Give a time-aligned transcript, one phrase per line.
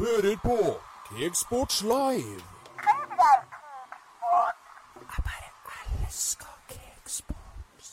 [0.00, 0.56] hører på
[1.08, 2.40] Cakesports Live.
[5.10, 7.90] Jeg bare elsker Cakesports.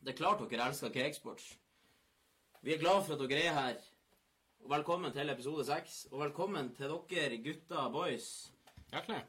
[0.00, 1.58] Det er klart dere elsker Cakesports.
[2.62, 3.76] Vi er glad for at dere er her.
[4.64, 6.08] Og velkommen til episode seks.
[6.10, 8.52] Og velkommen til dere gutter boys.
[8.90, 9.22] Hjertelig.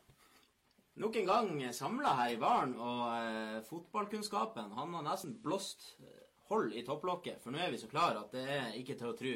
[0.95, 6.21] Nok en gang samla her i baren, og eh, fotballkunnskapen han har nesten blåst eh,
[6.51, 7.41] hold i topplokket.
[7.43, 9.33] For nå er vi så klare at det er ikke til å tro.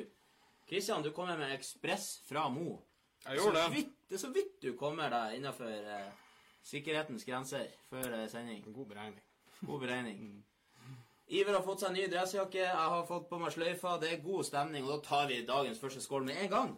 [0.70, 2.80] Kristian, du kommer med ekspress fra Mo.
[3.26, 3.74] Jeg gjorde det.
[3.76, 6.10] Vidt, det er så vidt du kommer deg innafor eh,
[6.66, 8.64] sikkerhetens grenser før eh, sending.
[8.74, 9.22] God beregning.
[9.62, 10.26] God beregning.
[11.26, 13.96] Iver har fått seg ny dressjakke, jeg har fått på meg sløyfa.
[14.02, 16.76] Det er god stemning, og da tar vi dagens første skål med en gang.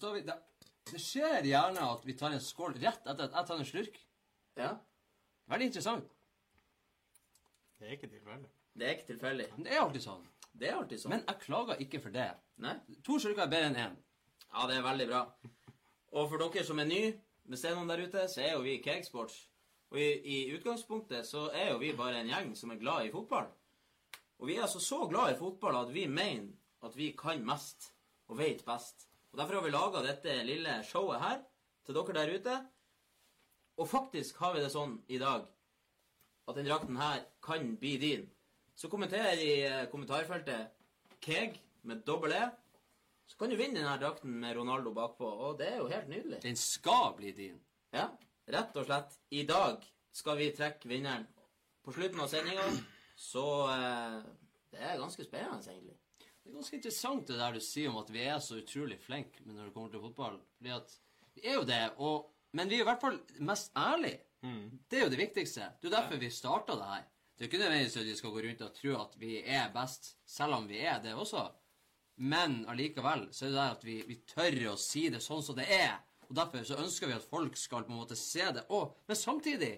[0.00, 0.36] Da vi, det,
[0.90, 4.02] det skjer gjerne at vi tar en skål rett etter at jeg tar en slurk.
[4.60, 4.74] Ja,
[5.50, 6.12] Veldig interessant.
[7.78, 8.48] Det er ikke tilfeldig.
[8.74, 9.48] Det er ikke tilfeldig.
[9.54, 10.24] Men det er alltid sånn.
[10.54, 11.14] Det er alltid sånn.
[11.14, 12.28] Men jeg klager ikke for det.
[12.62, 12.74] Nei?
[13.06, 13.96] To slurker er bedre enn én.
[14.50, 15.22] Ja, det er veldig bra.
[16.14, 17.12] Og for dere som er nye,
[17.50, 19.36] hvis det er noen der ute, så er jo vi Cakesports.
[19.94, 23.12] Og i, i utgangspunktet så er jo vi bare en gjeng som er glad i
[23.14, 23.48] fotball.
[24.42, 26.52] Og vi er altså så glad i fotball at vi mener
[26.84, 27.92] at vi kan mest
[28.28, 29.08] og vet best.
[29.32, 31.42] Og Derfor har vi laga dette lille showet her
[31.86, 32.56] til dere der ute.
[33.76, 35.46] Og faktisk har vi det sånn i dag
[36.48, 38.26] at den drakten her kan bli din.
[38.74, 40.74] Så kommenter i eh, kommentarfeltet
[41.24, 42.44] Keg med dobbel E.
[43.26, 46.40] Så kan du vinne denne drakten med Ronaldo bakpå, og det er jo helt nydelig.
[46.42, 47.60] Den skal bli din.
[47.94, 48.10] Ja,
[48.50, 49.14] rett og slett.
[49.32, 51.24] I dag skal vi trekke vinneren.
[51.84, 52.66] På slutten av sendinga,
[53.16, 54.18] så eh,
[54.74, 55.94] Det er ganske spennende, egentlig.
[56.18, 59.44] Det er ganske interessant det der du sier om at vi er så utrolig flinke
[59.46, 60.40] når det kommer til fotball.
[60.58, 60.96] Fordi at
[61.36, 62.26] vi er jo det, og,
[62.58, 64.18] men vi er i hvert fall mest ærlige.
[64.90, 65.70] Det er jo det viktigste.
[65.78, 67.06] Det er jo derfor vi starta det her.
[67.34, 70.12] Det er ikke nødvendigvis at vi skal gå rundt og tro at vi er best,
[70.26, 71.48] selv om vi er det også.
[72.16, 75.58] Men allikevel så er det der at vi, vi tør å si det sånn som
[75.58, 75.96] det er.
[76.28, 78.64] Og derfor så ønsker vi at folk skal på en måte se det.
[78.70, 79.74] Og, men samtidig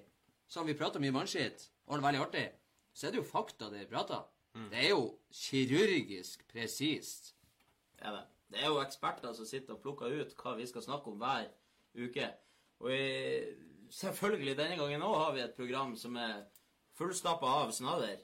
[0.48, 2.47] som vi prater mye mannskitt, og det er veldig artig,
[2.92, 4.25] så er det jo fakta det vi prater.
[4.70, 7.34] Det er jo kirurgisk presist.
[7.97, 8.25] Det er det.
[8.53, 11.48] Det er jo eksperter som sitter og plukker ut hva vi skal snakke om hver
[11.98, 12.28] uke.
[12.84, 13.00] Og i,
[13.92, 16.44] selvfølgelig denne gangen òg har vi et program som er
[16.96, 18.18] fullstappa av snadder.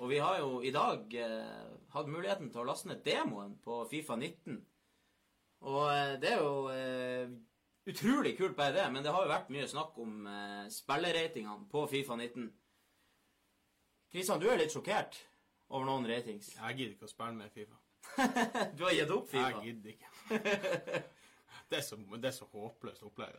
[0.00, 3.82] Og vi har jo i dag eh, hatt muligheten til å laste ned demoen på
[3.90, 4.56] Fifa 19.
[5.68, 7.34] Og eh, det er jo eh,
[7.92, 11.84] utrolig kult bare det, men det har jo vært mye snakk om eh, spilleratingene på
[11.92, 12.48] Fifa 19.
[14.12, 15.20] Kristian, du er litt sjokkert
[15.72, 16.52] over noen ratings.
[16.56, 17.78] Jeg gidder ikke å spille med Fifa.
[18.76, 19.48] du har gitt opp Fifa.
[19.60, 20.10] Jeg gidder ikke.
[21.68, 23.38] det, er så, det er så håpløst opplegg.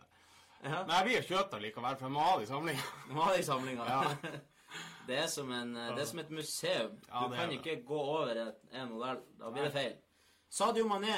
[0.64, 0.86] Ja.
[0.88, 3.88] Men jeg blir jo det likevel, for jeg må ha det i samlinga.
[3.90, 4.34] Ja.
[5.08, 6.98] Det er som, en, det er som et museum.
[7.10, 9.24] Ja, Du kan ikke gå over et, en modell.
[9.40, 9.96] Da blir det feil.
[10.54, 11.16] Sadio Mané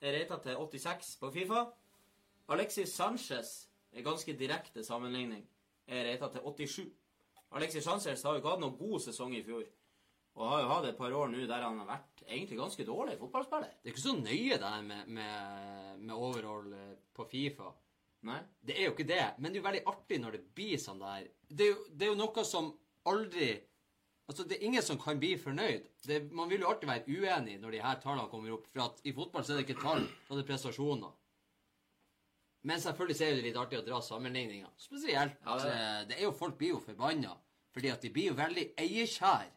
[0.00, 1.66] er rata til 86 på Fifa.
[2.50, 3.52] Alexis Sanchez
[3.92, 5.44] er ganske direkte sammenligning.
[5.86, 6.88] Er rata til 87.
[7.58, 9.66] Alexis Sanchez har jo ikke hatt noen god sesong i fjor.
[10.38, 13.18] Og har jo hatt et par år nå der han har vært egentlig ganske dårlig
[13.20, 13.72] fotballspiller.
[13.82, 17.72] Det er ikke så nøye det her med, med, med overall eh, på Fifa.
[18.28, 18.38] Nei?
[18.60, 21.00] Det er jo ikke det, men det er jo veldig artig når det blir sånn
[21.00, 21.26] der.
[21.48, 22.70] Det er jo, det er jo noe som
[23.06, 23.60] aldri
[24.30, 25.86] Altså, det er ingen som kan bli fornøyd.
[26.06, 29.00] Det, man vil jo alltid være uenig når de her tallene kommer opp, for at
[29.02, 31.10] i fotball så er det ikke tall, da er det prestasjoner.
[32.62, 34.68] Men selvfølgelig så er det litt artig å dra sammenligninger.
[34.78, 35.34] Spesielt.
[35.46, 36.14] Ja, det er det.
[36.14, 37.32] eh, er jo Folk blir jo forbanna,
[37.74, 39.48] fordi at de blir jo veldig eierkjær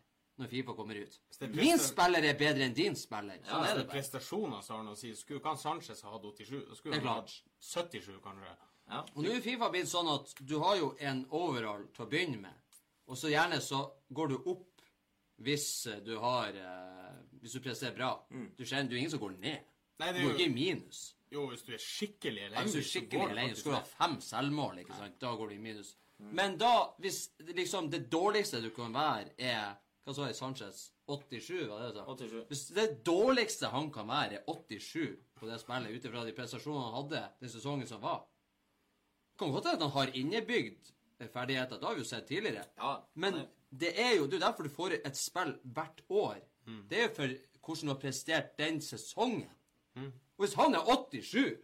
[0.42, 1.20] når Fifa kommer ut.
[1.40, 3.38] det Min spiller er bedre enn din spiller.
[3.46, 3.94] Sånn Ja, er Det det er bare.
[3.94, 5.14] prestasjoner som har noe å si.
[5.16, 6.76] Skulle han Sanchez ha hatt 87?
[6.80, 7.30] Skulle Det han hatt
[7.60, 8.56] 77, kanskje.
[8.90, 9.06] Ja.
[9.16, 12.42] Og nå er Fifa blitt sånn at du har jo en overall til å begynne
[12.42, 12.54] med,
[13.08, 13.82] og så gjerne så
[14.16, 14.70] går du opp
[15.44, 18.12] hvis eh, du har eh, Hvis du presterer bra.
[18.56, 19.66] Du kjenner, du er ingen som går ned.
[20.00, 20.36] Nei, Du går jo...
[20.38, 21.02] ikke i minus.
[21.34, 23.82] Jo, hvis du er skikkelig elendig er så skikkelig går det faktisk skal du ha
[23.82, 23.92] ned.
[23.98, 25.18] fem selvmål, ikke sant?
[25.20, 25.90] da går du i minus.
[26.40, 26.70] Men da,
[27.04, 30.80] hvis det liksom det dårligste du kan være, er Hva sa jeg, Sanchez?
[31.08, 32.16] 87, var det det du sa?
[32.16, 32.40] 87.
[32.48, 36.86] Hvis det dårligste han kan være, er 87 på det spillet, ut ifra de prestasjonene
[36.88, 38.26] han hadde den sesongen som var
[39.40, 40.92] Kan godt hende at han har innebygd
[41.32, 41.80] ferdigheter.
[41.80, 42.64] Det har vi jo sett tidligere.
[42.78, 43.46] Ja, Men nei.
[43.70, 46.40] det er jo det er derfor du får et spill hvert år.
[46.90, 47.34] Det er jo for
[47.64, 49.50] hvordan du har prestert den sesongen.
[49.98, 51.58] Og hvis han er 87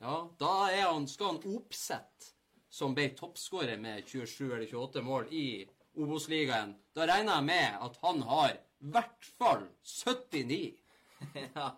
[0.00, 2.32] Ja, da er han, skal han oppsette
[2.76, 5.46] som ble toppskårer med 27 eller 28 mål i
[5.96, 6.74] Obos-ligaen.
[6.92, 10.74] Da regner jeg med at han har i hvert fall 79.
[11.56, 11.70] ja.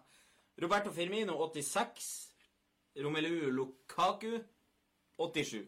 [0.59, 2.09] Roberto Firmino 86.
[2.99, 4.41] Romelu Lukaku
[5.19, 5.67] 87.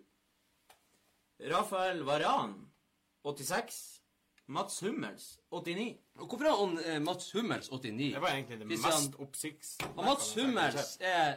[1.50, 2.54] Rafael Varan
[3.24, 3.96] 86.
[4.50, 5.96] Mats Hummels, 89.
[6.18, 8.12] Og hvorfor har han eh, Mats Hummels 89?
[8.14, 9.76] Det var egentlig det Christian- mest oppsikts...
[9.96, 11.28] Og Mats Hummels er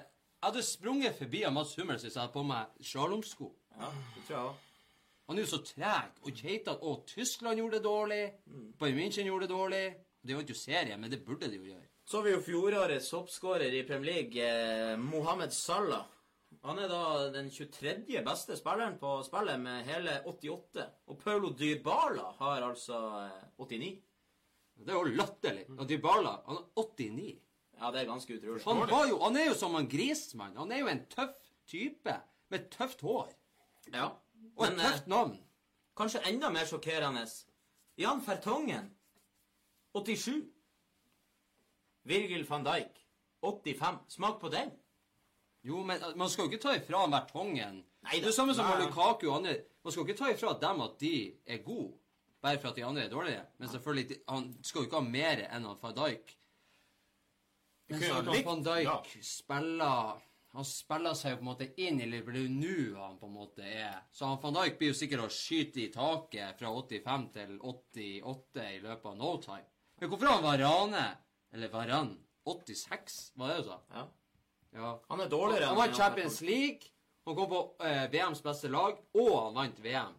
[0.44, 3.52] Jeg hadde sprunget forbi av Mats Hummels hvis jeg hadde på meg slalåmsko.
[3.78, 4.72] Ja, det tror jeg også.
[5.30, 6.74] Han er jo så treg og keitete.
[6.84, 8.24] Og Tyskland gjorde det dårlig.
[8.82, 9.84] Bayern München gjorde det dårlig.
[10.24, 11.86] Det vant jo serie, men det burde de jo gjøre.
[12.10, 16.04] Så har vi jo fjorårets hoppskårer i Premier League, eh, Mohammed Salah.
[16.64, 18.22] Han er da den 23.
[18.24, 20.86] beste spilleren på spillet med hele 88.
[21.12, 23.90] Og Paulo Dybala har altså eh, 89.
[24.84, 25.66] Det er jo latterlig.
[25.76, 27.34] Og Dybala, han er 89.
[27.82, 28.64] Ja, det er ganske utrolig.
[28.64, 30.56] Han, var jo, han er jo som en Grismann.
[30.58, 32.16] Han er jo en tøff type
[32.54, 33.34] med tøft hår.
[33.92, 34.14] Ja.
[34.56, 35.36] Og et eh, tøft navn.
[36.00, 37.26] kanskje enda mer sjokkerende
[37.98, 38.88] Jan Fertongen,
[39.94, 40.48] 87.
[42.04, 43.04] Virgil van Dijk,
[43.42, 44.00] 85.
[44.16, 44.72] Smak på den.
[45.64, 47.82] Jo, men eh, man skal jo ikke ta ifra Vertongen.
[48.04, 48.82] Nei det er samme som Nei.
[48.84, 49.58] Lukaku og andre.
[49.84, 51.14] Man skal jo ikke ta ifra dem at de
[51.48, 51.94] er gode,
[52.44, 53.46] bare for at de andre er dårlige.
[53.60, 56.36] Men selvfølgelig, de- han skal jo ikke ha mer enn han van Dijk.
[57.90, 59.00] Men så han van Dijk ja.
[59.22, 60.22] spiller
[60.54, 62.36] Han spiller seg jo på en måte inn i Liverpool.
[62.36, 63.96] Det er nå han på en måte er.
[64.14, 68.68] Så han van Dijk blir jo sikkert å skyte i taket fra 85 til 88
[68.76, 69.66] i løpet av no time.
[69.98, 71.06] Men hvorfor har han Varane,
[71.54, 72.12] eller Varan,
[72.46, 73.32] 86?
[73.40, 73.80] Var det du sa?
[73.96, 74.06] Ja.
[74.76, 75.00] Ja.
[75.10, 76.80] Han er dårligere Han var vant Champions League,
[77.28, 80.16] han kom på eh, VMs beste lag, og han vant VM.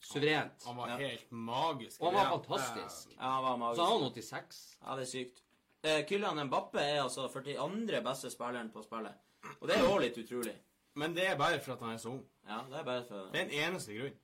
[0.00, 0.62] Suverent.
[0.66, 0.96] Han var Ja.
[0.96, 2.00] helt magisk.
[2.00, 3.10] Og han var fantastisk.
[3.16, 3.76] Ja, han var magisk.
[3.80, 4.76] Så har var 86.
[4.86, 5.42] Ja, det er sykt.
[5.82, 8.00] Eh, Kylian Mbappe er altså 42.
[8.04, 9.12] beste spilleren på spillet.
[9.60, 10.54] Og det er òg litt utrolig.
[10.94, 12.24] Men det er bare for at han er så ung.
[12.48, 14.18] Ja, det er bare for Det er den eneste grunnen.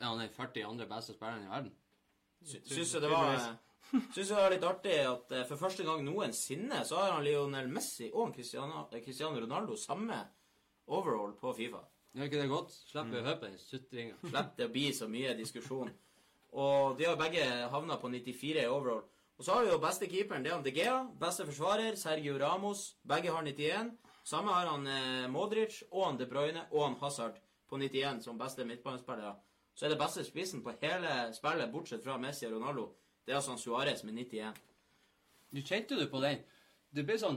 [0.00, 0.86] Ja, han er 42.
[0.88, 1.72] beste spilleren i verden.
[2.46, 3.54] Sy- Syns jeg det var eh,
[3.88, 7.70] Syns det er litt artig at eh, for første gang noensinne så har han Lionel
[7.72, 10.18] Messi og Cristiano, eh, Cristiano Ronaldo samme
[10.92, 11.80] overall på Fifa.
[12.16, 12.74] Gjør ikke det godt?
[12.88, 14.18] Slipper å høre på den sutringa.
[14.24, 15.92] Slipper det å bli så mye diskusjon.
[16.58, 19.04] Og de har begge havna på 94 i overall.
[19.38, 20.96] Og så har vi jo beste keeperen, det er han De Gea.
[21.20, 22.96] Beste forsvarer, Sergio Ramos.
[23.06, 23.92] Begge har 91.
[24.26, 27.38] Samme har han eh, Modric og han De Bruyne og han Hazard
[27.68, 29.36] på 91 som beste midtbanespillere.
[29.78, 32.88] Så er det beste spissen på hele spillet, bortsett fra Messi og Ronaldo.
[33.28, 34.56] Det er altså han Suárez med 91.
[35.52, 36.38] Du kjente du på den?
[36.96, 37.34] Det ble sånn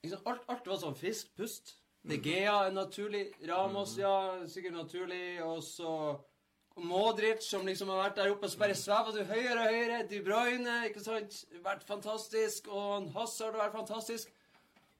[0.00, 1.74] liksom, alt, alt var sånn frisk pust.
[2.08, 3.26] De Gea er naturlig.
[3.44, 4.14] Ramos, ja,
[4.48, 5.42] sikkert naturlig.
[5.44, 5.90] Og så
[6.80, 9.98] Modric, som liksom har vært der oppe, så bare svever du høyere og høyere.
[10.08, 11.36] De Bruyne, ikke sant,
[11.68, 12.72] vært fantastisk.
[12.72, 14.32] Og Hazard har vært fantastisk.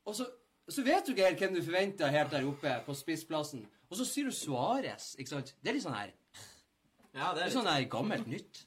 [0.04, 0.28] Og så,
[0.68, 3.64] så vet du ikke helt hvem du forventer helt der oppe på spissplassen.
[3.88, 5.56] Og så sier du Suárez, ikke sant.
[5.64, 8.66] Det er litt sånn her Ja, det er er litt sånn her gammelt nytt.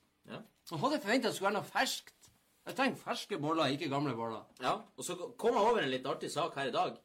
[0.68, 2.31] Jeg hadde forventa det skulle være noe ferskt.
[2.68, 4.44] Jeg trenger ferske boller, ikke gamle boller.
[4.60, 6.98] Ja, og så kom jeg over en litt artig sak her i dag.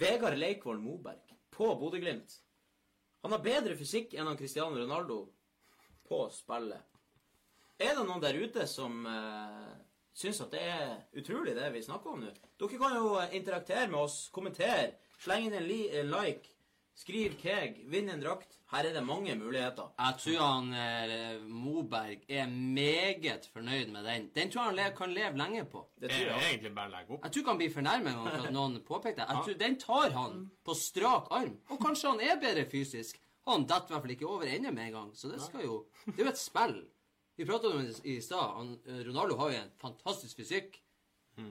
[0.00, 2.38] Vegard Leikvoll Moberg på Bodø-Glimt.
[3.20, 5.18] Han har bedre fysikk enn han Cristiano Ronaldo
[6.08, 6.86] på spillet.
[7.80, 9.68] Er det noen der ute som uh,
[10.16, 12.32] syns at det er utrolig, det vi snakker om nå?
[12.60, 16.56] Dere kan jo eh, interaktere med oss, kommentere, slenge inn en, en like,
[16.94, 18.56] skriv keg, vinn en drakt.
[18.70, 19.88] Her er det mange muligheter.
[19.98, 24.28] Jeg tror han eh, Moberg er meget fornøyd med den.
[24.34, 25.82] Den tror jeg han le kan leve lenge på.
[26.00, 26.50] Det tror er jeg.
[26.52, 27.24] egentlig bare legge opp.
[27.24, 29.26] Jeg tror ikke han blir fornærmet en gang for at noen påpeker det.
[29.32, 31.56] Jeg tror Den tar han på strak arm.
[31.70, 33.18] Og kanskje han er bedre fysisk.
[33.48, 35.10] Han detter i hvert fall ikke over ende med en gang.
[35.18, 36.78] Så det skal jo Det er jo et spill.
[37.40, 38.76] Vi pratet om det i stad.
[38.86, 40.76] Eh, Ronaldo har jo en fantastisk fysikk,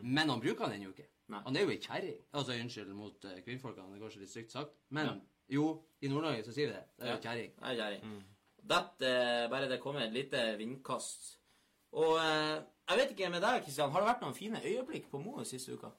[0.03, 1.07] men han bruker den jo ikke.
[1.29, 1.41] Nei.
[1.45, 2.19] Han er jo ei kjerring.
[2.33, 4.73] Altså, unnskyld mot uh, kvinnfolkene, det er kanskje litt stygt sagt.
[4.89, 5.67] Men jo,
[6.01, 6.85] i Nord-Norge så sier vi det.
[6.97, 7.53] Det er ei kjerring.
[7.61, 8.17] Nei, kjæring.
[8.69, 11.29] Dette, eh, bare det kommer et lite vindkast.
[11.97, 12.57] Og eh,
[12.89, 15.73] jeg vet ikke med deg, Kristian, har det vært noen fine øyeblikk på Mo siste
[15.77, 15.89] uka?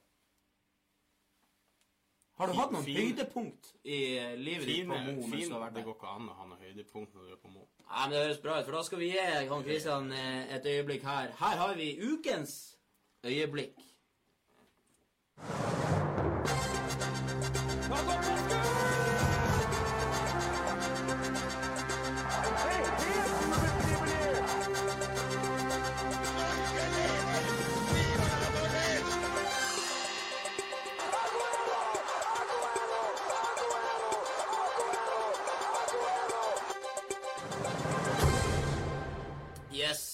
[2.40, 3.96] Har du hatt noen Fin- høydepunkt i
[4.38, 6.37] livet livet ditt på Mo mens du fine, har vært det går ikke an å
[6.38, 7.66] ha noe høydepunkt når du er på Mo.
[7.82, 10.68] Nei, men Det høres bra ut, for da skal vi gi han Kristian eh, et
[10.72, 11.34] øyeblikk her.
[11.42, 12.54] Her har vi ukens
[13.26, 13.76] øyeblikk.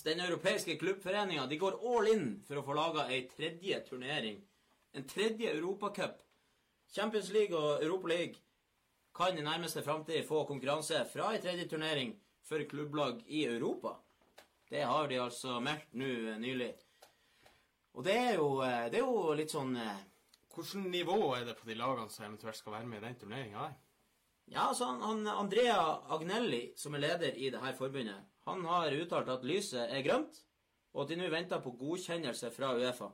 [0.06, 4.36] Den europeiske klubbforeninga de går all in for å få laga ei tredje turnering.
[4.96, 6.22] En tredje europacup.
[6.88, 8.34] Champions League og Europa League
[9.14, 12.14] kan i nærmeste framtid få konkurranse fra ei tredje turnering
[12.48, 13.92] for klubblag i Europa.
[14.70, 16.70] Det har de altså meldt nå eh, nylig.
[17.92, 20.00] Og det er jo, eh, det er jo litt sånn eh,
[20.56, 23.68] Hvilket nivå er det på de lagene som eventuelt skal være med i den turneringa?
[24.48, 25.76] Ja, altså han, han Andrea
[26.16, 30.40] Agnelli, som er leder i det her forbundet, han har uttalt at lyset er grønt,
[30.96, 33.12] og at de nå venter på godkjennelse fra Uefa.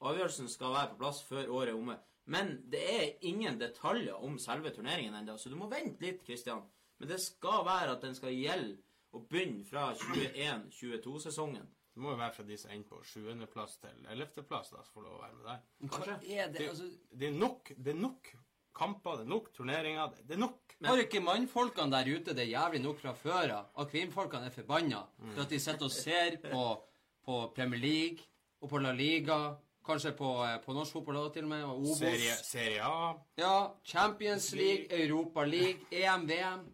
[0.00, 1.98] Avgjørelsen skal være på plass før året er omme.
[2.26, 6.62] Men det er ingen detaljer om selve turneringen ennå, så du må vente litt, Kristian.
[6.98, 8.78] Men det skal være at den skal gjelde
[9.12, 11.66] og begynne fra 21-22-sesongen.
[11.94, 13.44] Det må jo være fra de som ender på 7.
[13.52, 14.42] plass til 11.
[14.48, 15.60] plass, da, som får lov å være med der.
[15.92, 16.16] Kanskje.
[16.34, 18.32] Er det, altså, Det er nok, det er nok
[18.74, 20.74] kamper, det er nok turneringer, det- det er nok.
[20.84, 23.66] har ikke mannfolkene der ute det er jævlig nok fra før av?
[23.78, 26.82] At kvinnfolkene er forbanna for at de sitter og ser på,
[27.24, 28.18] på Premier League
[28.60, 31.78] og på La Liga, kanskje på, eh, på norsk fotball også til og med, og
[31.78, 31.98] Obos.
[31.98, 33.12] Serie, serie A.
[33.38, 36.64] Ja, Champions League, Europa League, EM, VM.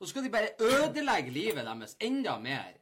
[0.00, 2.74] Så skal de bare ødelegge livet deres enda mer.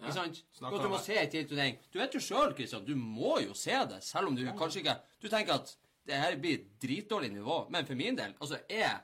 [0.00, 0.44] Ikke sant?
[0.64, 1.76] At du må se en til turnering.
[1.92, 4.96] Du vet jo sjøl, Kristian, du må jo se det, selv om du kanskje ikke
[5.20, 9.00] Du tenker at det her blir dritdårlig nivå, men for min del, altså, jeg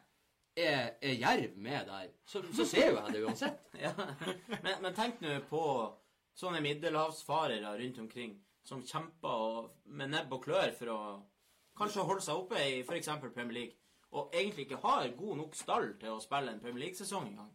[0.56, 3.60] er, er jerv med der, så, så ser jo jeg det uansett.
[3.84, 3.92] Ja.
[4.62, 5.62] Men, men tenk nå på
[6.36, 8.32] sånne middelhavsfarere rundt omkring
[8.66, 11.00] som kjemper og, med nebb og klør for å
[11.78, 13.12] kanskje holde seg oppe i f.eks.
[13.22, 13.78] Premier League,
[14.16, 17.52] og egentlig ikke har god nok stall til å spille en Premier League-sesong engang.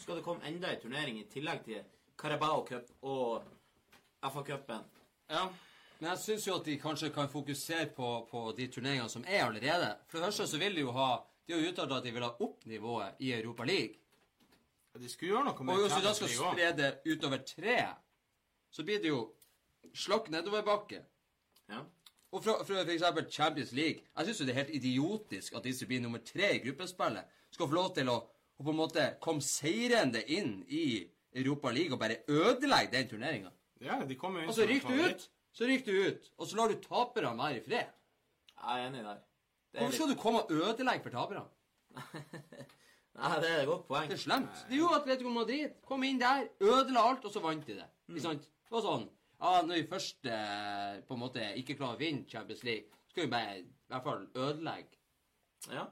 [0.00, 1.82] Skal det komme enda en turnering i tillegg til
[2.18, 3.46] Carabao Cup og
[4.26, 4.84] FA-cupen?
[5.30, 5.46] Ja.
[6.00, 9.44] Men jeg syns jo at de kanskje kan fokusere på, på de turneringene som er
[9.46, 9.90] allerede.
[10.08, 11.10] For det første så vil de jo ha
[11.46, 13.98] De har uttalt at de vil ha opp nivået i Europa League.
[14.94, 17.78] Ja, De skulle gjøre noe med Og hvis du da skal spre det utover tre,
[18.70, 19.24] så blir det jo
[19.94, 21.02] slakk nedoverbakke.
[21.70, 21.84] Ja.
[22.30, 25.88] Og fra, fra eksempel Champions League Jeg syns det er helt idiotisk at de som
[25.90, 29.42] blir nummer tre i gruppespillet, skal få lov til å, å på en måte komme
[29.42, 30.84] seirende inn i
[31.34, 33.50] Europa League og bare ødelegge den turneringa.
[33.82, 36.46] Ja, de kommer jo inn Og så ryker du ut, så rykker du ut, og
[36.46, 37.90] så lar du taperne være i fred.
[38.60, 39.22] Jeg er enig der.
[39.72, 41.46] Er Hvorfor skal du komme og ødelegge for taperne?
[43.20, 44.10] Nei, det er et godt poeng.
[44.10, 44.60] Det er slemt.
[44.68, 45.72] Det er jo Atletico Madrid.
[45.86, 47.88] Kom inn der, ødela alt, og så vant de det.
[48.08, 48.46] Ikke sant?
[48.46, 49.08] Det var sånn.
[49.40, 53.24] Ja, når vi først eh, på en måte ikke klarer å vinne Champions League, skal
[53.24, 54.98] vi bare i hvert fall ødelegge.
[55.72, 55.86] Ja.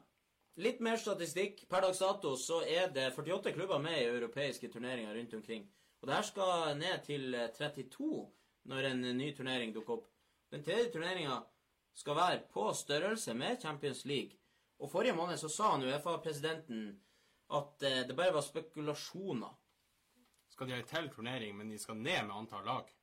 [0.59, 1.63] Litt mer statistikk.
[1.71, 5.65] Per dags dato så er det 48 klubber med i europeiske turneringer rundt omkring.
[6.01, 8.11] Og det her skal ned til eh, 32
[8.69, 10.11] når en ny turnering dukker opp.
[10.53, 11.41] Den tredje turneringa
[11.97, 14.37] skal være på størrelse med Champions League.
[14.79, 16.85] Og forrige måned så sa han Uefa-presidenten
[17.57, 19.57] at eh, det bare var spekulasjoner.
[20.53, 22.98] Skal de ha en til turnering, men de skal ned med antall lag.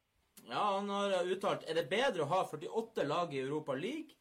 [0.49, 4.17] Ja, han har uttalt Er det bedre å ha 48 lag i Europa League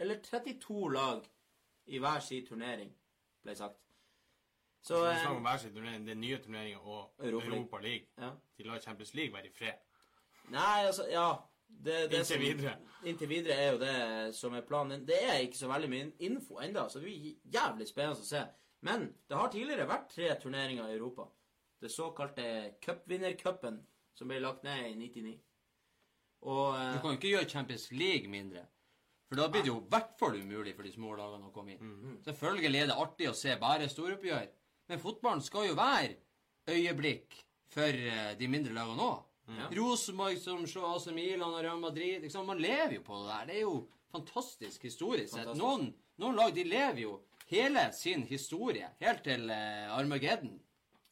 [0.00, 1.26] eller 32 lag
[1.90, 2.88] i hver sin turnering,
[3.44, 3.76] ble sagt.
[4.80, 7.58] Så altså, det er om hver sin turnering, den nye turneringa og Europa League.
[7.58, 8.06] Europa League.
[8.16, 8.30] ja.
[8.56, 9.82] De lar Champions League være i fred.
[10.54, 11.26] Nei, altså, ja
[11.68, 12.72] det, det Inntil som, videre.
[13.04, 13.98] Inntil videre er jo det
[14.36, 15.04] som er planen.
[15.06, 18.42] Det er ikke så veldig mye info ennå, så det blir jævlig spennende å se.
[18.88, 21.28] Men det har tidligere vært tre turneringer i Europa.
[21.80, 22.44] Det såkalte
[22.84, 23.80] cupvinnercupen,
[24.16, 25.36] som ble lagt ned i 99.
[26.48, 28.64] Og Du eh, kan jo ikke gjøre Champions League mindre.
[29.30, 31.76] For da blir det jo i hvert fall umulig for de små lagene å komme
[31.76, 32.16] inn.
[32.26, 34.48] Selvfølgelig er det artig å se bare storoppgjør,
[34.90, 36.16] men fotballen skal jo være
[36.70, 37.36] øyeblikk
[37.70, 39.26] for eh, de mindre lagene òg.
[39.50, 39.66] Ja.
[39.74, 42.22] Rosenborg som slår AC Milan og Real Madrid.
[42.22, 43.46] Liksom, man lever jo på det der.
[43.48, 43.76] Det er jo
[44.10, 45.52] fantastisk historisk sett.
[45.58, 45.88] Noen,
[46.22, 47.16] noen lag de lever jo
[47.50, 50.58] hele sin historie, helt til eh, Armageddon.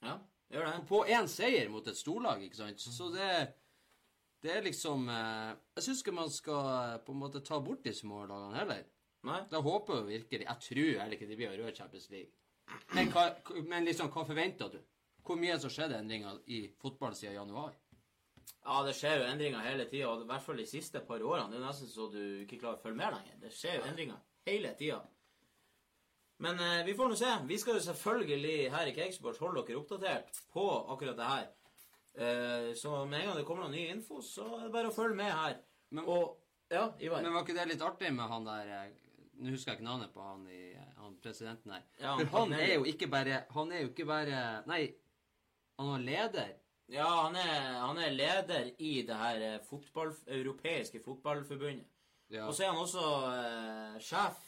[0.07, 0.19] ja,
[0.55, 0.75] gjør det.
[0.91, 2.83] På én seier mot et storlag, ikke sant.
[2.83, 3.31] Så det,
[4.45, 7.83] det er liksom eh, Jeg syns ikke man skal eh, på en måte ta bort
[7.85, 8.85] de små lagene heller.
[9.27, 9.41] Nei?
[9.51, 12.31] Da håper jeg virkelig Jeg tror heller ikke de blir å røre Champions League.
[12.95, 13.27] Men, hva,
[13.67, 14.79] men liksom, hva forventer du?
[15.25, 17.75] Hvor mye som skjedde endringer i fotball siden januar?
[18.63, 21.51] Ja, det skjer jo endringer hele tida, og i hvert fall de siste par årene.
[21.53, 23.39] Det er nesten så du ikke klarer å følge med lenger.
[23.43, 24.99] Det skjer jo endringer hele tida.
[26.45, 27.31] Men eh, vi får nå se.
[27.49, 31.49] Vi skal jo selvfølgelig her i Cakesports holde dere oppdatert på akkurat det her.
[32.19, 34.95] Eh, så med en gang det kommer noe ny info, så er det bare å
[34.97, 35.59] følge med her.
[35.91, 36.37] Men- og
[36.71, 37.23] Ja, Ivar.
[37.23, 38.89] Men var ikke det litt artig med han der eh,
[39.39, 41.83] Nå husker jeg ikke navnet på han, i, han presidenten her.
[42.01, 42.69] Ja, For han Cornelius.
[42.69, 44.81] er jo ikke bare Han er jo ikke bare Nei,
[45.79, 46.51] han var leder.
[46.91, 51.87] Ja, han er, han er leder i det her eh, fotball, europeiske fotballforbundet.
[52.31, 52.47] Ja.
[52.49, 54.41] Og så er han også eh, sjef,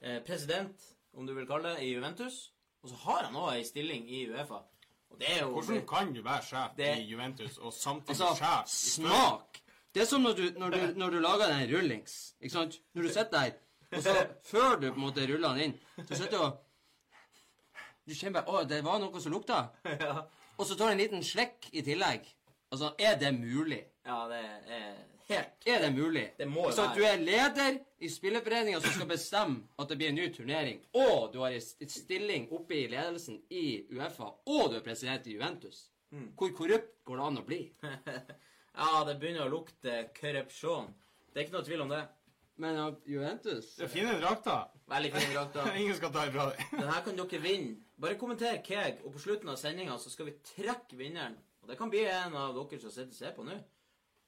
[0.00, 2.52] eh, president, om du vil kalle det, i Juventus.
[2.82, 4.62] Og så har han òg ei stilling i Uefa.
[5.12, 8.34] Og det er jo Hvordan kan du være sjef Det- i Juventus og samtidig Altså,
[8.38, 9.10] sjef i Spurs?
[9.10, 9.58] smak!
[9.94, 12.34] Det er som når du, når du, når du lager den rullings.
[12.40, 12.78] Ikke sant?
[12.94, 13.50] Når du sitter der,
[13.96, 15.74] og så før du på en måte ruller den inn,
[16.08, 16.58] så sitter du og
[18.08, 19.66] Du kjenner bare 'Å, det var noe som lukta'.
[20.00, 20.22] ja.
[20.58, 22.24] Og så tar du en liten slekk i tillegg.
[22.72, 23.84] Altså, er det mulig?
[24.06, 24.94] ja, det er
[25.32, 26.24] helt Er det mulig?
[26.38, 26.96] Det må Ikke at.
[26.96, 31.32] Du er leder i spilleforeninga som skal bestemme at det blir en ny turnering, og
[31.32, 35.88] du har en stilling oppe i ledelsen i Uefa, og du er president i Juventus.
[36.36, 37.62] Hvor korrupt går det an å bli?
[38.72, 40.86] Ja, det begynner å lukte korrupsjon.
[41.28, 41.98] Det er ikke noe tvil om det.
[42.62, 44.70] Men ja, Juventus Det er fine drakter.
[44.88, 45.68] Veldig fine drakter.
[45.82, 46.62] Ingen skal ta ifra deg.
[46.72, 47.74] Den her kan dere vinne.
[48.00, 51.36] Bare kommenter Keg, og på slutten av sendinga så skal vi trekke vinneren.
[51.62, 53.58] Og det kan bli en av dere som sitter og ser på nå.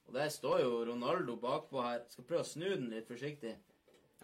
[0.08, 2.02] Og der står jo Ronaldo bakpå her.
[2.12, 3.54] Skal prøve å snu den litt forsiktig.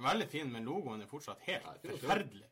[0.00, 2.46] Veldig fin, men logoen er fortsatt helt forferdelig.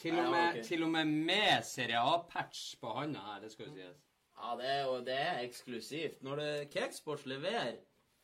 [0.00, 3.68] Til og, Ja, med, til og med med Serie A-patch på handa her, det skal
[3.68, 3.98] jo sies.
[4.40, 6.22] Ja, det er jo det er eksklusivt.
[6.24, 6.40] Når
[6.72, 7.76] Cakesports leverer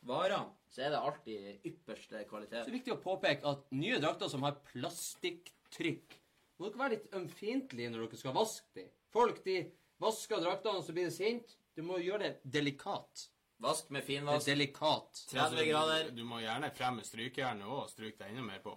[0.08, 2.62] varene, så er det alltid ypperste kvalitet.
[2.62, 6.16] Så det er viktig å påpeke at nye drakter som har plastikktrykk
[6.56, 8.92] Må dere være litt ømfintlige når dere skal vaske dem.
[9.12, 9.58] Folk de
[10.00, 11.56] vasker draktene, så blir de sint.
[11.76, 13.26] Du må gjøre det delikat.
[13.64, 14.44] Vask med finvask.
[14.44, 15.22] Det er delikat.
[15.30, 16.10] 30 grader.
[16.12, 18.75] Du må gjerne fremme strykejernet òg, og stryke deg enda mer på.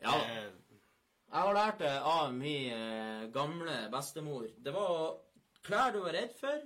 [0.00, 0.14] Ja.
[1.34, 4.48] Jeg har lært det av min eh, gamle bestemor.
[4.64, 5.18] Det var
[5.66, 6.64] klær du var redd for.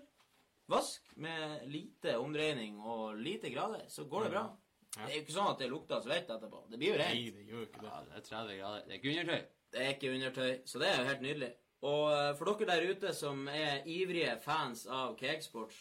[0.68, 4.44] Vask med lite omdreining og lite grader, så går det bra.
[4.44, 4.64] Ja.
[4.98, 6.64] Det er jo ikke sånn at det lukter svett etterpå.
[6.68, 7.92] Det blir jo Nei, det gjør ikke det.
[7.92, 8.84] Ja, det er 30 grader.
[8.84, 9.46] Det er ikke undertøy.
[9.68, 11.50] Det er ikke undertøy, så det er jo helt nydelig.
[11.88, 15.78] Og eh, for dere der ute som er ivrige fans av Cakesports,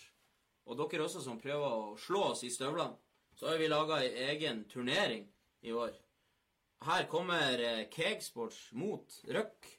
[0.68, 2.98] og dere også som prøver å slå oss i støvlene,
[3.38, 5.28] så har vi laga ei egen turnering
[5.62, 5.96] i år.
[6.86, 9.74] Her kommer eh, Cakesports mot Røk.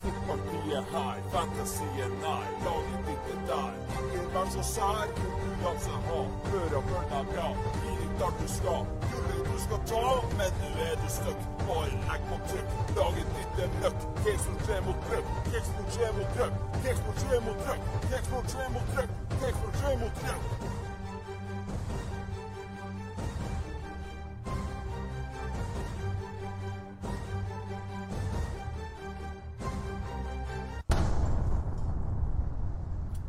[0.00, 3.74] Fotballtid er her, fantasy er nær, laget ditt er der.
[4.00, 7.48] Ingen vær så sær, konkurranse ha, hør og bønna bra.
[7.82, 10.04] Gi ditt alt du skal, gullet du skal ta,
[10.40, 11.44] men nå er du støkk.
[11.66, 14.06] Bare legg på trykk, laget ditt er møkk.
[14.22, 18.96] Kexport 3 mot Røkk, Kexport 3 mot trøkk, Kexport 3 mot trøkk, Kexport 3 mot
[19.40, 20.70] trøkk, Kexport 3 mot trøkk.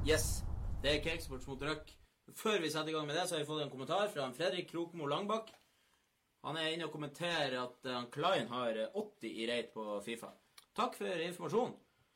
[0.08, 0.44] Yes,
[0.82, 1.92] det er Cakesports mot Røk.
[2.38, 4.34] Før vi setter i gang med det, så har vi fått en kommentar fra en
[4.36, 5.52] Fredrik Krokmo Langbakk.
[6.46, 9.84] Han er inne og kommenterer at eh, han Klein har eh, 80 i rate på
[10.06, 10.32] Fifa.
[10.78, 11.76] Takk for informasjonen.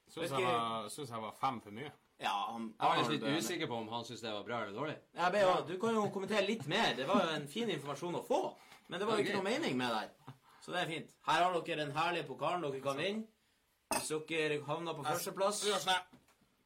[0.09, 1.91] Syns jeg, var- jeg var fem for mye.
[2.23, 4.77] Ja, han Jeg var litt Arnold, usikker på om han syntes det var bra eller
[4.77, 4.95] dårlig.
[5.17, 6.93] Jeg be, ja, du kan jo kommentere litt mer.
[6.95, 8.41] Det var jo en fin informasjon å få.
[8.87, 10.35] Men det var jo ikke noe mening med der.
[10.63, 11.15] Så det er fint.
[11.27, 13.27] Her har dere den herlige pokalen dere kan vinne.
[13.93, 15.65] Hvis dere havner på førsteplass.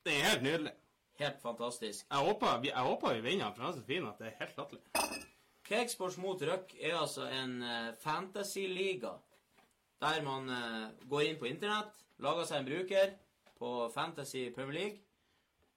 [0.05, 0.75] Det er helt nydelig.
[1.19, 2.05] Helt fantastisk.
[2.05, 4.37] Jeg håper vi, jeg håper vi vinner, for han er så fin at det er
[4.39, 5.25] helt latterlig.
[5.67, 9.17] Cakesports mot Røk er altså en uh, fantasy-liga
[9.99, 11.91] der man eh, går inn på internett,
[12.23, 13.09] lager seg en bruker
[13.59, 15.01] på Fantasy Premier League,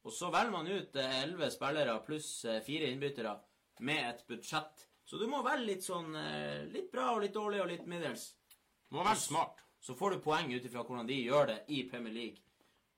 [0.03, 3.35] og så velger man ut elleve spillere pluss eh, fire innbyttere
[3.87, 4.87] med et budsjett.
[5.05, 8.33] Så du må velge litt sånn eh, litt bra og litt dårlig og litt middels.
[8.89, 9.63] Du Må være smart.
[9.83, 12.43] Så får du poeng ut ifra hvordan de gjør det i Premier League.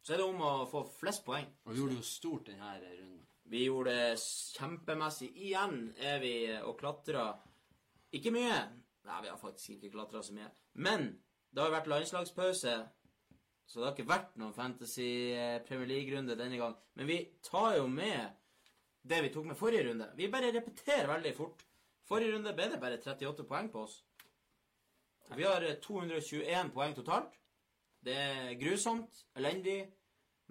[0.05, 1.47] Så er det om å få flest poeng.
[1.65, 3.21] Og vi gjorde det jo stort denne runden.
[3.49, 4.19] Vi gjorde det
[4.59, 5.31] kjempemessig.
[5.47, 7.31] Igjen er vi og klatra
[8.15, 8.59] Ikke mye.
[9.05, 10.51] Nei, vi har faktisk ikke klatra så mye.
[10.81, 11.09] Men
[11.53, 12.75] det har vært landslagspause,
[13.67, 16.75] så det har ikke vært noen Fantasy eh, Premier League-runde denne gang.
[16.99, 18.31] Men vi tar jo med
[19.05, 20.11] det vi tok med forrige runde.
[20.17, 21.65] Vi bare repeterer veldig fort.
[22.09, 23.99] Forrige runde ble det bare 38 poeng på oss.
[25.37, 27.41] Vi har eh, 221 poeng totalt.
[28.05, 29.79] Det er grusomt, elendig,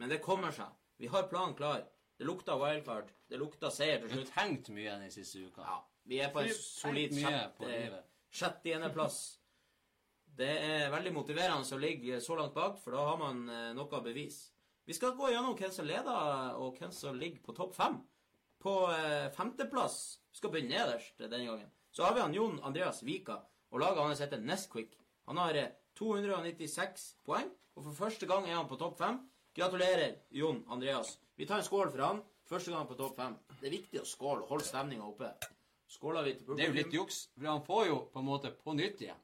[0.02, 0.72] men det kommer seg.
[0.98, 1.84] Vi har planen klar.
[2.18, 3.12] Det lukter wildcard.
[3.30, 4.26] Det lukter seier til slutt.
[4.26, 5.62] Vi har tenkt mye den siste uka.
[5.66, 5.78] Ja,
[6.10, 8.10] vi er på en solid sjette, sjette- livet.
[10.34, 14.00] Det er veldig motiverende å ligge så langt bak, for da har man eh, noe
[14.02, 14.40] bevis.
[14.84, 18.00] Vi skal gå gjennom hvem som leder, og hvem som ligger på topp fem.
[18.64, 19.98] På eh, femteplass
[20.32, 21.70] Vi skal begynne nederst denne gangen.
[21.94, 23.38] Så har vi han Jon Andreas Vika,
[23.70, 24.96] og laget hans heter Nesquik.
[25.30, 25.70] Han har eh,
[26.00, 29.20] 296 poeng, og for første gang er han på topp fem.
[29.54, 31.20] Gratulerer, Jon Andreas.
[31.38, 32.24] Vi tar en skål for han.
[32.50, 33.38] Første gang på topp fem.
[33.60, 35.30] Det er viktig å skåle og holde stemninga oppe.
[35.94, 36.58] Skåler vi til publikum.
[36.58, 39.22] Det er jo litt juks, for han får jo på en måte på nytt igjen.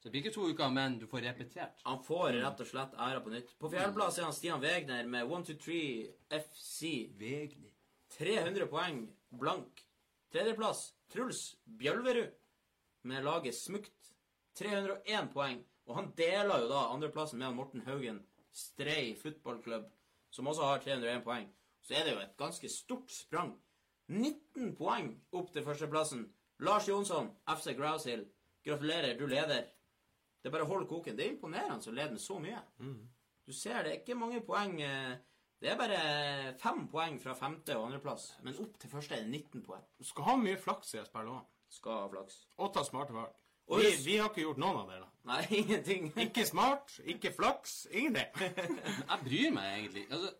[0.00, 1.82] Så det blir ikke to uker, men du får repetert.
[1.84, 3.50] Han får rett og slett æra på nytt.
[3.60, 5.80] På fjerdeplass er han Stian Wegner med 123
[6.38, 6.92] FC.
[7.20, 7.74] Wegner.
[8.16, 9.02] 300 poeng
[9.36, 9.82] blank.
[10.32, 12.32] Tredjeplass Truls Bjølverud
[13.12, 14.14] med laget Smukt.
[14.56, 15.60] 301 poeng.
[15.84, 18.22] Og han deler jo da andreplassen med Morten Haugen
[18.56, 19.84] Strei fotballklubb,
[20.30, 21.50] som også har 301 poeng.
[21.84, 23.52] Så er det jo et ganske stort sprang.
[24.08, 26.24] 19 poeng opp til førsteplassen.
[26.64, 28.24] Lars Jonsson, FC Groushill.
[28.64, 29.68] Gratulerer, du leder.
[30.40, 31.16] Det er bare å holde koken.
[31.16, 32.62] Det er imponerende å lede med så mye.
[33.46, 34.80] Du ser det er ikke mange poeng.
[34.80, 35.16] eh,
[35.60, 38.30] Det er bare fem poeng fra femte og andreplass.
[38.42, 39.82] Men opp til første er det 19 poeng.
[39.98, 41.42] Du skal ha mye flaks i et spill òg.
[41.68, 42.38] Skal ha flaks.
[42.58, 43.34] Og ta smarte valg.
[43.70, 45.10] Og Vi, vi har ikke gjort noen av delene.
[45.28, 46.08] Nei, ingenting.
[46.18, 48.32] Ikke smart, ikke flaks, ingenting.
[49.10, 50.06] Jeg bryr meg egentlig.
[50.10, 50.32] Altså,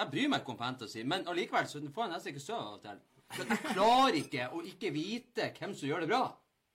[0.00, 2.78] jeg bryr meg ikke om fantasy, men allikevel så får jeg nesten ikke søvn av
[2.78, 3.02] og til.
[3.38, 6.22] Jeg klarer ikke å ikke vite hvem som gjør det bra.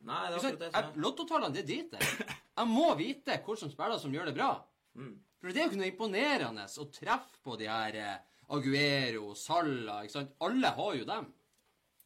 [0.05, 0.99] Nei, det er akkurat det som er.
[1.03, 2.35] Lottotallene, det driter jeg.
[2.57, 4.51] Jeg må vite hvilke spillere som gjør det bra.
[4.97, 5.15] Mm.
[5.37, 8.15] For det er jo ikke noe imponerende å treffe på de her eh,
[8.55, 10.33] Aguero, Salla ikke sant?
[10.45, 11.27] Alle har jo dem.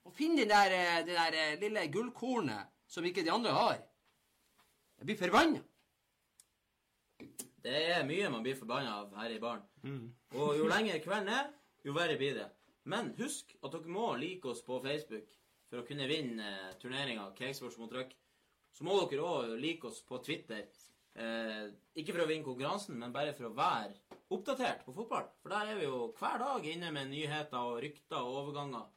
[0.07, 3.77] Og finn det der, eh, det der eh, lille gullkornet som ikke de andre har.
[4.99, 5.61] Jeg blir forbanna.
[7.61, 9.63] Det er mye man blir forbanna av her i baren.
[10.33, 11.51] Og jo lenger kvelden er,
[11.85, 12.47] jo verre blir det.
[12.89, 15.29] Men husk at dere må like oss på Facebook
[15.71, 16.47] for å kunne vinne
[16.81, 18.11] turneringa Cakesports mot Røk.
[18.75, 20.67] Så må dere òg like oss på Twitter.
[21.15, 25.29] Eh, ikke for å vinne konkurransen, men bare for å være oppdatert på fotball.
[25.43, 28.89] For der er vi jo hver dag inne med nyheter og rykter og overganger.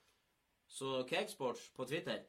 [0.74, 2.24] Så Cakesports på Twitter,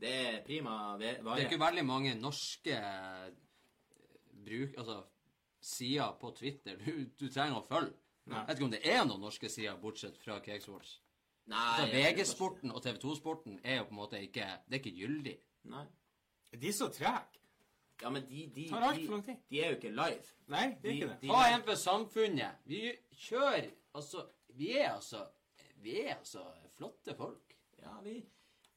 [0.00, 1.16] det er prima vare.
[1.24, 3.28] Det er ikke veldig mange norske eh,
[4.44, 5.00] bruk, altså,
[5.66, 7.96] sider på Twitter du, du trenger å følge.
[8.26, 8.42] Nei.
[8.42, 10.96] Jeg vet ikke om det er noen norske sider, bortsett fra Cakesports.
[11.46, 14.96] Nei, Altså, VG-sporten og TV 2-sporten er jo på en måte ikke Det er ikke
[14.98, 15.36] gyldig.
[15.70, 15.84] Nei.
[16.60, 17.42] De er så trege.
[18.02, 19.36] Ja, men de, de, Tar alt de, for lang tid.
[19.50, 20.32] de er jo ikke live.
[20.52, 21.28] Nei, det er De- ikke det.
[21.30, 22.58] Ta er for samfunnet?
[22.64, 22.80] Vi
[23.28, 24.26] kjører Altså,
[24.58, 25.22] vi er altså
[25.82, 26.42] Vi er altså
[26.76, 27.54] flotte folk.
[27.82, 28.16] Ja, vi,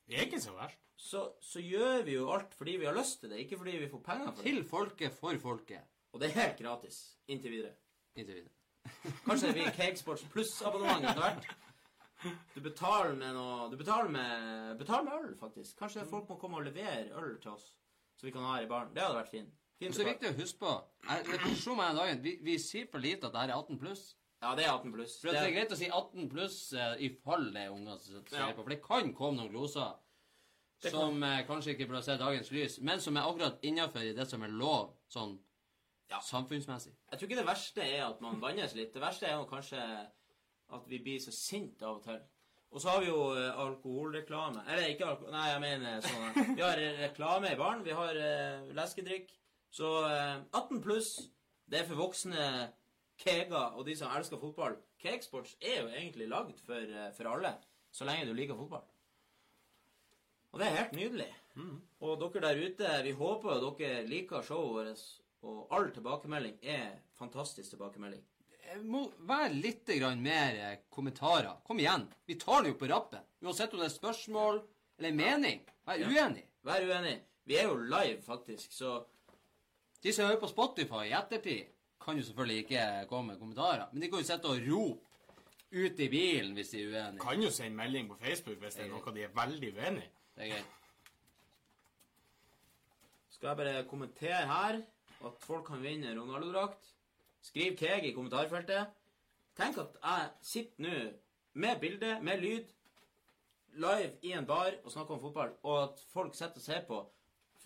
[0.08, 0.78] Det er ikke så verst.
[0.96, 3.90] så, så gjør vi jo alt fordi vi har lyst til det, ikke fordi vi
[3.90, 4.44] får penger for det.
[4.54, 5.82] Til folket, for folket.
[6.14, 7.74] Og det er helt gratis inntil videre.
[8.16, 8.54] Inntil videre.
[9.26, 11.50] Kanskje det blir Cakesports pluss-abonnement etter hvert.
[12.56, 15.78] Du betaler med noe Du betaler med, betaler med øl, faktisk.
[15.80, 17.70] Kanskje folk må komme og levere øl til oss,
[18.20, 18.94] så vi kan ha her i baren.
[18.94, 19.54] Det hadde vært fint.
[19.80, 20.72] Fin så er det viktig å huske på
[21.08, 23.62] jeg- Det slo meg en dag vi, vi sier for lite at det her er
[23.62, 24.16] 18 pluss.
[24.42, 25.20] Ja, det er 18 pluss.
[25.22, 28.26] For det er greit å si 18 pluss eh, i fall det er unger som
[28.28, 28.52] ser Ja.
[28.54, 28.64] på.
[28.64, 29.94] For det kan komme noen gloser
[30.82, 30.92] kan.
[30.92, 34.44] som eh, kanskje ikke burde se dagens lys, men som er akkurat innafor det som
[34.44, 35.40] er lov sånn
[36.10, 36.20] Ja.
[36.20, 36.94] samfunnsmessig.
[37.12, 38.94] Jeg tror ikke det verste er at man bannes litt.
[38.94, 40.10] Det verste er jo kanskje
[40.76, 42.20] at vi blir så sinte av og til.
[42.70, 44.62] Og så har vi jo eh, alkoholreklame.
[44.70, 45.34] Eller ikke alkohol...
[45.34, 47.82] Nei, jeg mener sånn Vi har eh, reklame i baren.
[47.86, 49.32] Vi har eh, leskedrikk.
[49.74, 51.16] Så eh, 18 pluss,
[51.70, 52.46] det er for voksne
[53.20, 54.78] keger og de som elsker fotball.
[55.02, 57.56] Cakesports er jo egentlig lagd for, eh, for alle,
[57.92, 58.86] så lenge du liker fotball.
[60.52, 61.30] Og det er helt nydelig.
[62.06, 65.08] Og dere der ute, vi håper dere liker showet vårt.
[65.50, 68.24] Og all tilbakemelding er fantastisk tilbakemelding.
[68.86, 71.58] Må være litt grann mer eh, kommentarer.
[71.66, 72.06] Kom igjen.
[72.30, 73.24] Vi tar det jo på rappen.
[73.42, 74.62] Uansett om det er spørsmål
[75.00, 75.64] eller mening.
[75.88, 76.46] Vær uenig.
[76.68, 77.16] Vær uenig.
[77.50, 79.06] Vi er jo live, faktisk, så
[80.04, 83.90] De som hører på Spotify i ettertid, kan jo selvfølgelig ikke komme med kommentarer.
[83.92, 85.10] Men de kan jo sitte og rope
[85.72, 87.24] ut i bilen hvis de er uenige.
[87.26, 90.14] Kan jo sende melding på Facebook hvis det er noe de er veldig uenig i.
[90.36, 90.78] Det er greit.
[93.34, 94.80] skal jeg bare kommentere her
[95.28, 96.94] at folk kan vinne Ronaldo-drakt.
[97.42, 98.92] Skriv Keg i kommentarfeltet.
[99.58, 100.98] Tenk at jeg sitter nå
[101.60, 102.68] med bilde, med lyd,
[103.80, 107.00] live i en bar og snakker om fotball, og at folk sitter og ser på.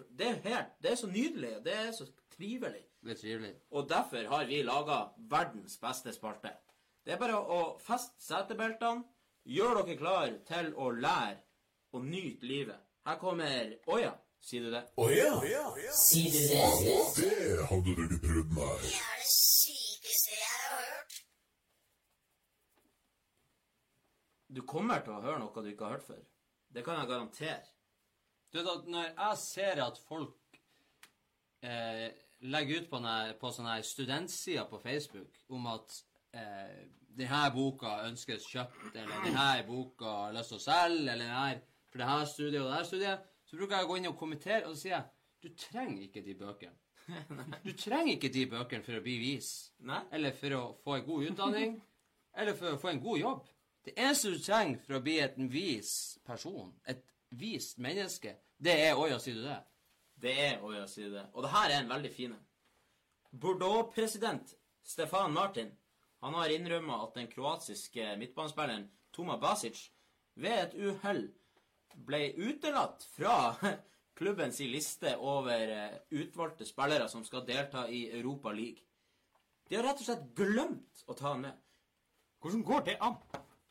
[0.10, 2.82] Det er, helt, det er så nydelig, og det er så trivelig.
[3.04, 3.54] Det er trivelig.
[3.72, 6.54] Og derfor har vi laga verdens beste spalte.
[7.06, 9.04] Det er bare å feste setebeltene,
[9.44, 11.38] gjør dere klar til å lære
[11.94, 12.80] og nyte livet.
[13.06, 14.86] Her kommer Å ja, sier du det?
[14.96, 15.34] Å ja,
[16.00, 16.62] Sier du det?
[17.20, 18.86] det hadde du ikke trodd meg.
[18.86, 21.20] Det er det sykeste jeg har hørt.
[24.54, 26.24] Du kommer til å høre noe du ikke har hørt før.
[26.74, 27.62] Det kan jeg garantere.
[28.54, 30.58] Du vet at når jeg ser at folk
[31.66, 32.10] eh,
[32.46, 35.96] legger ut på, sånne, på sånne studentsider på Facebook om at
[36.38, 36.84] eh,
[37.18, 42.02] denne boka ønskes kjøpt, eller denne boka har lyst til å selge, eller denne for
[42.02, 44.64] det her studiet og det her studiet, så bruker jeg å gå inn og kommentere,
[44.66, 45.10] og så sier jeg
[45.44, 46.80] du trenger ikke de bøkene.
[47.66, 49.50] Du trenger ikke de bøkene for å bli vis,
[49.84, 50.00] Nei?
[50.16, 51.76] eller for å få en god utdanning,
[52.34, 53.50] eller for å få en god jobb.
[53.84, 55.92] Det eneste du trenger for å bli et vis
[56.26, 57.04] person, et
[57.36, 59.60] vist menneske, det er ja, sier du det?
[60.24, 61.26] Det er ja, sier du det.
[61.34, 62.44] Og det her er en veldig fin en.
[63.34, 65.72] Bordeaux-president Stefan Martin
[66.24, 69.90] han har innrømma at den kroatiske midtbanespilleren Toma Basic
[70.40, 71.26] ved et uhell
[72.08, 73.36] ble utelatt fra
[74.18, 78.86] klubbens liste over eh, utvalgte spillere som skal delta i Europa League.
[79.68, 81.60] De har rett og slett glemt å ta han med.
[82.40, 83.20] Hvordan går det an?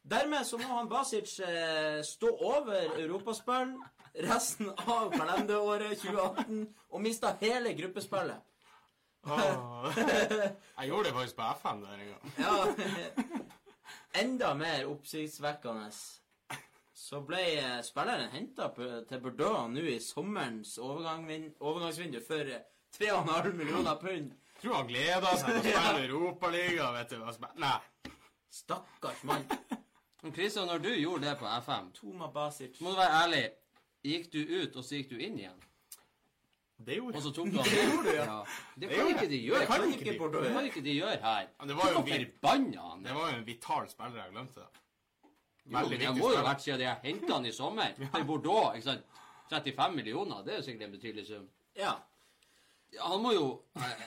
[0.03, 3.77] Dermed så må han Basic eh, stå over europaspill
[4.27, 8.41] resten av kalenderåret 2018 og miste hele gruppespillet.
[9.23, 9.87] Oh.
[9.95, 12.33] Jeg gjorde det faktisk på FM der en gang.
[12.43, 13.37] Ja,
[14.23, 15.87] Enda mer oppsiktsvekkende
[17.03, 22.67] så ble eh, spilleren henta til Bordeaux nå i sommerens overgangvin- overgangsvindu for eh,
[22.99, 24.35] 3,5 millioner pund.
[24.62, 27.49] Tror han gleder seg til å spille Europaligaen, vet du.
[27.62, 27.79] Nei.
[28.53, 29.47] Stakkars mann.
[30.23, 32.81] Men Christian, når du gjorde det på FM, Toma Basic.
[32.81, 33.45] må du være ærlig.
[34.05, 35.61] Gikk du ut, og så gikk du inn igjen?
[36.87, 37.35] Det gjorde Og så jeg.
[37.37, 38.25] tok du han Det gjorde du, ja.
[38.25, 38.45] ja.
[38.75, 39.61] Det Det kan ikke de gjøre.
[39.61, 40.43] Det kan kan ikke de.
[40.43, 41.49] Det kan ikke de gjøre her.
[41.59, 43.05] Men det var jo forbanna han.
[43.05, 44.61] Det var jo en vital spiller jeg glemte.
[44.61, 44.81] det.
[45.65, 47.93] Jo, men det må jo ha vært siden jeg henta han i sommer.
[48.15, 49.05] Til Bordeaux, ikke sant.
[49.53, 51.49] 35 millioner, det er jo sikkert en betydelig sum.
[51.77, 51.93] Ja.
[52.93, 54.07] Ja, han må jo eh,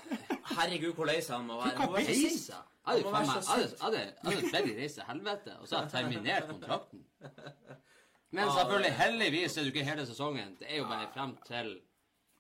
[0.56, 1.76] Herregud, hvor lei seg han må være.
[1.78, 5.68] Han må være Jeg hadde meg- jeg hadde- jeg hadde i reise til helvete, og
[5.68, 7.06] så hadde jeg terminert kontrakten.
[8.32, 10.56] Men selvfølgelig, det- heldigvis er du ikke hele sesongen.
[10.60, 11.82] Det er jo bare frem til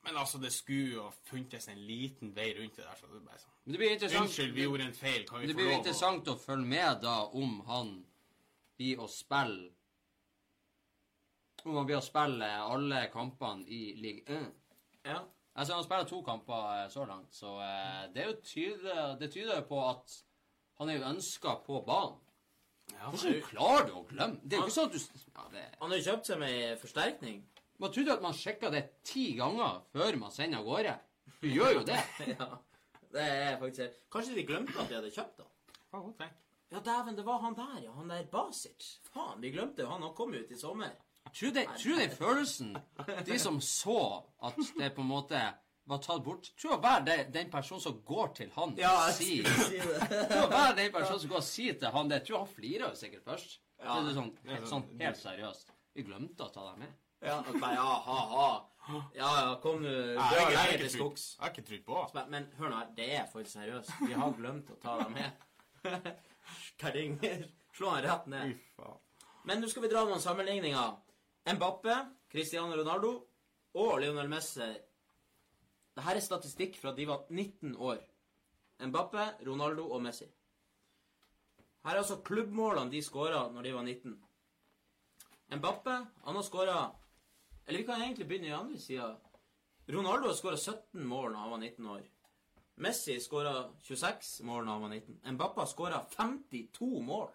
[0.05, 2.95] Men altså, det skulle jo funtes en liten vei rundt det der.
[2.95, 3.51] så det bare sånn.
[3.65, 5.23] Men det blir interessant Unnskyld, vi gjorde en feil.
[5.27, 8.05] Kan vi Det blir jo interessant å følge med da om han
[8.77, 9.71] blir å spille
[11.65, 14.51] Om han blir å spille alle kampene i league 1.
[15.05, 15.23] Ja.
[15.55, 19.31] Altså, han spiller to kamper eh, så langt, så eh, det er jo tyder, Det
[19.33, 20.17] tyder jo på at
[20.79, 22.21] han er jo ønska på banen.
[22.93, 24.99] Ja, Hvordan klarer du å glemme Det er jo ikke sånn at du
[25.33, 27.39] ja, det, Han har jo kjøpt seg med forsterkning.
[27.81, 30.93] Man trodde at man sjekka det ti ganger før man sender av gårde.
[31.41, 31.97] Du gjør jo det.
[32.35, 32.49] ja.
[33.15, 35.49] Det er faktisk Kanskje de glemte at de hadde kjøpt han.
[35.95, 36.41] Ja, tenkt.
[36.75, 37.91] Ja, dæven, det var han der, ja.
[37.97, 38.87] Han der Basic.
[39.13, 40.05] Faen, de glemte jo han.
[40.05, 40.93] Han kom ut i sommer.
[41.33, 42.77] Tror du den- tror du den følelsen
[43.25, 45.39] De som så at det på en måte
[45.85, 49.47] var tatt bort Tror å være den personen som går til han Ja, og sier
[49.67, 49.99] si det.
[50.31, 52.87] Tror jeg være den personen som går og sier til han det Tror han flirer
[52.87, 53.57] jo sikkert først.
[53.81, 53.89] Ja.
[53.89, 55.73] Så er sånn, helt, sånn helt seriøst.
[55.95, 56.95] Vi glemte å ta deg med.
[57.25, 58.47] Ja, bare, ja, ha, ha.
[59.15, 59.89] Ja, ja, kom nå.
[59.89, 61.25] Dra jeg, har lenger ikke til skogs.
[61.35, 62.01] jeg har ikke trodd på.
[62.17, 63.93] Men, men hør nå her, det er faktisk seriøst.
[64.05, 65.45] Vi har glemt å ta deg med.
[66.81, 67.15] Karding.
[67.75, 68.53] Slå han rett ned.
[69.45, 70.93] Men nå skal vi dra noen sammenligninger.
[71.55, 71.97] Mbappe,
[72.31, 73.15] Cristiano Ronaldo
[73.81, 74.69] og Lionel Messi.
[75.95, 78.01] Dette er statistikk fra de var 19 år.
[78.83, 80.27] Mbappe, Ronaldo og Messi.
[81.85, 84.15] Her er altså klubbmålene de skåra når de var 19.
[85.55, 86.79] Mbappe han har skåra
[87.67, 89.15] Eller vi kan egentlig begynne i andre sida.
[89.89, 92.03] Ronaldo har skåra 17 mål når han var 19 år.
[92.75, 95.33] Messi skåra 26 mål når han var 19.
[95.33, 97.31] Mbappe har skåra 52 mål.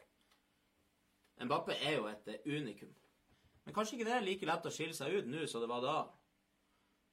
[1.41, 2.93] Mbappe er jo et eh, unikum.
[3.65, 5.83] Men kanskje ikke det er like lett å skille seg ut nå som det var
[5.85, 5.97] da.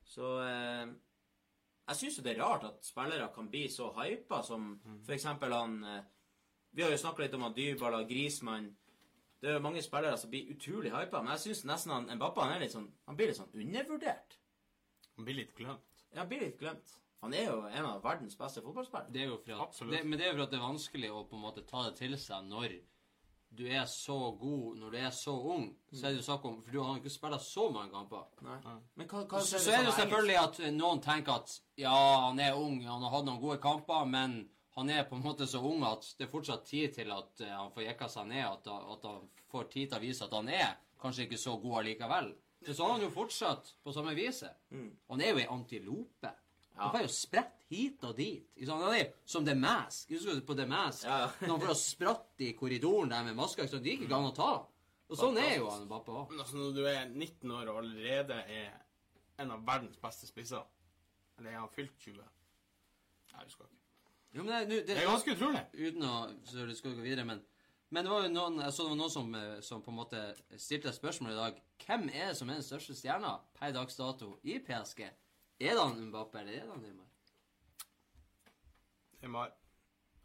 [0.04, 0.88] Så eh,
[1.88, 4.74] Jeg syns jo det er rart at spillere kan bli så hypa som
[5.06, 6.04] for eksempel han eh,
[6.76, 8.68] Vi har jo snakka litt om han Dybala, Grismann
[9.42, 12.44] Det er jo mange spillere som blir utrolig hypa, men jeg syns nesten han Mbappé
[12.44, 14.40] han er litt sånn Han blir litt sånn undervurdert.
[15.18, 16.04] Han blir litt glemt.
[16.12, 16.92] Ja, han blir litt glemt.
[17.26, 19.10] Han er jo en av verdens beste fotballspillere.
[19.14, 21.10] Det er jo for at, det, men det er jo for at det er vanskelig
[21.10, 22.76] å på en måte ta det til seg når
[23.50, 25.70] du er så god, når du er så ung.
[25.92, 28.28] Så er det jo snakk om For du har ikke spilt så mange kamper.
[28.46, 28.58] Nei.
[29.00, 31.96] Men hva, hva Så, så er det jo selvfølgelig at noen tenker at ja,
[32.28, 34.44] han er ung, han har hatt noen gode kamper, men
[34.78, 37.54] han er på en måte så ung at det er fortsatt tid til at eh,
[37.54, 40.52] han får jekka seg ned, at, at han får tid til å vise at han
[40.54, 42.30] er kanskje ikke så god allikevel.
[42.66, 44.54] Så så har han jo fortsatt på samme viset.
[45.10, 46.34] Han er jo ei antilope.
[46.78, 48.46] Han får jo spredt hit og dit.
[48.70, 50.10] Han er som The Mask.
[50.14, 51.04] Husker du på The Mask?
[51.08, 51.30] Ja, ja.
[51.50, 53.66] Når han spratt i korridoren der med maska.
[53.68, 54.52] Det gikk ikke an å ta.
[55.08, 56.34] Og sånn er jo han pappa òg.
[56.38, 58.74] Altså, når du er 19 år og allerede er
[59.40, 60.64] en av verdens beste spisser
[61.38, 62.18] Eller er han fylt 20?
[63.32, 63.74] Jeg husker ikke.
[64.36, 65.62] Jo, men det, er- det, Det er ganske utrolig.
[65.78, 66.16] uten å
[66.50, 67.40] så det skal gå videre, men,
[67.96, 69.98] men det var jo noen, jeg så det var noen som, eh, som på en
[70.02, 70.24] måte
[70.60, 71.62] stilte et spørsmål i dag.
[71.86, 75.06] Hvem er det som er den største stjerna per dags dato i PSG?
[75.60, 77.08] Er det han Mbappé, eller er det han Neymar?
[79.22, 79.52] Neymar.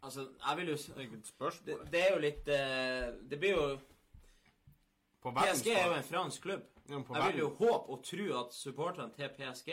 [0.03, 3.67] Altså, jeg vil jo Det er et det, er jo litt eh, Det blir jo
[5.23, 6.63] På PSG er jo en fransk klubb.
[6.89, 9.69] Jeg vil jo håpe og tro at supporterne til PSG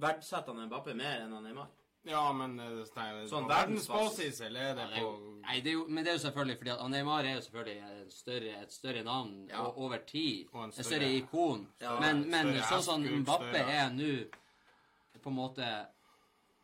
[0.00, 1.68] verdsetter han Mbappé mer enn han Neymar.
[2.08, 4.40] Ja, men eh, det Sånn verdensbasis.
[4.46, 5.10] eller er det på
[5.44, 7.78] nei, det er jo, men det er jo selvfølgelig fordi at Neymar er jo selvfølgelig
[8.00, 9.60] et større, et større navn Ja.
[9.66, 10.48] og over tid.
[10.52, 11.66] Og en et større, større- ikon.
[11.80, 14.10] Ja, men men større sånn som Mbappé er nå,
[15.22, 15.68] på en måte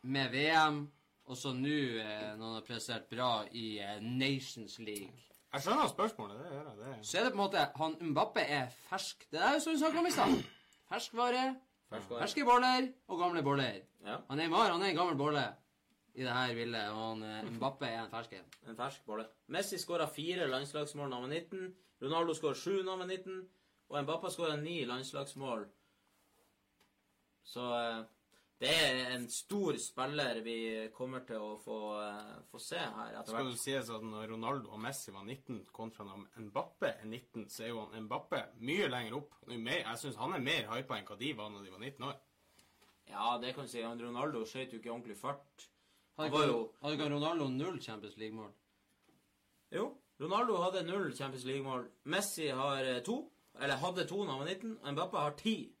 [0.07, 0.79] med VM,
[1.27, 5.11] og så nå eh, når han har prestert bra i eh, Nations League
[5.53, 6.77] Jeg skjønner spørsmålet, det gjør jeg.
[6.79, 6.93] Det.
[7.07, 9.27] Så er det på en måte Han Mbappe er fersk.
[9.31, 10.35] Det er jo som vi snakket om i stad.
[10.87, 11.45] Ferskvare,
[11.89, 12.19] Ferskvare.
[12.23, 13.79] ferske boller og gamle boller.
[14.05, 15.45] Ja, Han Neymar han er en gammel bolle
[16.17, 18.47] i det her bildet, og han eh, Mbappe er en fersk en.
[18.69, 19.27] en fersk bolle.
[19.53, 21.73] Messi skåra fire landslagsmål da han var 19.
[22.01, 23.41] Ronaldo skåra sju da han var 19.
[23.89, 25.67] Og Mbappé skåra ni landslagsmål.
[27.47, 27.99] Så eh,
[28.59, 30.55] Det er en stor spiller vi
[30.95, 33.51] kommer til å få, eh, få se her etter Skal hvert.
[33.53, 37.63] det sies at når Ronaldo og Messi var 19, kontra når Mbappe er 19, så
[37.63, 39.35] er jo han Mbappe mye lenger opp.
[39.47, 42.03] Er Jeg syns han er mer hypa enn hva de var når de var 19
[42.09, 42.17] år.
[43.09, 43.81] Ja, det kan du si.
[43.81, 45.67] Han Ronaldo skjøt jo ikke ordentlig fart.
[46.17, 48.51] Hadde Han var ikke, jo- hadde ikke Ronaldo null Champions League-mål?
[49.71, 51.87] Jo, Ronaldo hadde null Champions League-mål.
[52.05, 53.29] Messi har eh, to.
[53.61, 54.79] Eller hadde to da han var 19.
[54.83, 55.71] og Mbappe har ti.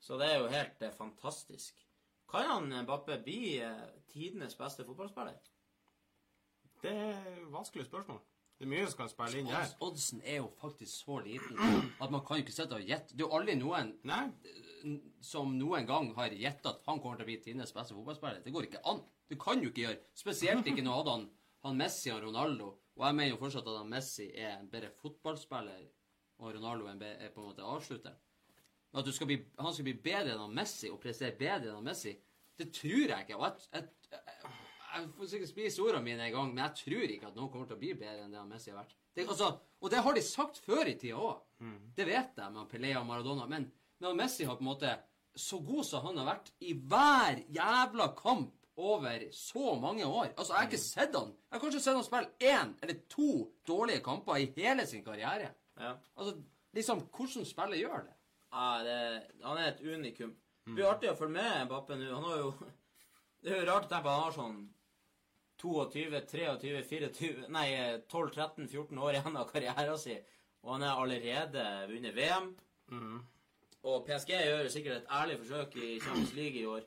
[0.00, 1.86] Så det er jo helt eh, fantastisk.
[2.30, 5.38] Kan han Mbappe bli eh, tidenes beste fotballspiller?
[6.80, 8.20] Det er vanskelig spørsmål.
[8.60, 9.62] Det er mye som kan spille inn her.
[9.64, 11.56] Odds, oddsen er jo faktisk så liten
[12.00, 13.14] at man kan jo ikke sitte og gjette.
[13.16, 14.24] Det er jo aldri noen Nei,
[15.24, 18.42] som noen gang har gjettet at han kommer til å bli tidenes beste fotballspiller.
[18.44, 19.00] Det går ikke an.
[19.28, 20.00] Det kan jo ikke gjøre.
[20.16, 21.26] Spesielt ikke når hadde han,
[21.64, 22.70] han Messi og Ronaldo.
[23.00, 25.84] Og jeg mener jo fortsatt at han Messi er en bedre fotballspiller,
[26.40, 28.16] og Ronaldo er, en er på en måte avslutter.
[28.90, 31.86] Men at du skal bli, han skal bli bedre enn Messi og prestere bedre enn
[31.86, 32.16] Messi,
[32.58, 33.36] det tror jeg ikke.
[33.38, 34.54] Og jeg, jeg, jeg,
[34.94, 37.68] jeg får sikkert spise ordene mine en gang, men jeg tror ikke at noen kommer
[37.70, 38.96] til å bli bedre enn det Messi har vært.
[39.14, 41.38] Det, altså, og det har de sagt før i tida òg.
[41.96, 43.46] Det vet jeg med Pelé og Maradona.
[43.50, 43.66] Men,
[44.02, 44.92] men Messi har på en måte
[45.38, 50.32] Så god som han har vært i hver jævla kamp over så mange år.
[50.36, 53.28] Altså, Jeg har ikke sett han Jeg har kanskje sett han spille én eller to
[53.66, 55.52] dårlige kamper i hele sin karriere.
[55.78, 55.92] Ja.
[56.16, 56.34] Altså,
[56.74, 58.16] liksom, Hvordan spillet gjør det?
[58.50, 58.98] Ja, det,
[59.44, 60.34] han er et unikum.
[60.66, 62.10] Det blir artig å følge med Bappe nå.
[62.14, 62.52] Han har jo
[63.42, 64.58] Det er jo rart å tenke på han har sånn
[65.60, 67.66] 22, 23, 24 Nei,
[68.08, 70.20] 12, 13, 14 år igjen av karrieren sin.
[70.64, 72.50] Og han har allerede vunnet VM.
[73.88, 76.84] Og PSG gjør sikkert et ærlig forsøk i Champions League i år.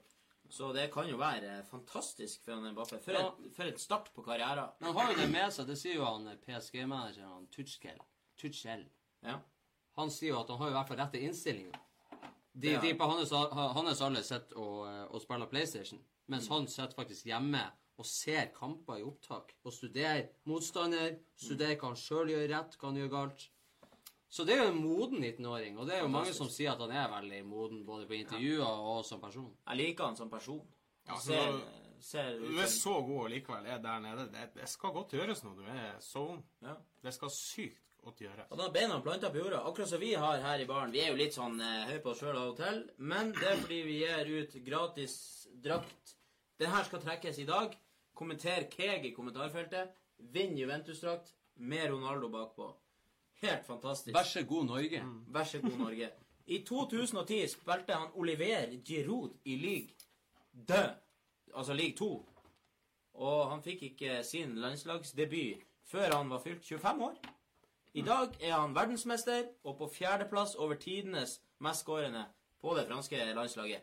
[0.54, 3.00] Så det kan jo være fantastisk for han Mbappe.
[3.02, 3.32] For, Ja.
[3.32, 4.70] et, for et start på karrieren.
[4.80, 7.98] Men han har jo det med seg, det sier jo han PSG-manageren Tuchel.
[8.38, 8.86] Tuchel.
[9.26, 9.40] Ja.
[9.98, 11.80] Han sier jo at han har i hvert fall rette innstillinga.
[12.54, 12.82] De, Ja.
[12.82, 17.62] de på hans, hans alle sitter og, og spiller PlayStation, mens han sitter faktisk hjemme
[17.98, 19.54] og ser kamper i opptak.
[19.66, 23.48] Og studerer motstander, studerer hva han sjøl gjør rett, hva han gjør galt.
[24.34, 26.80] Så det er jo en moden 19-åring, og det er jo mange som sier at
[26.82, 29.52] han er veldig moden, både på intervjuer og som person.
[29.70, 30.64] Jeg liker han som person.
[31.08, 34.26] Ja, så ser, da- ser du er så god og likevel er der nede.
[34.34, 36.42] Det, det skal godt gjøres når du er så ung.
[36.66, 36.74] ja.
[37.04, 38.50] Det skal sykt godt gjøres.
[38.50, 40.94] Og da er beina planta på jorda, akkurat som vi har her i baren.
[40.94, 43.50] Vi er jo litt sånn eh, høy på oss sjøl av og til, men det
[43.50, 45.16] er fordi vi gir ut gratis
[45.64, 46.16] drakt.
[46.62, 47.76] Den her skal trekkes i dag.
[48.14, 49.96] Kommenter Keg i kommentarfeltet.
[50.34, 52.70] Vinn Juventus-drakt med Ronaldo bakpå.
[53.44, 54.16] Helt fantastisk.
[54.16, 55.02] Vær så god, Norge.
[55.34, 56.12] Vær så god, Norge.
[56.46, 60.04] I 2010 spilte han Oliver Giroud i league
[60.54, 60.96] de,
[61.56, 62.10] altså league 2.
[63.14, 67.18] Og han fikk ikke sin landslagsdebut før han var fylt 25 år.
[67.94, 72.26] I dag er han verdensmester og på fjerdeplass over tidenes mest skårende
[72.62, 73.82] på det franske landslaget.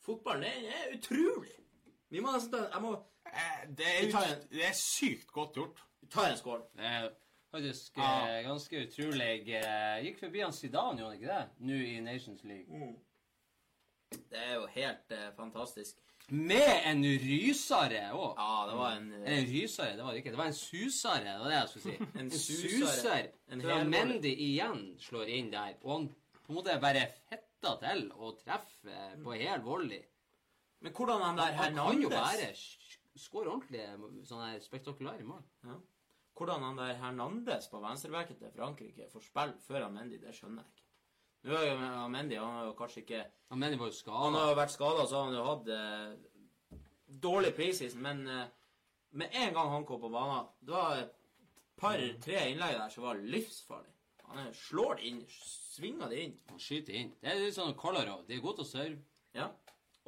[0.00, 1.52] Fotballen er utrolig.
[2.10, 2.94] Vi må nesten ta Jeg må
[3.34, 5.80] Eh, Det er, en- det er sykt godt gjort.
[6.00, 6.60] Vi tar en skål.
[6.76, 7.08] Det er
[7.50, 8.28] faktisk Ja.
[8.38, 9.48] eh, ganske utrolig.
[9.48, 11.48] Eh, gikk forbi han Zidane, gjorde han ikke det?
[11.58, 12.94] Nå i Nations League.
[14.10, 15.96] Det er jo helt eh, fantastisk.
[16.32, 18.38] Med en rysare òg.
[18.38, 20.30] Ja, det var en eh, En rysare, det var det ikke.
[20.32, 22.08] Det var en susare, det var det jeg skulle si.
[22.20, 23.28] En En suser.
[23.52, 23.64] En.
[23.90, 25.76] Mendy igjen slår inn der.
[25.82, 26.08] Og han
[26.44, 30.00] på en måte bare fetta til og treffer på hel volley.
[30.84, 32.54] Men hvordan han der Han kan jo bare være
[33.16, 33.84] skåre ordentlig
[34.28, 35.44] sånne her spektakulære mål.
[35.64, 35.76] Ja.
[36.34, 40.64] Hvordan han der Hernandez på venstrebacken til Frankrike får spille før han Mendy, det skjønner
[40.64, 40.83] jeg ikke.
[41.44, 44.36] Nå er jo Amendi, Mendy han har jo kanskje ikke Amendi Mendy var jo Han
[44.38, 46.78] har jo vært skada, så han har jo hatt eh,
[47.26, 48.46] dårlig preseason, men eh,
[49.20, 51.12] med en gang han kom på banen Det var et
[51.76, 53.90] par-tre innlegg der som var livsfarlig.
[54.24, 56.34] Han slår det inn, svinger det inn.
[56.48, 57.12] Han skyter inn.
[57.20, 58.24] Det er litt sånn Kolarov.
[58.26, 59.20] De er gode til å serve.
[59.36, 59.50] Ja.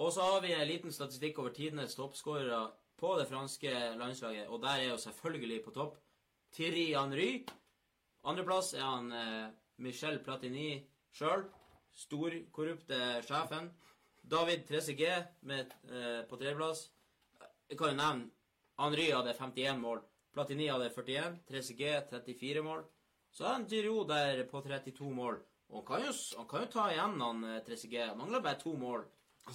[0.01, 2.63] Og så har vi en liten statistikk over tidenes toppskårere
[2.97, 5.99] på det franske landslaget, og der er jo selvfølgelig på topp
[6.57, 7.31] Thierry Henry.
[8.25, 9.49] Andreplass er han eh,
[9.85, 10.71] Michel Platini
[11.17, 11.47] sjøl.
[11.97, 13.71] Storkorrupte sjefen.
[14.27, 16.89] David Trezeguet med, eh, på tredjeplass.
[17.71, 18.31] Jeg kan jo nevne
[18.79, 20.03] Henry hadde 51 mål.
[20.35, 21.39] Platini hadde 41.
[21.49, 22.85] Trezeguet 34 mål.
[23.33, 25.39] Så er Giroud der på 32 mål.
[25.71, 28.09] Og han kan jo, han kan jo ta igjen han 3CG.
[28.09, 29.05] Han mangler bare to mål.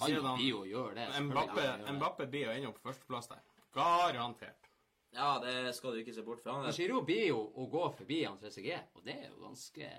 [0.08, 1.08] Jo han- bli å gjøre det.
[1.22, 1.92] Mbappe.
[1.92, 3.40] Mbappe blir jo ennå på førsteplass der.
[3.74, 4.68] Garantert.
[5.12, 6.70] Ja, det skal du ikke se bort fra.
[6.72, 9.90] Giroud blir jo å gå forbi han 3CG, og det er jo ganske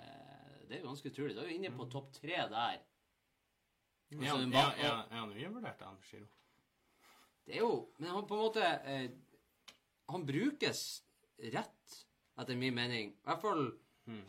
[0.74, 1.36] Det er jo ganske utrolig.
[1.38, 2.80] Da er vi inne på topp tre der.
[4.13, 6.26] Er han- er er undervurdert, han Giro?
[7.45, 9.09] Det er jo Men han på en måte eh,
[10.09, 11.03] Han brukes
[11.53, 12.05] rett,
[12.39, 13.11] etter min mening.
[13.13, 13.63] I hvert fall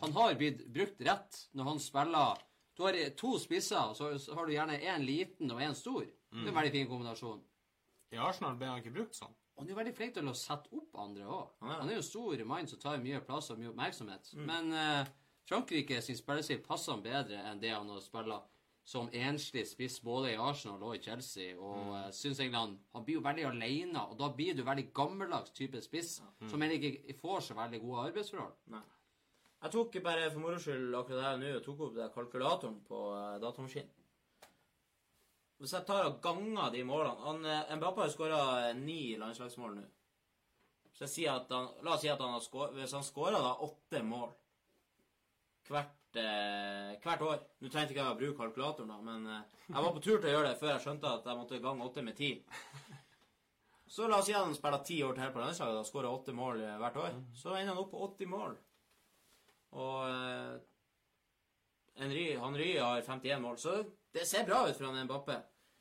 [0.01, 2.37] Han har blitt brukt rett når han spiller
[2.77, 6.05] Du har to spisser, og så har du gjerne én liten og én stor.
[6.05, 7.43] Det er en veldig fin kombinasjon.
[8.13, 9.35] I Arsenal ble han ikke brukt sånn.
[9.57, 11.51] Han er jo veldig flink til å sette opp andre òg.
[11.61, 11.79] Han er.
[11.81, 14.33] Han er jo en stor mann som tar mye plass og mye oppmerksomhet.
[14.35, 14.47] Mm.
[14.47, 15.07] Men eh,
[15.49, 18.51] Frankrike sin spillestil passer han bedre enn det han har spilt
[18.85, 21.55] som enslig spiss både i Arsenal og i Chelsea.
[21.57, 21.93] Og Mm.
[21.93, 22.13] mm.
[22.13, 25.81] synes egentlig han, han blir jo veldig alene, og da blir du veldig gammeldags type
[25.81, 26.51] spiss, Mm.
[26.51, 28.53] som heller ikke får så veldig gode arbeidsforhold.
[28.67, 28.83] Nei.
[29.63, 32.81] Jeg tok bare for moro skyld akkurat det her nå og tok opp det kalkulatoren
[32.85, 33.89] på uh, datamaskinen.
[35.59, 39.85] Hvis jeg tar og ganger de målene han, uh, Mbappé har skåra ni landslagsmål nå.
[40.93, 43.41] Så jeg sier at han, La oss si at han har skår, hvis han skåra
[43.65, 44.35] åtte mål
[45.71, 49.81] hvert, eh, hvert år Nå trengte ikke jeg å bruke kalkulatoren, da, men eh, jeg
[49.87, 52.05] var på tur til å gjøre det før jeg skjønte at jeg måtte gange åtte
[52.05, 52.35] med ti.
[53.95, 56.33] Så la oss si at han spiller ti år til på landslaget og skårer åtte
[56.35, 57.19] mål eh, hvert år.
[57.37, 58.57] Så ender han opp på 80 mål.
[59.75, 60.55] Og eh,
[62.01, 63.77] Henry, Henry har 51 mål, så
[64.15, 65.37] det ser bra ut for han Mbappé.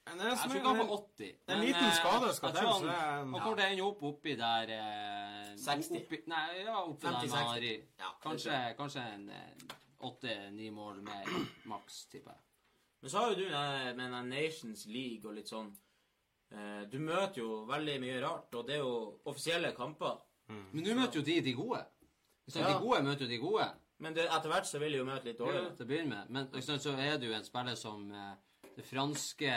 [0.05, 1.31] Men det er Jeg tror ikke han får 80.
[1.33, 4.03] En men, liten eh, skade skal til, han, det han kommer til å ende opp
[4.09, 6.01] oppi der eh, 60.
[6.05, 7.29] Oppi, nei, ja, oppi 50-60.
[7.33, 9.29] med Ja, Kanskje, kanskje en
[10.03, 11.29] åtte-ni mål mer
[11.71, 12.41] maks, tipper jeg.
[13.01, 13.49] Men så har jo du
[13.97, 15.73] med den Nations League og litt sånn
[16.51, 20.21] eh, Du møter jo veldig mye rart, og det er jo offisielle kamper.
[20.47, 21.81] Men nå møter jo de de gode.
[22.47, 22.59] Ikke?
[22.59, 22.67] Ja.
[22.69, 23.67] De gode møter jo de gode.
[24.03, 25.75] Men det, etter hvert så vil de jo møte litt dårligere.
[25.77, 26.31] til å begynne med.
[26.35, 28.33] Men liksom, så er det jo en spiller som eh,
[28.73, 29.51] Det franske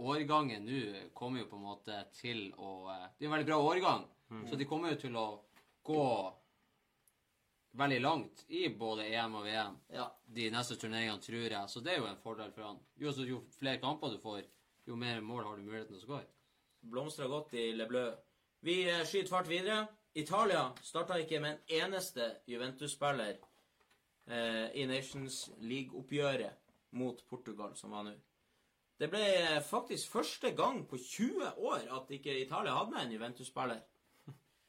[0.00, 3.58] årgangen nå kommer jo på en måte til å eh, Det er en veldig bra
[3.66, 4.06] årgang,
[4.48, 5.26] så de kommer jo til å
[5.84, 6.04] gå
[7.72, 10.06] veldig langt i både EM og VM Ja.
[10.26, 11.68] de neste turneringene, tror jeg.
[11.68, 12.78] Så det er jo en fordel for han.
[12.96, 14.42] Jo, jo flere kamper du får,
[14.86, 16.26] jo mer mål har du muligheten til å skåre.
[16.82, 18.12] Blomstrer godt i Le Bleu.
[18.62, 19.86] Vi eh, skyter fart videre.
[20.14, 23.38] Italia starta ikke med en eneste Juventus-spiller
[24.26, 26.58] eh, i Nations League-oppgjøret
[26.92, 28.12] mot Portugal, som var nå.
[29.00, 29.22] Det ble
[29.66, 33.80] faktisk første gang på 20 år at ikke Italia hadde med en Juventus-spiller.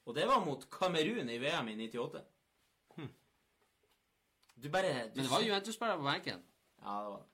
[0.06, 2.22] Og det var mot Kamerun i VM i 98.
[4.64, 6.42] Du bare du Men det var ser- Juventus-spillere på benken.
[6.84, 7.26] Ja, det var det.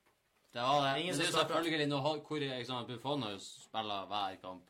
[0.53, 1.01] Det var det.
[1.01, 4.63] Ingen Men det er jo selvfølgelig noe hvor liksom, Buffon har jo spilla hver kamp.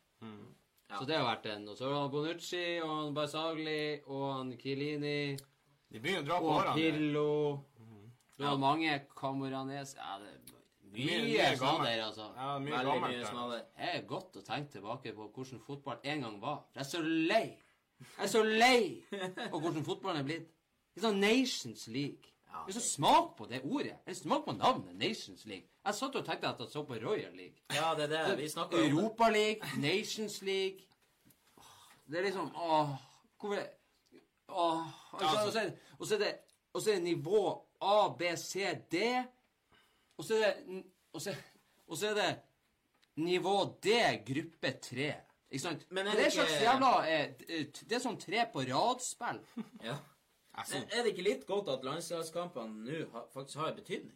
[0.90, 0.98] Ja.
[0.98, 1.68] Så det har vært en.
[1.70, 5.38] Og så har Bonucci og han Barzagli og han Chiellini
[5.92, 6.76] De begynner å dra på og Pillo.
[6.76, 7.64] Pirlo.
[8.40, 10.40] Det var mange Camoranes Ja, det er
[10.90, 11.86] Mye- mye mye sånn gammelt.
[11.86, 12.28] der, altså.
[12.36, 13.14] Ja, mye Veldig gammelt.
[13.14, 13.26] mye der.
[13.32, 13.64] snadder.
[13.78, 16.64] Det er godt å tenke tilbake på hvordan fotball en gang var.
[16.74, 17.58] For jeg er så lei.
[18.00, 19.04] Jeg er så lei
[19.52, 20.50] av hvordan fotballen er blitt.
[20.96, 22.32] Det er sånn Nations League.
[22.66, 23.98] Det er så smak på det ordet.
[24.06, 25.68] Eller smak på navnet Nations League.
[25.86, 27.60] Jeg satt og tenkte at jeg så på Royal League.
[27.76, 28.38] Ja, det er det.
[28.38, 28.86] Vi snakker om.
[28.98, 30.86] Europa League, Nations League
[32.10, 32.90] Det er liksom Åh,
[33.40, 33.64] hvorfor
[34.50, 36.38] Åh, og så- og det- og så er det
[36.74, 38.60] Og så er det nivå A, B, C,
[38.92, 38.96] D.
[40.18, 40.84] Og så er det
[41.14, 41.36] Og så,
[41.88, 42.40] og så er det
[43.16, 43.90] nivå D,
[44.26, 45.14] gruppe 3.
[45.52, 45.86] Ikke sant?
[45.90, 47.28] Men er det det er slags jævla eh,
[47.90, 49.40] Det er sånn tre på rad-spill.
[49.90, 49.96] Ja.
[50.60, 54.16] Altså, Men er det ikke litt godt at landslagskampene nå faktisk har betydning?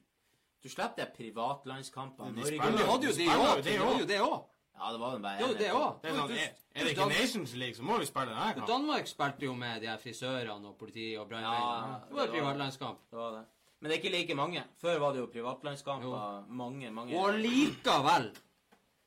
[0.64, 2.34] Du slipper de privatlandskampene.
[2.34, 3.64] De Norge- spiller- Men hadde jo de spiller òg.
[3.64, 4.44] det hadde jo det òg.
[4.74, 6.04] Ja, det var den bare jo det òg.
[6.04, 8.68] er, sånn, er, det ikke Nations League, så må vi spille denne kampen.
[8.68, 11.54] Danmark spilte jo med de her frisørene og politi og brannmenn.
[11.54, 13.00] Ja, det var et var- privatlandskamp.
[13.12, 13.44] Det var det.
[13.80, 14.64] Men det er ikke like mange.
[14.82, 16.46] Før var det jo privatlandskamper.
[16.50, 18.32] Mange, mange Og likevel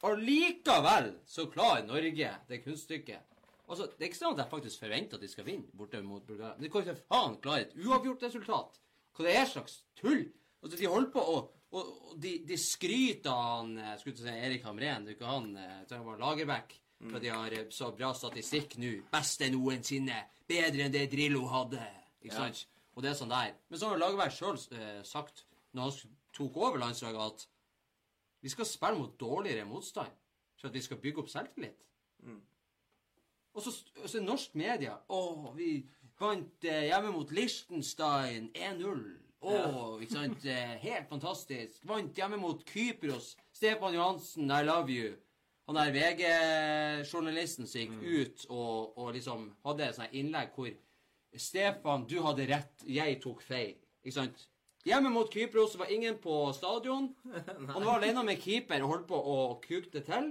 [0.05, 3.22] Og likevel så klarer Norge det kunststykket.
[3.68, 6.22] Altså, Det er ikke sånn at jeg faktisk forventer at de skal vinne borte mot
[6.26, 6.55] Bulgaria.
[6.61, 8.78] De kan ikke faen klare et uavgjort resultat.
[9.16, 10.26] Hva det er slags tull?
[10.62, 11.36] Altså, De holder på å
[11.76, 15.26] og, og de, de skryter av han eh, skulle si Erik Hamren, det er ikke
[15.28, 16.76] han, det tenker på Lagerbäck,
[17.11, 18.92] for de har eh, så bra statistikk nå.
[19.12, 20.20] Beste noensinne.
[20.49, 21.82] Bedre enn det Drillo hadde.
[22.22, 22.47] Ikke Ja.
[22.47, 22.62] sant?
[22.94, 23.51] Og det er sånn der.
[23.68, 25.42] Men så har Lagerbäck sjøl eh, sagt,
[25.74, 27.47] når han tok over landslaget, at
[28.47, 30.12] vi skal spille mot dårligere motstand
[30.55, 31.82] for at vi skal bygge opp selvtillit.
[33.57, 33.72] Og så,
[34.07, 35.20] så norsk media Å,
[35.57, 35.70] vi
[36.20, 39.05] vant eh, hjemme mot Liechtenstein 1-0.
[39.47, 39.55] Å,
[40.03, 40.47] ikke sant?
[40.49, 41.82] Eh, helt fantastisk.
[41.88, 43.34] Vant hjemme mot Kypros.
[43.53, 45.14] Stefan Johansen, I love you.
[45.66, 50.70] Han der VG-journalisten som gikk ut og, og liksom hadde et sånt innlegg hvor
[51.36, 53.74] Stefan, du hadde rett, jeg tok feil.
[54.05, 54.47] Ikke sant?
[54.87, 57.14] Hjemme mot Kypros var ingen på stadion.
[57.74, 60.28] Han var alene med keeper og holdt på å kuke det til.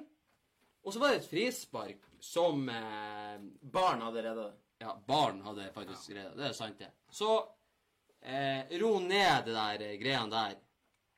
[0.85, 3.35] Og så var det et frispark som eh,
[3.73, 4.53] Barn hadde redda det.
[4.79, 6.31] Ja, barn hadde faktisk greia.
[6.35, 6.87] Det er sant, det.
[7.11, 7.31] Så
[8.21, 10.55] eh, ro ned det der eh, greiene der.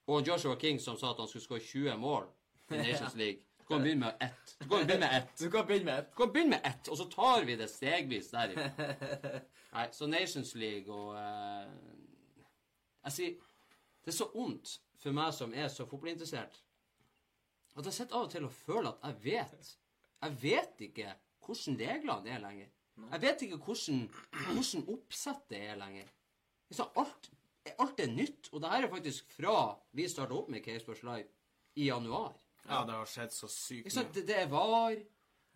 [0.07, 2.25] Og Joshua King som sa at han skulle skåre 20 mål
[2.71, 3.43] i Nations League.
[3.59, 4.55] Du kan begynne med ett.
[4.57, 5.33] Du kan begynne med ett.
[5.43, 7.69] Du kan begynne med ett, Du kan begynne med ett, og så tar vi det
[7.69, 8.55] stegvis der.
[9.73, 11.96] Nei, så Nations League og eh,
[13.07, 13.35] Jeg sier
[14.03, 16.61] Det er så ondt for meg som er så fotballinteressert,
[17.77, 19.73] at jeg sitter av og til og føler at jeg vet
[20.23, 21.13] Jeg vet ikke
[21.45, 22.69] hvordan reglene er lenger.
[22.97, 23.99] Jeg vet ikke hvordan,
[24.47, 26.07] hvordan oppsettet er lenger.
[26.71, 27.29] Så alt,
[27.77, 29.59] alt er nytt, og det her er faktisk fra
[29.95, 31.29] vi starta opp med Casesports Live
[31.77, 32.33] i januar.
[32.65, 34.07] Ja, det har skjedd så sykt mye.
[34.15, 34.97] Det, det er var.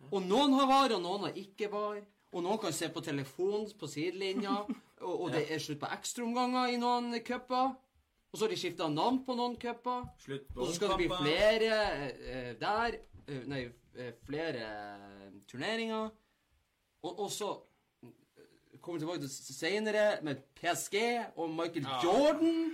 [0.08, 1.98] Og noen har var, og noen har ikke var.
[2.32, 4.62] Og noen kan se på telefonen på sidelinja.
[5.02, 7.72] Og, og det er slutt på ekstraomganger i noen cuper.
[8.32, 10.06] Og så har de skifta navn på noen cuper.
[10.56, 12.96] Og så skal det bli flere eh, der.
[13.28, 13.64] eh, nei,
[13.98, 16.08] eh, flere eh, turneringer.
[17.02, 17.50] Og, og så
[18.06, 20.96] eh, kommer vi tilbake til senere med PSG
[21.36, 21.98] og Michael Ja.
[22.06, 22.72] Jordan.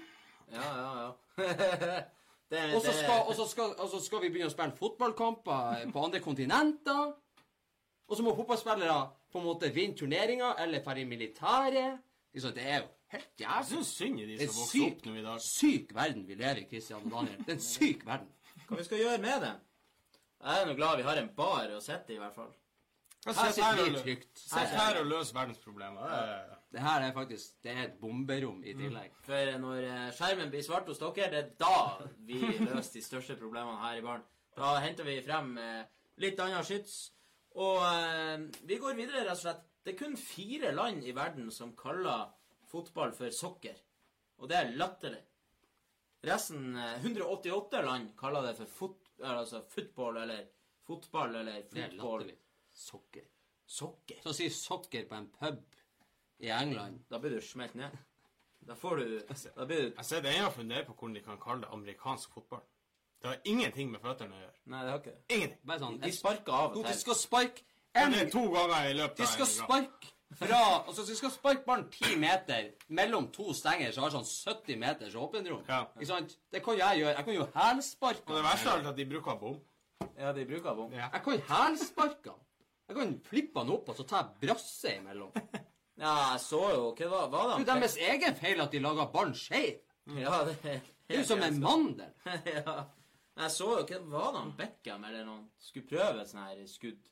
[0.52, 2.04] Ja, ja, ja.
[2.48, 7.10] Og så skal, skal, skal vi begynne å spille fotballkamper på andre kontinenter.
[8.08, 8.94] Og så må fotballspillere
[9.28, 11.98] på en måte vinne turneringer eller dra i militæret.
[12.38, 13.68] Liksom, det er jo helt Jeg jævlig.
[13.72, 15.40] syns synd i de som vokser syk, opp nå i dag.
[15.44, 17.42] syk verden vi lever i, Christian og Daniel.
[17.44, 18.30] Det er en syk verden.
[18.68, 19.52] Hva vi skal gjøre med det?
[20.38, 22.54] Jeg er nå glad vi har en bar å sitte i, i hvert fall.
[23.26, 24.38] Her sitter vi trygt.
[24.38, 26.04] Sett her og løs verdensproblemer.
[26.06, 29.10] Det er- Det her er faktisk det er et bomberom i tillegg.
[29.24, 33.36] For når eh, skjermen blir svart hos dere, det er da vi løser de største
[33.40, 34.22] problemene her i baren.
[34.56, 35.84] Da henter vi frem eh,
[36.18, 37.10] litt annet skyts.
[37.56, 39.64] Og eh, vi går videre, rett og slett.
[39.84, 42.28] Det er kun fire land i verden som kaller
[42.68, 43.78] fotball for sokker.
[44.38, 45.22] Og det er latterlig.
[46.28, 50.44] Resten, eh, 188 land, kaller det for fot, altså football eller
[50.86, 52.36] fotball eller Det er latterlig.
[52.70, 53.24] Sokker.
[53.68, 54.20] Sokker.
[54.22, 55.64] Så å si sokker på en pub
[56.40, 57.96] i England Da blir du smelt ned.
[58.64, 59.18] Da får du
[59.56, 61.72] Da blir du Jeg ser det ene og funderer på hvordan de kan kalle det
[61.72, 62.62] amerikansk fotball.
[63.22, 64.54] Det har ingenting med føttene å gjøre.
[64.66, 65.34] Nei, det har ikke det.
[65.36, 65.58] Ingenting.
[65.66, 66.84] Bare sånn De sparker av og til.
[66.92, 67.64] de skal sparke
[67.98, 69.64] en det er to ganger i løpet De av skal en gang.
[69.64, 74.26] sparke fra Altså, de skal sparke ballen ti meter mellom to stenger som har sånn
[74.28, 75.64] 70 meters åpenrom.
[75.66, 75.80] Ja.
[75.96, 76.36] Ikke sant?
[76.52, 77.14] Det kan jo jeg gjøre.
[77.16, 79.56] Jeg kan jo hælsparke Og det verste er at de bruker bom.
[80.18, 80.92] Ja, de bruker bom.
[80.92, 81.08] Ja.
[81.12, 82.44] Jeg kan hælsparke han.
[82.88, 85.32] Jeg kan flippe han opp, og så tar jeg brasse imellom.
[85.98, 87.54] Ja, jeg så jo Hva var, var det?
[87.58, 87.74] Du, det?
[87.80, 89.80] deres egen feil at de lager ballen skeiv.
[90.14, 92.12] Ja, det Det er jo som en mandel.
[92.54, 92.84] ja.
[93.38, 96.66] Jeg så jo Hva var det han Beckham eller noen skulle prøve et sånt her
[96.70, 97.08] skudd?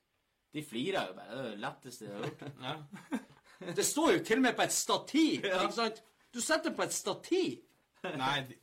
[0.56, 1.30] De flirer jo bare.
[1.30, 2.44] Det er det letteste de har gjort.
[2.66, 3.72] Ja.
[3.76, 5.44] Det står jo til og med på et stativ.
[5.46, 5.62] Ja.
[5.64, 6.02] Ikke sant?
[6.34, 7.62] Du setter på et stativ.
[8.04, 8.56] Nei, de,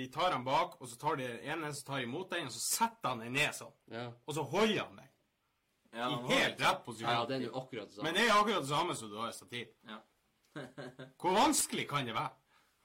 [0.00, 2.58] de tar han bak, og så tar de en som tar imot den, og så
[2.64, 3.74] setter han den ned sånn.
[3.94, 5.08] Ja, Og så holder han den.
[5.92, 7.26] Ja, I helt rett ja, posisjon.
[7.28, 8.08] det er jo akkurat det samme.
[8.08, 9.72] Men det er akkurat det samme som du har i stativ.
[9.88, 9.98] Ja.
[11.20, 12.32] Hvor vanskelig kan det være?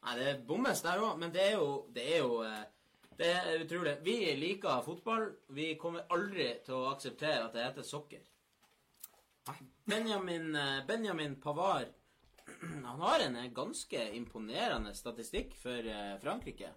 [0.06, 2.60] Nei, det bommes der òg, men det er jo Det er jo eh,
[3.18, 3.96] det er utrolig.
[4.06, 5.30] Vi liker fotball.
[5.58, 8.26] Vi kommer aldri til å akseptere at det heter sokker.
[9.88, 11.94] Benjamin, eh, Benjamin Pavard
[12.86, 16.74] han har en eh, ganske imponerende statistikk for eh, Frankrike.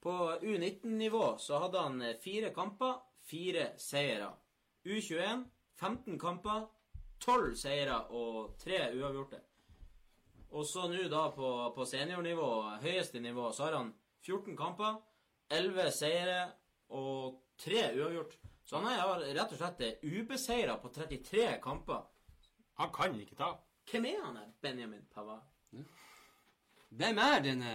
[0.00, 0.12] På
[0.42, 4.28] U19-nivå så hadde han fire kamper, fire seire.
[4.84, 5.44] U21
[5.80, 6.66] 15 kamper,
[7.24, 9.40] 12 seire og tre uavgjorte.
[10.50, 12.50] Og så nå da på, på seniornivå,
[12.82, 13.92] høyeste nivå, så har han
[14.26, 14.98] 14 kamper,
[15.50, 16.40] 11 seire
[16.96, 18.36] og 3 uavgjort.
[18.64, 22.04] Så han har rett og slett ubeseira på 33 kamper.
[22.78, 23.52] Han kan ikke ta.
[23.90, 25.42] Hvem er han der, Benjamin Pavard?
[26.90, 27.72] Hvem er denne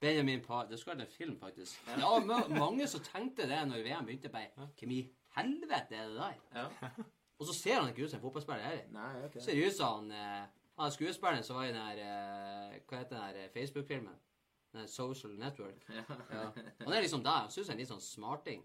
[0.00, 0.66] Benjamin Pava?
[0.70, 1.80] Det skulle vært en film, faktisk.
[1.98, 4.28] Ja, ma- mange som tenkte det når VM begynte.
[4.32, 5.00] Bare, Hvem i
[5.36, 6.38] helvete er det der?
[6.54, 6.90] Ja.
[7.38, 8.86] Og så ser han ikke ut som en fotballspiller heller.
[8.94, 9.36] Nei, ok.
[9.44, 10.46] Ser ut som han eh,
[10.78, 14.16] Han er skuespilleren som var i den her eh, Hva heter den her eh, Facebook-filmen?
[14.86, 15.86] Social Network.
[16.30, 16.52] Ja.
[16.84, 17.46] Han er liksom der.
[17.46, 18.64] Han synes han er litt sånn smarting.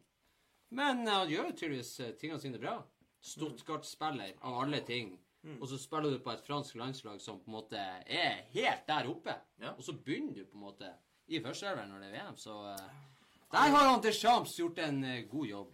[0.74, 2.80] Men han gjør jo tydeligvis eh, tingene sine bra.
[3.24, 5.16] Stuttgart-spiller, av alle ting.
[5.60, 9.10] Og så spiller du på et fransk landslag som på en måte er helt der
[9.12, 9.34] oppe.
[9.60, 9.74] Ja.
[9.76, 10.92] Og så begynner du på en måte
[11.28, 12.86] i førsteelveren når det er VM, så eh,
[13.52, 15.74] Der har han til Sjams gjort en eh, god jobb.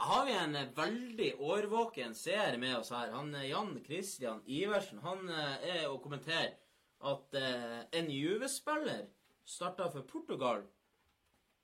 [0.00, 3.12] Har vi en veldig årvåken seer med oss her.
[3.14, 6.54] Han Jan Christian Iversen han er å kommentere
[7.10, 7.34] at
[7.96, 9.06] en Juve-spiller
[9.50, 10.62] starta for Portugal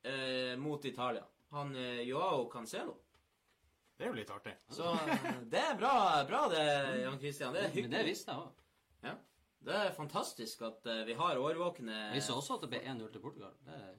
[0.02, 1.24] eh, mot Italia.
[1.48, 2.96] Han eh, Joao Cancelo.
[3.96, 4.52] Det er jo litt artig.
[4.68, 5.92] Så eh, det er bra,
[6.28, 6.64] bra det,
[7.04, 7.54] Jan Christian.
[7.54, 8.64] Det er Men det visste jeg òg.
[9.06, 9.14] Ja.
[9.66, 13.12] Det er fantastisk at eh, vi har årvåkne Vi så også at det ble 1-0
[13.14, 13.54] til Portugal.
[13.66, 13.94] Det er...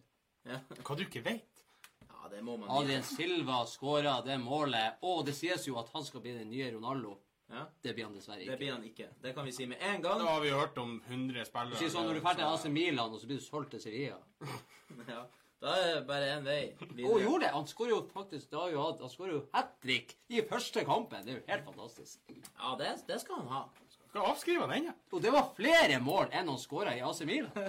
[0.51, 0.59] ja.
[0.83, 1.63] Hva du ikke vet.
[2.03, 6.05] ja, det må man Adrian Silva skåra det målet, og det sies jo at han
[6.05, 7.17] skal bli den nye Ronaldo.
[7.49, 8.57] Ja, Det blir han dessverre det ikke.
[8.59, 9.07] blir han ikke.
[9.23, 10.19] Det kan vi si med en gang.
[10.19, 11.79] Da har vi hørt om 100 spillere.
[11.79, 13.81] Si sånn, Når du er ferdig i AC Milan, og så blir du solgt til
[13.81, 14.19] Sevilla
[15.13, 15.25] Ja.
[15.57, 17.53] Da er det bare én vei Å, oh, gjorde det!
[17.55, 21.23] Han skårer jo faktisk da jo hatt, Han skårer jo hat trick i første kampen.
[21.25, 22.19] Det er jo helt fantastisk.
[22.29, 23.63] Ja, det, det skal han ha.
[23.95, 24.93] Skal avskrive den, ja.
[25.11, 27.51] Og det var flere mål enn han skåra i AC Milan.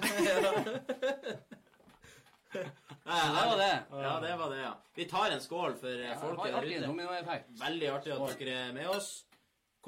[3.09, 3.75] Ja, det var det.
[3.91, 4.71] Ja, det var det, ja.
[4.95, 7.37] Vi tar en skål for ja, folket der ute.
[7.61, 9.11] Veldig artig at dere er med oss.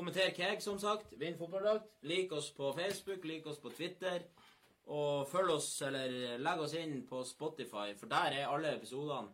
[0.01, 1.11] Kommenter Keg, som sagt.
[1.21, 1.91] Vinn fotballdrakt.
[2.09, 4.23] Lik oss på Facebook, lik oss på Twitter.
[4.91, 9.29] Og følg oss, eller legg oss inn på Spotify, for der er alle episodene.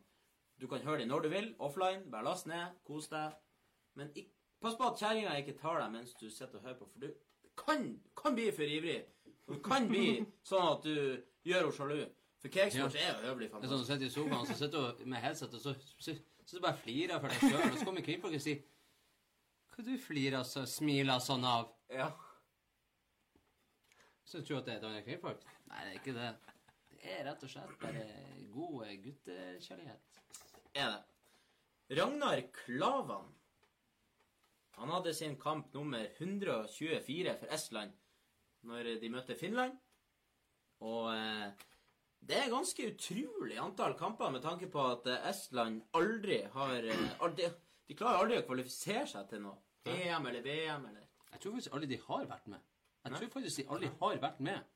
[0.59, 2.03] Du kan høre dem når du vil, offline.
[2.11, 3.37] Bare last ned, kos deg.
[3.97, 6.89] Men ikk- pass på at kjerringa ikke tar deg mens du sitter og hører på,
[6.93, 7.11] for du
[7.63, 7.87] kan,
[8.19, 8.99] kan bli for ivrig.
[9.47, 10.07] Og det kan bli
[10.45, 10.95] sånn at du
[11.47, 12.01] gjør henne sjalu.
[12.43, 13.87] For Kegsport er jo høvelig Det er sånn fantastisk.
[13.87, 16.81] du sitter i sofaen, så sitter du med headset, og så, så, så du bare
[16.83, 17.71] flirer for deg sjøl.
[17.71, 18.65] Og så kommer kvinnfolk og sier
[19.77, 21.67] Hva du flirer så smiler sånn av?
[21.93, 22.07] Ja.
[24.25, 25.43] Så tror du at det er annet kvinnfolk?
[25.69, 26.31] Nei, det er ikke det.
[26.95, 28.07] Det er rett og slett bare
[28.55, 30.23] god guttekjærlighet.
[30.81, 31.99] er det.
[31.99, 33.29] Ragnar Klavan.
[34.81, 37.93] Han hadde sin kamp nummer 124 for Estland
[38.67, 39.77] når de møtte Finland.
[40.89, 41.53] Og eh,
[42.27, 47.07] det er ganske utrolig antall kamper med tanke på at eh, Estland aldri har eh,
[47.21, 47.53] aldri,
[47.87, 49.61] De klarer aldri å kvalifisere seg til noe.
[49.87, 52.65] EM eller VM eller Jeg tror faktisk alle de har vært med.
[53.05, 54.73] Jeg tror faktisk de aldri har vært med.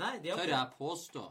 [0.00, 1.22] Nei, de har Tør ikke jeg påstå.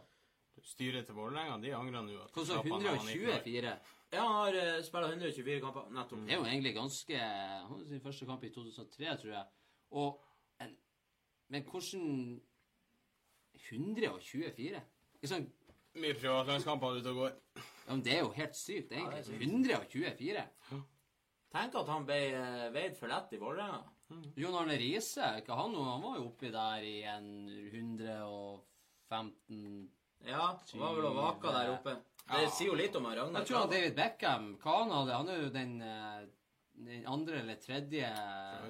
[0.64, 2.18] Styret til Vålerenga, de angrer nå.
[2.20, 3.46] at Hva sa Japan har han ikke vært.
[3.48, 3.76] 124?
[4.12, 5.86] Ja, han har uh, spilt 124 kamper.
[5.96, 6.26] Nettopp.
[6.26, 9.46] Det er jo egentlig ganske Han hadde sin første kamp i 2003, tror jeg.
[9.92, 10.24] Og
[10.66, 10.76] en,
[11.48, 12.42] Men hvordan
[13.72, 14.82] 124?
[15.16, 15.56] Ikke sant?
[16.00, 17.32] Mye privatlandskamper ute og går.
[17.56, 19.18] Ja, men Det er jo helt sykt, egentlig.
[19.18, 20.44] Ja, det er 124?
[21.52, 23.82] Tenk at han ble uh, veid for lett i Vålerenga.
[24.38, 25.74] Jon Arne Riise, ikke han?
[25.76, 27.28] Han var jo oppi der i en
[27.70, 29.90] 115
[30.26, 31.94] Ja, han var vel og vaka der oppe.
[32.30, 32.50] Det Ja.
[32.50, 33.40] sier jo litt om han Ragnar.
[33.42, 35.14] Jeg tror han David Beckham Hva han hadde?
[35.18, 36.26] Han er jo den, eh,
[36.86, 38.10] den andre eller tredje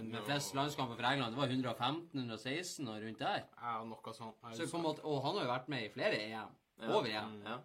[0.04, 1.36] med flest landskamper for England.
[1.36, 3.44] Det var 115-116 og rundt der.
[3.62, 4.36] Ja, noe sånt.
[4.56, 6.48] Så på en måte, og han har jo vært med i flere EM
[6.82, 6.88] Ja.
[6.96, 7.42] og VM.
[7.46, 7.58] Ja.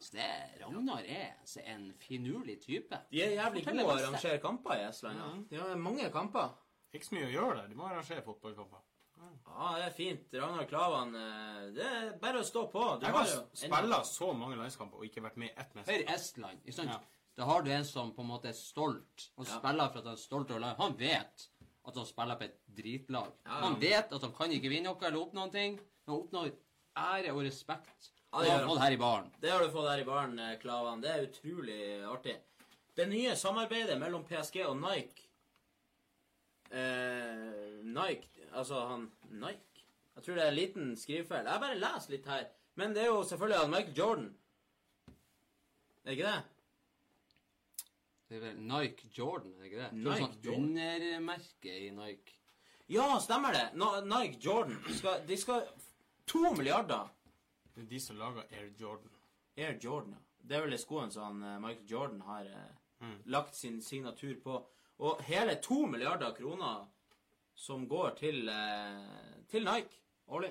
[0.00, 0.26] Så det,
[0.62, 2.98] Ragnar er altså en finurlig type.
[3.10, 5.18] De er jævlig gode å arrangere kamper i Estland.
[5.20, 5.32] Ja.
[5.50, 6.54] De har mange kamper.
[6.94, 7.68] Ikke så mye å gjøre der.
[7.68, 8.80] De må arrangere fotballkamper.
[9.20, 10.32] Ja, det er fint.
[10.32, 12.84] Ragnar Klavan eh, Det er bare å stå på.
[13.00, 16.14] Du Jeg har jo spilla så mange landskamper og ikke vært med i ett mesterskap.
[16.14, 16.62] Estland.
[16.64, 16.94] Ikke sant?
[16.94, 17.00] Ja.
[17.40, 19.26] Da har du en som på en måte er stolt.
[19.36, 19.58] Han Ja.
[19.58, 20.80] spiller for at han er stolt over landet.
[20.80, 21.46] Han vet
[21.86, 23.32] at han spiller på et dritlag.
[23.44, 23.60] Ja, ja.
[23.66, 25.78] Han vet at han kan ikke vinne noe eller oppnå noe.
[26.08, 26.50] Han oppnår
[26.96, 28.10] ære og respekt.
[28.32, 29.30] Ja, det har fått her i baren.
[29.40, 31.00] Det har du fått her i baren, eh, Klavan.
[31.02, 32.36] Det er utrolig artig.
[32.94, 35.26] Det nye samarbeidet mellom PSG og Nike
[36.70, 39.84] eh, Nike Altså han Nike?
[40.16, 41.46] Jeg tror det er en liten skrivefeil.
[41.46, 42.48] Jeg bare leser litt her.
[42.78, 44.26] Men det er jo selvfølgelig han Michael Jordan.
[46.04, 46.42] Er det ikke det?
[48.28, 49.92] Det er vel Nike Jordan, er det ikke det?
[49.92, 50.66] Nike Nike sånn Jordan.
[50.66, 52.36] Undermerke i Nike.
[52.90, 53.64] Ja, stemmer det.
[53.78, 54.76] No, Nike Jordan.
[54.98, 55.66] Skal, de skal
[56.30, 57.08] To milliarder.
[57.74, 59.10] Det er de som lager Air Jordan.
[59.56, 60.18] Air Jordan, ja.
[60.42, 63.14] Det er vel de skoene som eh, Michael Jordan har eh, Mm.
[63.32, 64.58] lagt sin signatur på.
[64.98, 66.82] Og hele to milliarder kroner
[67.56, 69.96] som går til, eh, til Nike
[70.28, 70.50] årlig.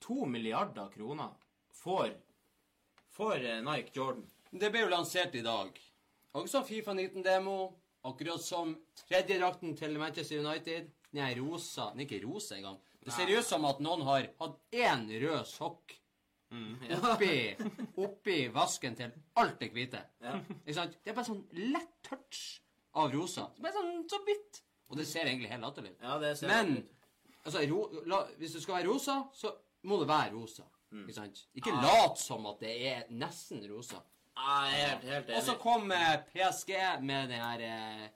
[0.00, 1.34] To milliarder kroner
[1.82, 2.14] får,
[3.12, 4.24] får eh, Nike Jordan.
[4.50, 5.76] Det ble jo lansert i dag.
[6.32, 7.58] Også Fifa 19-demo.
[8.08, 8.72] Akkurat som
[9.04, 10.88] tredjedrakten til Manchester United.
[11.12, 11.90] Den er rosa.
[11.92, 12.80] Den er ikke rosa engang.
[13.04, 15.96] Det ser ut som at noen har hatt én rød sokk
[17.12, 17.56] oppi,
[18.02, 20.00] oppi vasken til alt det hvite.
[20.24, 20.34] Ja.
[20.64, 20.96] Ikke sant?
[21.04, 22.40] Det er bare sånn lett touch
[22.98, 23.46] av rosa.
[23.62, 24.62] Bare sånn så vidt.
[24.90, 26.02] Og det ser egentlig helt latterlig ut.
[26.02, 26.18] Ja,
[26.50, 26.72] Men
[27.44, 29.52] altså, ro, la, hvis det skal være rosa, så
[29.86, 30.66] må det være rosa.
[30.90, 31.04] Mm.
[31.06, 31.44] Ikke sant?
[31.54, 34.02] Ikke lat som at det er nesten rosa.
[34.40, 35.60] Ah, helt, helt Og så enig.
[35.62, 36.72] kom eh, PSG
[37.04, 38.08] med den her eh,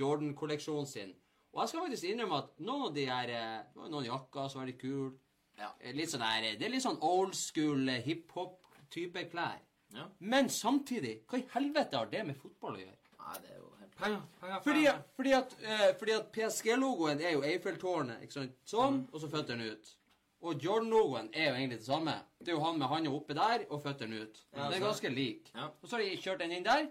[0.00, 1.12] Jordan-kolleksjonen sin.
[1.52, 4.48] Og jeg skal faktisk innrømme at noen av de her eh, det var Noen jakker
[4.48, 5.10] som var litt kule.
[5.58, 5.68] Ja.
[5.80, 9.58] Eh, Litt sånn her, eh, Det er litt sånn old school eh, hiphop-type klær.
[9.92, 10.06] Ja.
[10.24, 12.96] Men samtidig, hva i helvete har det med fotball å gjøre?
[13.22, 15.02] Nei, det er jo helt Penger, penger, Fordi, penger.
[15.18, 18.22] fordi at, uh, at PSG-logoen er jo Eiffeltårnet.
[18.24, 18.54] ikke sant?
[18.66, 19.90] Sånn, og så føttene ut.
[20.42, 22.14] Og Jordan-logoen er jo egentlig det samme.
[22.40, 24.40] Det er jo han med handa oppe der og føttene ut.
[24.56, 25.52] Ja, det er ganske lik.
[25.54, 25.68] Ja.
[25.68, 26.88] Og så har de kjørt den inn der.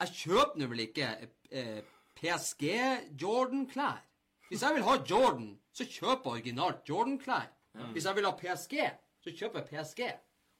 [0.00, 1.06] Jeg kjøper nå vel ikke
[1.50, 1.78] eh,
[2.18, 2.66] PSG
[3.20, 4.02] Jordan-klær.
[4.48, 7.50] Hvis jeg vil ha Jordan, så kjøper jeg originalt Jordan-klær.
[7.94, 8.78] Hvis jeg vil ha PSG,
[9.22, 10.00] så kjøper jeg PSG.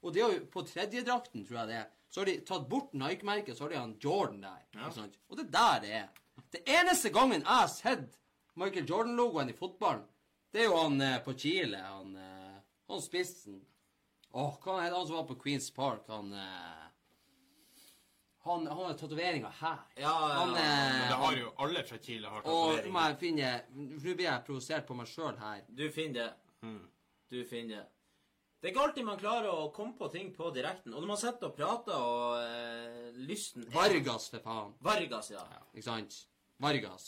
[0.02, 2.94] Og det er jo på tredjedrakten, tror jeg det er, så har de tatt bort
[2.94, 4.60] Nike-merket, så har de han Jordan der.
[4.76, 4.90] Ja.
[5.28, 6.08] Og det er der det er.
[6.54, 8.20] Det eneste gangen jeg har sett
[8.58, 10.06] Michael Jordan-logoen i fotballen,
[10.52, 13.58] det er jo han eh, på Chile, han, eh, han spissen.
[14.32, 16.06] Åh, hva heter han som var på Queens Park?
[16.08, 16.87] Han eh,
[18.48, 19.78] Han, han har tatoveringer her.
[19.96, 20.64] Ja, ja, Han, ja.
[20.64, 20.88] ja.
[20.94, 24.24] Men det har jo alle fra Chile har og nå må jeg finne Nå blir
[24.26, 25.62] jeg provosert på meg sjøl her.
[25.68, 26.32] Du finner det.
[26.66, 26.82] Mm.
[27.30, 27.86] Du finner det.
[28.58, 30.94] Det er ikke alltid man klarer å komme på ting på direkten.
[30.94, 34.72] Og når man sitter og prater, og eh, lysten er- Vargas, for faen.
[34.82, 35.44] Vargas, ja.
[35.74, 36.16] Ikke sant?
[36.58, 37.04] Vargas.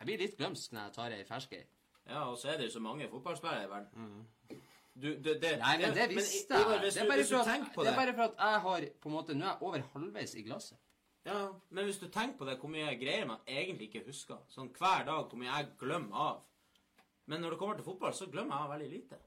[0.00, 1.60] Jeg blir litt glømsk når jeg tar ei ferskei.
[2.08, 4.26] Ja, og så er det jo så mange fotballspillere i verden.
[5.00, 6.80] Du, det, det, Nei, men det visste Ivar, jeg.
[6.84, 8.86] hvis Det er bare du for at, tenker det er bare for at jeg har
[9.00, 10.78] på en måte Nå er jeg over halvveis i glasset.
[11.28, 11.38] Ja,
[11.70, 14.38] men hvis du tenker på det, hvor mye greier man egentlig ikke husker.
[14.48, 16.38] Sånn hver dag, hvor mye jeg glemmer av.
[17.28, 19.18] Men når det kommer til fotball, så glemmer jeg veldig lite.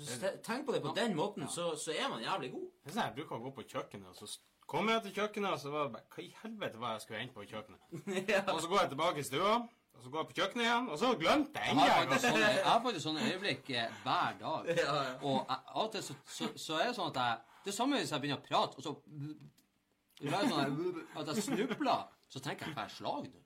[0.00, 2.68] Så te- tenk på det på den måten, så, så er man jævlig god.
[2.84, 4.28] Det er sånn, Jeg bruker å gå på kjøkkenet, og så
[4.70, 7.20] kommer jeg til kjøkkenet, og så var det bare Hva i helvete var jeg skulle
[7.24, 8.04] hente på kjøkkenet?
[8.32, 8.40] ja.
[8.54, 9.54] Og så går jeg tilbake i stua,
[10.00, 12.40] og så går jeg på kjøkkenet igjen, og så glemte jeg Jeg en gang.
[12.40, 14.70] jeg har faktisk sånne øyeblikk eh, hver dag.
[14.80, 15.14] Ja, ja.
[15.28, 18.10] Og av og til så, så, så er det sånn at jeg Det samme hvis
[18.14, 18.94] jeg begynner å prate, og så
[20.24, 20.56] sånn
[21.20, 23.40] at- jeg snubler, så tenker jeg hva er slag nå?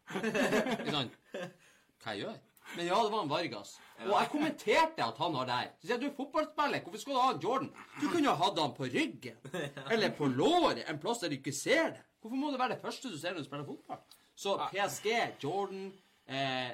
[0.78, 1.18] Ikke sant?
[1.34, 2.38] Hva jeg gjør?
[2.76, 3.74] Men ja, det var en Vargas.
[4.06, 5.66] Og jeg kommenterte at han har det her.
[5.80, 7.70] Så sier jeg, du er fotballspiller, hvorfor skal du ha Jordan?
[8.00, 9.36] Du kunne ha hatt han på ryggen.
[9.92, 12.04] Eller på låret, en plass der du ikke ser det.
[12.24, 14.00] Hvorfor må det være det første du ser når du spiller fotball?
[14.34, 15.10] Så PSG,
[15.44, 15.90] Jordan
[16.26, 16.72] eh,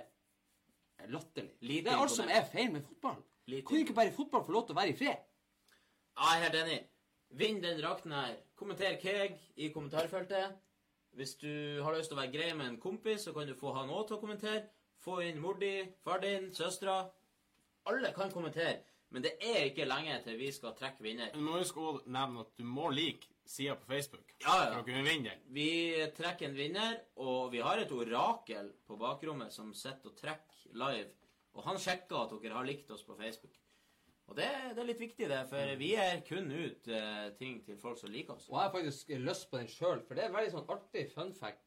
[1.09, 1.57] Latterlig.
[1.61, 3.20] Lite Det er alt som er feil med fotball.
[3.46, 5.22] Lite Kunne ikke bare fotball få lov til å være i fred?
[6.20, 6.80] Jeg er helt enig.
[7.40, 8.34] Vinn den drakten her.
[8.59, 10.59] Kommenter Keg i kommentarfeltet.
[11.16, 13.72] Hvis du har lyst til å være grei med en kompis, så kan du få
[13.74, 14.68] han òg til å kommentere.
[15.01, 15.72] Få inn mor di,
[16.05, 17.01] far din, søstera.
[17.88, 18.82] Alle kan kommentere.
[19.11, 21.32] Men det er ikke lenge til vi skal trekke vinner.
[21.34, 24.74] Nå skal jeg nevne at du må like sida på Facebook Ja, ja.
[24.76, 25.46] for dere vinne den.
[25.55, 25.70] Vi
[26.16, 31.11] trekker en vinner, og vi har et orakel på bakrommet som sitter og trekker live.
[31.59, 33.57] Og han sjekker at dere har likt oss på Facebook.
[34.30, 34.46] Og det,
[34.76, 38.12] det er litt viktig, det, for vi er kun ut uh, ting til folk som
[38.14, 38.46] liker oss.
[38.53, 41.09] Og jeg har faktisk lyst på den sjøl, for det er en veldig sånn artig
[41.11, 41.66] fun fact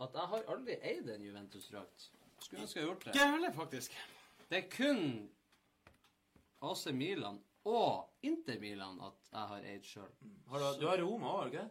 [0.00, 2.06] at jeg har aldri eid en Juventus-drakt.
[2.40, 3.12] Skulle ønske jeg hadde gjort det.
[3.12, 3.96] Ikke heller, faktisk.
[4.48, 5.02] Det er kun
[6.70, 10.12] AC Milan og Inter Milan at jeg har eid sjøl.
[10.48, 11.66] Har du, du har Roma òg, har du ikke?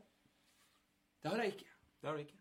[1.20, 1.72] Det Det har jeg ikke.
[2.02, 2.40] Det har du ikke.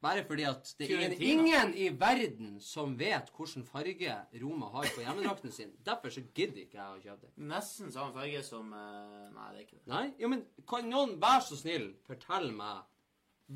[0.00, 4.86] Bare fordi at det er ingen, ingen i verden som vet hvilken farge Roma har
[4.94, 5.72] på hjemmedrakten sin.
[5.86, 7.32] Derfor så gidder ikke jeg å kjøpe det.
[7.50, 9.86] Nesten samme farge som eh, Nei, det er ikke det.
[9.90, 10.04] Nei?
[10.22, 12.86] Jo, men kan noen være så snill fortelle meg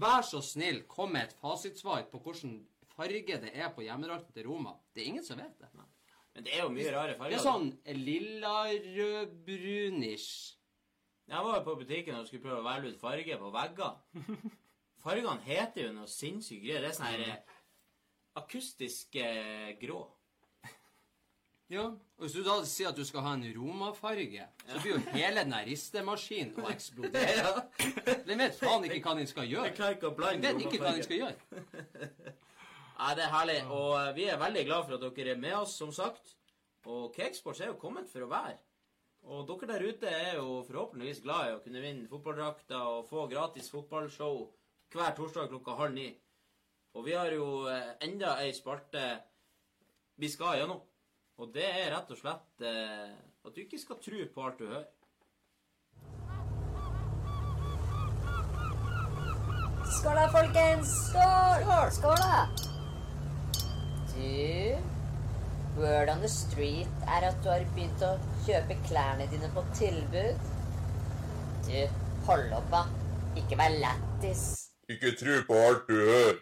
[0.02, 2.54] Vær så snill, kom med et fasitsvar på hvilken
[2.94, 4.72] farge det er på hjemmedrakten til Roma.
[4.94, 5.68] Det er ingen som vet det.
[6.32, 10.30] Men det er jo mye rare Det er sånn lilla-rød-brunish.
[11.28, 13.92] Jeg var jo på butikken og skulle prøve å velge ut farge på vegger.
[15.02, 16.82] Fargene heter jo noe sinnssykt greier.
[16.84, 17.22] Det er sånn her
[18.38, 20.00] akustiske akustisk eh, grå.
[21.72, 21.84] Ja.
[22.18, 25.40] Og hvis du da sier at du skal ha en romafarge, så blir jo hele
[25.46, 27.42] den ristemaskinen å eksplodere.
[27.42, 27.50] Ja.
[28.26, 29.66] Den vet faen ikke hva den skal gjøre.
[29.70, 31.38] Jeg klarer ikke å Den blande vet ikke hva den skal gjøre.
[33.02, 33.56] Nei, det er herlig.
[33.74, 36.36] Og eh, vi er veldig glad for at dere er med oss, som sagt.
[36.86, 38.60] Og Cakesports er jo kommet for å være.
[39.26, 43.26] Og dere der ute er jo forhåpentligvis glad i å kunne vinne fotballdrakter og få
[43.30, 44.44] gratis fotballshow
[44.94, 46.08] hver torsdag klokka halv ni.
[46.94, 49.02] Og vi har jo eh, enda ei spalte
[50.22, 50.82] vi skal gjennom.
[51.42, 54.68] Og det er rett og slett eh, at du ikke skal tro på alt du
[54.70, 54.90] hører.
[59.92, 60.92] Skål da, folkens!
[61.10, 61.88] Skål!
[61.98, 62.70] Skål, da!
[64.12, 64.76] Du,
[65.82, 68.14] word on the street er at du har begynt å
[68.46, 70.44] kjøpe klærne dine på tilbud.
[71.66, 71.78] Du,
[72.28, 72.82] hold opp, da.
[73.40, 74.44] Ikke vær lættis.
[74.92, 76.40] Ikke tro på alt du hører.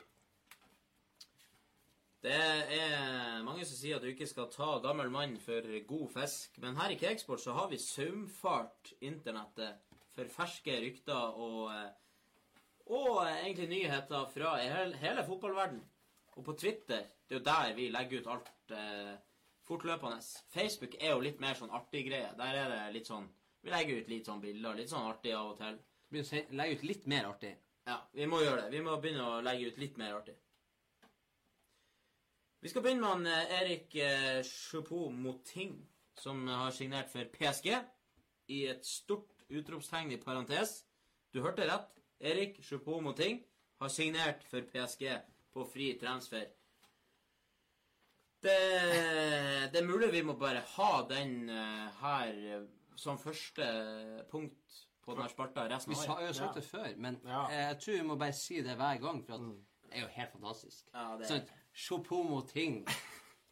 [2.20, 6.58] Det er mange som sier at du ikke skal ta gammel mann for god fisk.
[6.60, 9.80] Men her i Cakesports så har vi saumfart internettet
[10.12, 11.88] for ferske rykter og, eh,
[12.92, 15.80] og egentlig nyheter fra hele, hele fotballverden.
[16.36, 19.16] Og på Twitter, det er jo der vi legger ut alt eh,
[19.70, 20.18] fortløpende.
[20.50, 22.34] Facebook er jo litt mer sånn artig greie.
[22.38, 23.28] Der er det litt sånn
[23.60, 25.74] Vi legger ut litt sånn bilder, litt sånn artig av og til.
[26.56, 27.50] Legge ut litt mer artig.
[27.84, 28.70] Ja, vi må gjøre det.
[28.72, 30.36] Vi må begynne å legge ut litt mer artig.
[32.60, 35.74] Vi skal begynne med han eh, Erik eh, Choupo-Moting,
[36.16, 37.70] som har signert for PSG
[38.52, 40.82] i et stort utropstegn i parentes.
[41.32, 42.00] Du hørte rett.
[42.20, 43.40] Erik Choupo-Moting
[43.80, 45.06] har signert for PSG
[45.52, 46.48] på fri transfer.
[48.42, 48.58] Det,
[49.72, 52.62] det er mulig vi må bare ha den eh, her eh,
[52.96, 53.66] som første
[54.30, 56.20] punkt på denne spalta resten av året.
[56.22, 57.42] Vi har sagt det før, men Ja.
[57.50, 59.40] eh, jeg tror vi må bare si det hver gang, for at
[59.90, 60.84] det er jo helt fantastisk.
[60.94, 62.84] Ja, det Sånn, Chopomo Ting.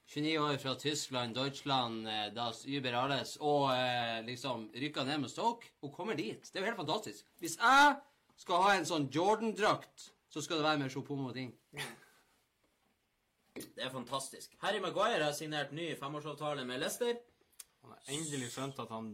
[0.09, 5.29] 29 år fra Tyskland, Deutschland, eh, das Uber alles, og eh, liksom rykka ned med
[5.31, 6.41] Stoke, og kommer dit.
[6.49, 7.27] Det er jo helt fantastisk.
[7.43, 7.97] Hvis jeg
[8.41, 11.53] skal ha en sånn Jordan-drakt, så skal det være med Chopomo Ting.
[13.63, 14.55] Det er fantastisk.
[14.63, 17.17] Harry Maguire har signert ny femårsavtale med Leicester.
[17.83, 19.11] Han har endelig skjønt at han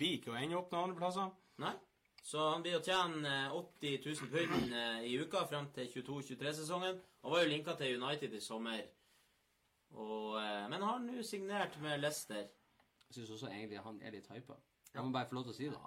[0.00, 1.32] blir ikke å ende opp noen andre plasser.
[1.60, 1.74] Nei.
[2.22, 6.98] Så han blir å tjene eh, 80 000 pund eh, i uka frem til 22-23-sesongen.
[7.24, 8.82] Han var jo linka til United i sommer.
[9.96, 12.44] Og, eh, men har nå signert med Leicester.
[13.08, 14.58] Jeg syns også egentlig han er litt hypa.
[14.94, 15.80] Jeg må bare få lov til å si det.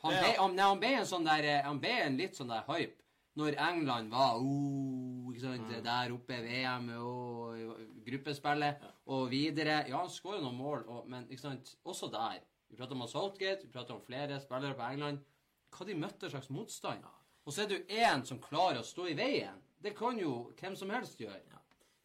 [0.00, 2.64] Han ble, han, han ble en sånn der eh, Han ble en litt sånn der
[2.70, 2.96] hype
[3.38, 5.09] når England var oh,
[5.40, 5.82] ikke sant, Mm.
[5.84, 8.76] der oppe VM og gruppespillet
[9.06, 9.84] og videre.
[9.88, 12.40] Ja, han skårer noen mål, og, men ikke sant, også der.
[12.70, 15.18] Vi prater om Saltgate, vi prater om flere spillere på England.
[15.74, 17.04] Hva de møtte slags motstand.
[17.46, 19.58] Og så er det jo én som klarer å stå i veien.
[19.82, 21.56] Det kan jo hvem som helst gjøre.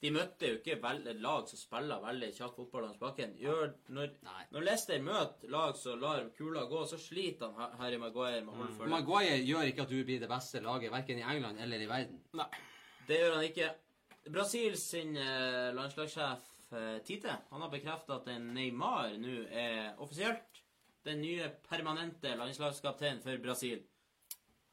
[0.02, 3.32] De møtte jo ikke vel, et lag som spiller veldig kjapt fotball langs bakken.
[3.42, 4.12] Gjør, når,
[4.52, 8.54] når Leicester møter lag som lar kula gå, så sliter han Ha- Harry Maguire med
[8.54, 8.92] å holde følge.
[8.92, 12.20] Maguire gjør ikke at du blir det beste laget, verken i England eller i verden.
[12.38, 12.46] Nei.
[13.08, 13.70] Det gjør han ikke.
[14.34, 16.42] Brasils sin eh, landslagssjef
[16.74, 20.64] eh, Tite han har bekrefta at Neymar nå er offisielt
[21.06, 23.84] den nye permanente landslagskapteinen for Brasil.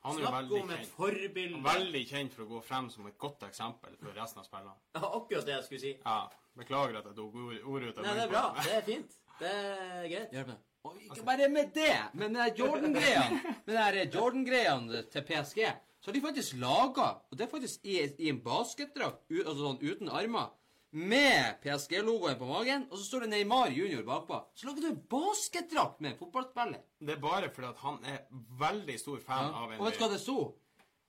[0.03, 1.61] Han er Snakk om et forbilde.
[1.63, 4.79] Veldig kjent for å gå frem som et godt eksempel for resten av spillerne.
[4.97, 5.93] Ja, akkurat det jeg skulle si.
[6.01, 6.23] Ja,
[6.59, 8.43] Beklager at jeg tok ordet ut av Nei, det er bra.
[8.59, 9.13] Det er fint.
[9.39, 10.33] Det er greit.
[10.37, 10.59] Hjelp meg.
[10.83, 15.61] Og ikke bare med det, men der Jordan-greiene til PSG,
[16.03, 19.79] så har de faktisk laga Og det er faktisk i, i en basketdrakt altså sånn
[19.83, 20.51] uten armer,
[20.93, 24.43] med PSG-logoen på magen, og så står det Neymar junior bakpå.
[24.55, 26.83] Så lager du en basketdrakt med en fotballspiller.
[27.01, 28.19] Det er bare fordi at han er
[28.61, 29.63] veldig stor fan Ja.
[29.63, 30.37] av en Og vet du hva det sto?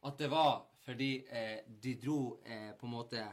[0.08, 0.54] At det var
[0.86, 3.26] fordi eh, de dro eh, på en måte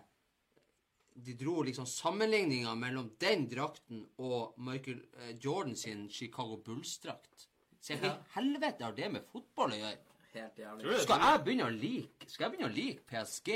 [1.21, 7.47] De dro liksom sammenligninga mellom den drakten og Michael eh, Jordan sin Chicago Bulls-drakt.
[7.81, 9.99] Se, hva i helvete har det med fotball å gjøre?
[10.35, 10.87] Helt jævlig.
[10.87, 11.03] det?
[11.03, 13.53] Skal jeg begynne å like Skal jeg begynne å like PSG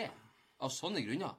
[0.65, 1.35] av sånne grunner?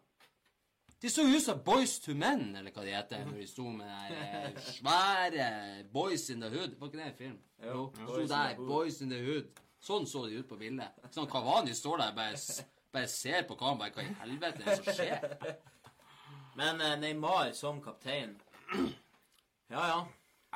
[1.02, 3.92] De så ut som Boys to Men, eller hva de heter, når de sto med
[4.10, 5.50] de eh, svære
[5.94, 6.78] Boys in the Hood.
[6.80, 7.36] Var ikke det en film?
[7.62, 8.56] Jo, in sto der.
[8.56, 9.60] Boys in the Hood.
[9.86, 10.96] Sånn så de ut på bildet.
[11.14, 12.40] Sånn Kavani står der bare,
[12.96, 14.00] bare ser på kameraet.
[14.00, 15.58] Hva i helvete er det som skjer?
[16.56, 18.38] Men eh, Neymar som kaptein
[19.70, 20.00] Ja, ja.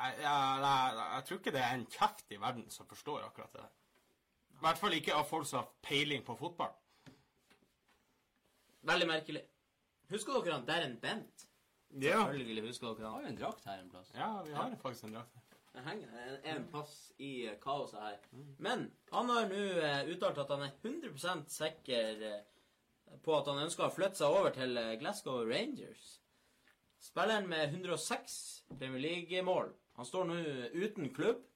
[0.00, 3.52] Jeg, jeg, jeg, jeg tror ikke det er en kjeft i verden som forstår akkurat
[3.52, 3.72] det der.
[4.60, 6.74] I hvert fall ikke av folk som har peiling på fotball.
[8.84, 9.40] Veldig merkelig.
[10.10, 11.46] Husker dere han Darren Bent?
[11.96, 13.14] Ja, Selvfølgelig husker dere han.
[13.14, 14.10] har jo en drakt her en plass.
[14.14, 15.46] ja vi har faktisk en drakt her.
[15.72, 18.16] Det henger en, en pass i eh, kaoset her.
[18.58, 22.40] Men han har nå uh, uttalt at han er 100 sikker eh,
[23.24, 26.18] på at han ønsker å flytte seg over til Glasgow Rangers.
[27.00, 28.34] Spilleren med 106
[28.76, 29.72] Premier League-mål.
[29.96, 30.36] Han står nå
[30.74, 31.46] uten klubb.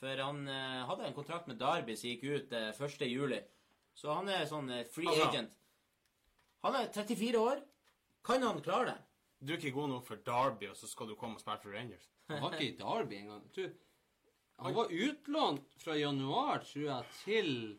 [0.00, 3.02] For han eh, hadde en kontrakt med Derby som gikk ut eh, 1.
[3.10, 3.40] juli.
[3.94, 5.56] Så han er sånn eh, free Altså- agent.
[6.64, 7.60] Han er 34 år.
[8.24, 8.98] Kan han klare det?
[9.40, 11.72] Du er ikke god nok for Derby, og så skal du komme og spille for
[11.72, 12.08] Rangers.
[12.28, 13.42] Han var ikke i Derby engang.
[13.48, 13.78] Jeg tror-
[14.64, 17.78] Han var utlånt fra januar, tror jeg, til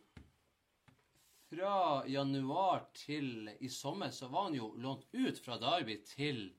[1.52, 6.54] Fra januar til i sommer så var han jo lånt ut fra Derby til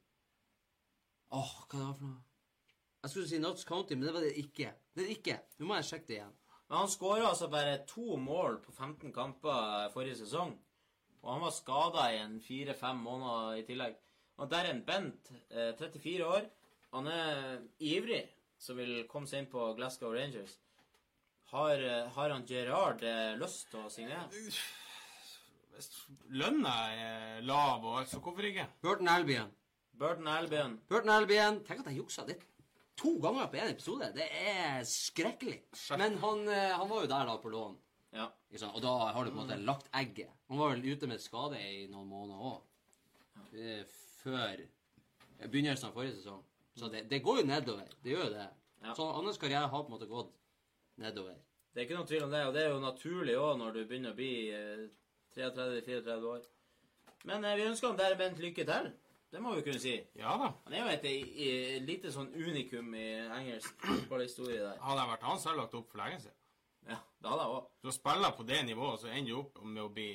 [1.32, 2.22] Åh, hva det var for noe?
[3.02, 4.68] Jeg skulle si Notts County, men det var det ikke.
[4.94, 5.34] Det er det ikke.
[5.58, 6.34] Nå må jeg sjekke det igjen.
[6.68, 10.52] Men han skåra altså bare to mål på 15 kamper forrige sesong.
[11.22, 13.96] Og han var skada i en fire-fem måneder i tillegg.
[14.38, 16.46] Og der er en Bent, eh, 34 år,
[16.92, 18.22] han er ivrig
[18.58, 20.54] som vil komme seg inn på Glasgow Rangers.
[21.50, 24.30] Har, eh, har han Gerard eh, lyst til å signere?
[25.74, 25.90] Hvis
[26.30, 28.68] lønna er lav, og alt, så hvorfor ikke?
[28.80, 29.50] Burton Albion.
[29.98, 30.80] Burton Albion.
[30.88, 31.62] Burton Albion.
[31.66, 32.38] Tenk at jeg juksa det
[32.98, 34.10] to ganger på én episode.
[34.16, 35.58] Det er skrekkelig.
[35.98, 37.78] Men han, eh, han var jo der da på lån.
[38.12, 38.28] Ja.
[38.68, 40.30] Og da har du på en måte lagt egget.
[40.48, 42.60] Han var vel ute med skade i noen måneder òg.
[44.22, 44.60] Før
[45.48, 46.42] begynnelsen av forrige sesong.
[46.76, 47.88] Så det, det går jo nedover.
[48.04, 48.48] Det gjør jo det.
[48.82, 48.94] Ja.
[48.94, 50.34] Så hans karriere har på en måte gått
[51.00, 51.36] nedover.
[51.72, 53.80] Det er ikke noen tvil om det, og det er jo naturlig òg når du
[53.88, 54.82] begynner å bli eh,
[55.36, 56.42] 33-34 år.
[57.28, 58.90] Men eh, vi ønsker han Darren Bent lykke til.
[59.32, 59.94] Det må vi kunne si.
[60.18, 60.50] Ja da.
[60.66, 64.80] Han er jo et, et lite sånn unikum i engelsk fotballhistorie der.
[64.84, 66.38] Hadde jeg vært han, så hadde jeg lagt opp for lenge siden.
[66.90, 67.70] Ja, det hadde jeg òg.
[67.80, 70.10] Du spiller på det nivået, så ender du opp med å bli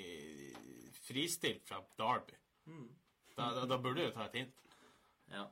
[1.07, 2.37] fristilt fra Derby.
[3.37, 4.63] Da, da, da burde du ta et hint.
[5.33, 5.47] Ja.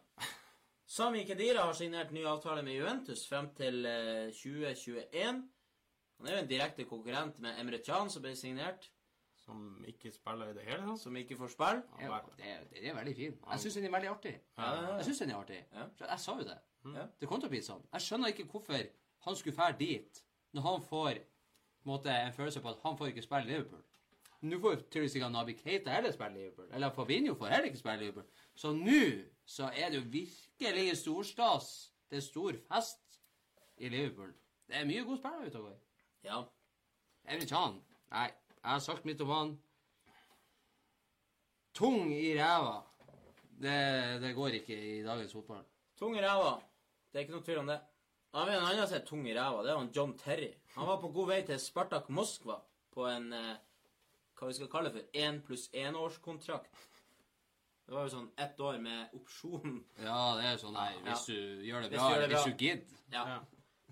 [0.96, 5.42] Sami Kedira har signert ny avtale med Juventus frem til eh, 2021.
[6.20, 8.92] Han er jo en direkte konkurrent med Emre Can, som ble signert,
[9.46, 11.00] Som ikke spiller i det hele tatt.
[11.00, 11.84] som ikke får spille.
[12.02, 13.42] Ja, det, det er veldig fint.
[13.52, 14.36] Jeg syns den er veldig artig.
[14.58, 15.60] Jeg synes den er artig.
[16.02, 16.58] Jeg sa jo det.
[16.96, 17.04] Ja.
[17.22, 17.84] Det kom til å bli sånn.
[17.94, 18.88] Jeg skjønner ikke hvorfor
[19.26, 20.22] han skulle fære dit
[20.56, 21.28] når han får en,
[21.90, 23.84] måte, en følelse på at han får ikke spille Liverpool.
[24.46, 26.68] Nå får tydeligvis ikke Nabi Keita heller spille Liverpool.
[26.74, 28.28] Eller Fabinho får heller ikke spille Liverpool.
[28.56, 29.00] Så nå
[29.46, 31.72] så er det jo virkelig storstas.
[32.10, 33.20] Det er stor fest
[33.78, 34.34] i Liverpool.
[34.68, 35.80] Det er mye gode spillere ute og går.
[36.26, 36.42] Ja.
[37.30, 37.80] Emre han?
[38.14, 38.28] Nei,
[38.66, 39.52] jeg har sagt mitt om han.
[41.76, 42.80] Tung i ræva.
[43.62, 43.76] Det,
[44.24, 45.62] det går ikke i dagens fotball.
[46.00, 46.56] Tung i ræva.
[47.12, 47.78] Det er ikke noe tvil om det.
[48.36, 49.62] Han har en annen som er tung i ræva.
[49.64, 50.50] Det er han John Terry.
[50.76, 52.58] Han var på god vei til Spartak Moskva
[52.96, 53.54] på en eh,
[54.36, 56.82] hva vi skal kalle det for én pluss én-årskontrakt.
[57.86, 59.78] Det var jo sånn ett år med opsjon.
[60.02, 61.38] Ja, det er jo sånn nei, hvis du
[61.68, 62.52] gjør det Hvis bra, du gjør det eller hvis bra.
[62.52, 63.04] du gidder.
[63.14, 63.24] Ja.
[63.30, 63.38] Ja.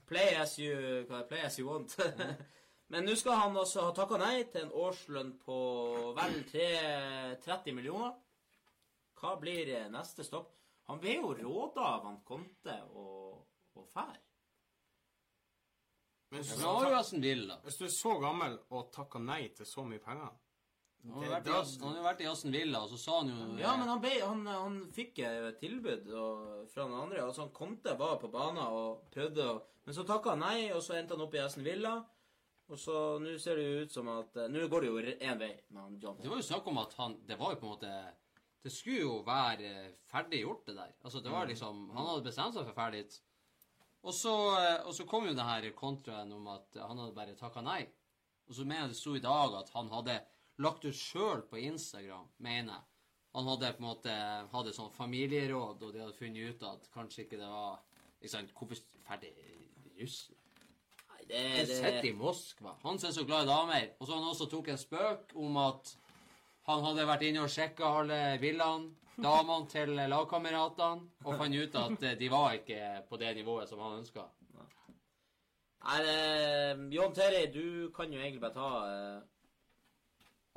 [0.09, 0.73] Play as you
[1.07, 1.27] hva er det?
[1.29, 1.95] Play as you want.
[2.91, 5.55] Men nå skal han altså ha takka nei til en årslønn på
[6.17, 8.13] vel 30 millioner.
[9.19, 10.51] Hva blir neste stopp?
[10.91, 13.39] Han ble jo råda av han Conte og,
[13.79, 14.19] og fær.
[16.33, 17.59] Men hvis, Villa.
[17.63, 20.31] hvis du er så gammel og takker nei til så mye penger
[21.05, 23.29] Han har vært i han har jo vært i Aston Villa, og så sa han
[23.29, 27.21] jo Ja, men han, ble, han, han fikk et tilbud og, fra noen andre.
[27.21, 30.81] Altså, han Conte var på banen og prøvde å Men så takka han nei, og
[30.81, 31.97] så endte han opp i Aston Villa.
[32.71, 35.39] Og så nå ser det jo ut som at eh, Nå går det jo én
[35.39, 36.19] vei med han John.
[36.21, 37.91] Det var jo snakk om at han Det var jo på en måte
[38.63, 40.93] Det skulle jo være eh, ferdig gjort, det der.
[41.03, 43.03] Altså, det var liksom Han hadde bestemt seg for ferdig.
[44.03, 47.35] Og så, eh, og så kom jo det her kontraen om at han hadde bare
[47.39, 47.81] takka nei.
[48.47, 50.17] Og så mener jeg det sto i dag at han hadde
[50.63, 52.89] lagt ut sjøl på Instagram, mener jeg.
[53.33, 54.15] Han hadde på en måte
[54.51, 57.79] hadde sånn familieråd, og de hadde funnet ut at kanskje ikke det var
[58.19, 60.42] ikke sant, Hvorfor ferdig i Russland?
[61.27, 62.75] Det, Han sitter i Moskva.
[62.83, 63.89] Han som er så glad i damer.
[63.99, 65.95] Og så han også tok en spøk om at
[66.67, 72.05] han hadde vært inne og sjekka alle bildene, damene til lagkameratene, og fant ut at
[72.07, 74.23] eh, de var ikke på det nivået som han ønska.
[75.83, 79.21] Nei, eh, John Terry, du kan jo egentlig bare ta eh,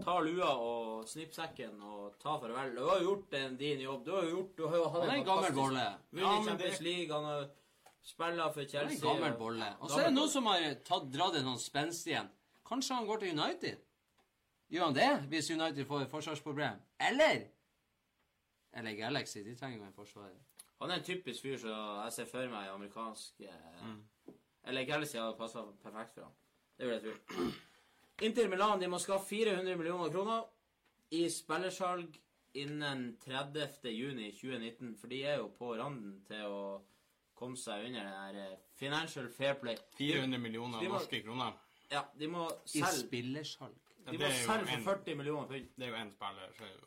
[0.05, 2.75] Ta lua og snippsekken og ta farvel.
[2.77, 4.03] Du har jo gjort din jobb.
[4.05, 5.85] Du har jo gjort Du har jo hatt Han er en gammel bolle.
[6.13, 7.47] Ja, men det- League, han har
[8.07, 8.97] spilla for Han er Chelsea.
[8.97, 9.69] en gammel bolle.
[9.81, 12.29] Og så er det noen som har tatt, dratt en sånn spenst igjen.
[12.67, 13.83] Kanskje han går til United?
[14.71, 16.81] Gjør han det hvis United får et forsvarsproblem?
[17.11, 17.45] Eller?
[18.77, 19.43] Eller Galaxy.
[19.47, 20.39] De trenger jo en forsvarer.
[20.81, 21.71] Han er en typisk fyr som
[22.05, 24.03] jeg ser for meg i amerikansk eh, Mm.
[24.67, 26.33] Eller Galaxy hadde passa perfekt for ham.
[26.77, 27.47] Det vil jeg tro.
[28.27, 30.43] Inter Milan de må skaffe 400 millioner kroner
[31.15, 32.17] i spillersalg
[32.59, 33.93] innen 30.
[33.95, 34.97] juni 2019.
[34.99, 36.83] For de er jo på randen til å
[37.37, 39.77] komme seg under den her eh, financial fair play.
[39.99, 41.53] 400 millioner må- norske kroner.
[41.93, 43.77] Ja, de må I selge spillersalg.
[44.07, 45.69] Ja, De det må selge for 40 millioner pund.
[45.77, 46.87] Det er jo én spiller, så er det jo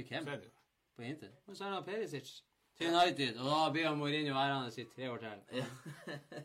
[0.00, 0.28] I hvem?
[0.28, 0.50] er det jo.
[0.96, 1.28] På Inter.
[1.46, 2.32] Og så er det Perisic.
[2.78, 3.36] Til United.
[3.38, 5.58] Og da blir han Mourinho værende i tre år til.
[5.60, 5.64] Ja.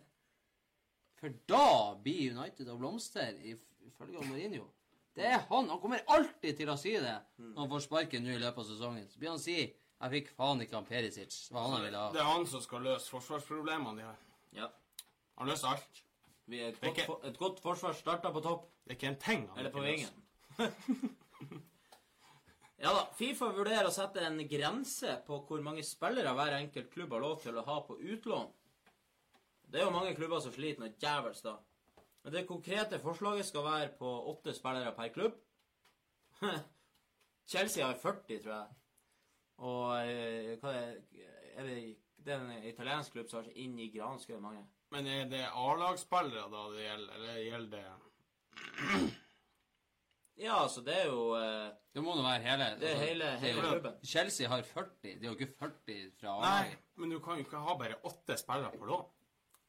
[1.19, 4.67] For da blir United å blomstre, if- ifølge Mourinho.
[5.17, 5.69] Det er han.
[5.69, 8.67] Han kommer alltid til å si det når han får sparken nå i løpet av
[8.69, 9.07] sesongen.
[9.09, 9.55] Så blir han si
[10.01, 11.49] 'Jeg fikk faen ikke han Perisic'.
[11.49, 12.11] Det han ville ha.
[12.13, 14.17] Det er han som skal løse forsvarsproblemene de har.
[14.53, 14.67] ja.
[15.37, 16.03] Han løser alt.
[16.47, 18.69] Vi er et, godt, er ikke- for- et godt forsvar starta på topp.
[18.85, 20.23] Det er ikke en ting han Eller på vingen.
[22.79, 23.05] ja da.
[23.17, 27.41] Fifa vurderer å sette en grense på hvor mange spillere hver enkelt klubb har lov
[27.41, 28.51] til å ha på utlån.
[29.67, 31.57] Det er jo mange klubber som sliter noe djevelsk da.
[32.23, 35.35] Men det konkrete forslaget skal være på åtte spillere per klubb.
[37.51, 38.67] Chelsea har 40, tror jeg.
[39.57, 41.27] Og eh, hva er det,
[41.57, 41.77] er det
[42.27, 44.65] Det er en italiensk klubb som har så inn i granskauen mange.
[44.91, 49.07] Men er det A-lagsspillere da det gjelder, eller gjelder det
[50.37, 53.25] Ja, altså, det er jo eh, Det må nå være hele Det er altså, hele,
[53.25, 53.95] det er hele klubben.
[54.05, 54.89] Chelsea har 40.
[55.03, 56.77] Det er jo ikke 40 fra A-laget.
[57.01, 59.05] men du kan jo ikke ha bare åtte spillere på lån.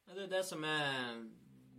[0.09, 1.25] Det er det som er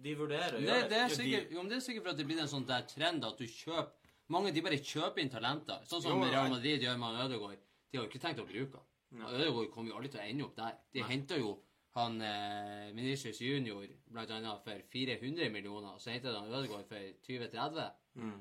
[0.04, 2.20] De vurderer å Det, gjøre det, er sikkert, jo, men det er sikkert for at
[2.20, 3.96] det blir en sånn der trend at du kjøper
[4.30, 5.80] Mange de bare kjøper inn talenter.
[5.90, 6.52] Sånn som Jo, Real.
[6.54, 7.64] Madrid gjør med Ødegaard.
[7.90, 8.86] De har jo ikke tenkt å bruke han.
[9.24, 10.78] Og Ødegaard kommer jo aldri til å ende opp der.
[10.94, 11.56] De henta jo
[11.98, 17.12] han eh, Ministers Junior blant annet for 400 millioner, og så henta de Ødegaard for
[17.26, 17.88] 20-30.
[18.22, 18.40] Mm.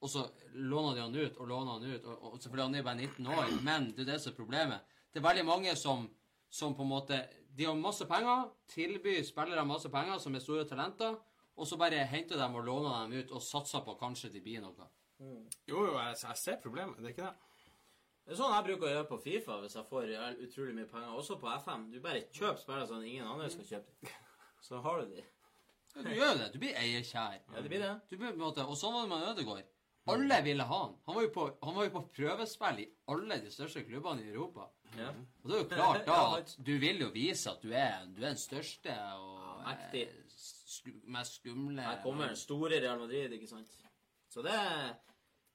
[0.00, 0.24] Og så
[0.54, 3.26] låner de han ut og låner han ut, og, og selvfølgelig han er bare 19
[3.26, 4.96] år, men det er det som er problemet.
[5.12, 6.06] Det er veldig mange som,
[6.50, 7.18] som på en måte
[7.50, 11.18] De har masse penger, tilbyr spillere masse penger som er store talenter,
[11.56, 14.62] og så bare henter dem og låner dem ut og satser på kanskje de blir
[14.62, 14.86] noe.
[15.20, 16.96] Jo, jo, jeg, jeg ser problemet.
[16.98, 17.49] Det er ikke det.
[18.30, 20.10] Det er sånn jeg bruker å gjøre på Fifa hvis jeg får
[20.44, 21.14] utrolig mye penger.
[21.18, 21.88] Også på FM.
[21.90, 24.12] Du bare kjøper spillere sånn ingen andre skal kjøpe dem.
[24.62, 25.24] Så har du de.
[25.96, 26.46] Ja, du gjør det.
[26.52, 27.40] Du blir eierkjær.
[27.40, 27.90] Ja, det blir det.
[28.06, 29.74] Du blir, på en måte, og sånn var det med Ødegaard.
[30.14, 30.94] Alle ville ha han.
[31.08, 34.30] Han var jo på, han var jo på prøvespill i alle de største klubbene i
[34.30, 34.70] Europa.
[34.94, 35.10] Ja.
[35.42, 38.22] Og det er jo klart da at du vil jo vise at du er, du
[38.22, 39.74] er den største og ja,
[40.04, 43.74] eh, sku, mest skumle Her kommer den store Real Madrid, ikke sant.
[44.30, 44.54] Så det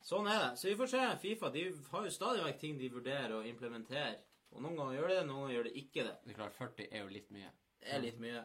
[0.06, 0.50] Sånn er det.
[0.62, 1.04] Så vi får se.
[1.22, 4.20] Fifa de har jo stadig vekk ting de vurderer å implementere.
[4.54, 6.14] Og noen ganger gjør det det, noen ganger gjør det ikke det.
[6.24, 7.50] Det er klart, 40 er jo litt mye.
[7.82, 8.44] Det er litt mye.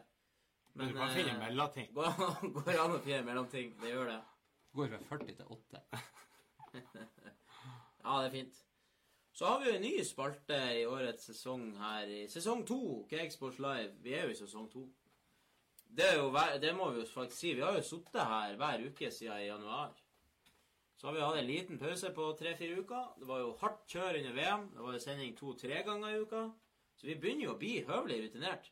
[0.73, 1.91] Men du kan finne eh, mellomting.
[1.95, 2.09] Går
[2.57, 3.71] går an å finne mellomting.
[3.81, 4.17] Det gjør det.
[4.79, 5.85] Går fra 40 til 8.
[8.01, 8.55] Ja, det er fint.
[9.37, 12.09] Så har vi jo en ny spalte i årets sesong her.
[12.09, 12.79] I sesong to,
[13.11, 13.93] Cakesports Live.
[14.01, 14.87] Vi er jo i sesong to.
[15.85, 16.31] Det, er jo,
[16.63, 17.53] det må vi jo faktisk si.
[17.59, 19.93] Vi har jo sittet her hver uke siden i januar.
[21.01, 23.05] Så har vi hatt en liten pause på tre-fire uker.
[23.17, 24.67] Det var jo hardt kjør under VM.
[24.75, 26.41] Det var jo sending to-tre ganger i uka.
[26.93, 28.67] Så vi begynner jo å bli høvelig rutinert.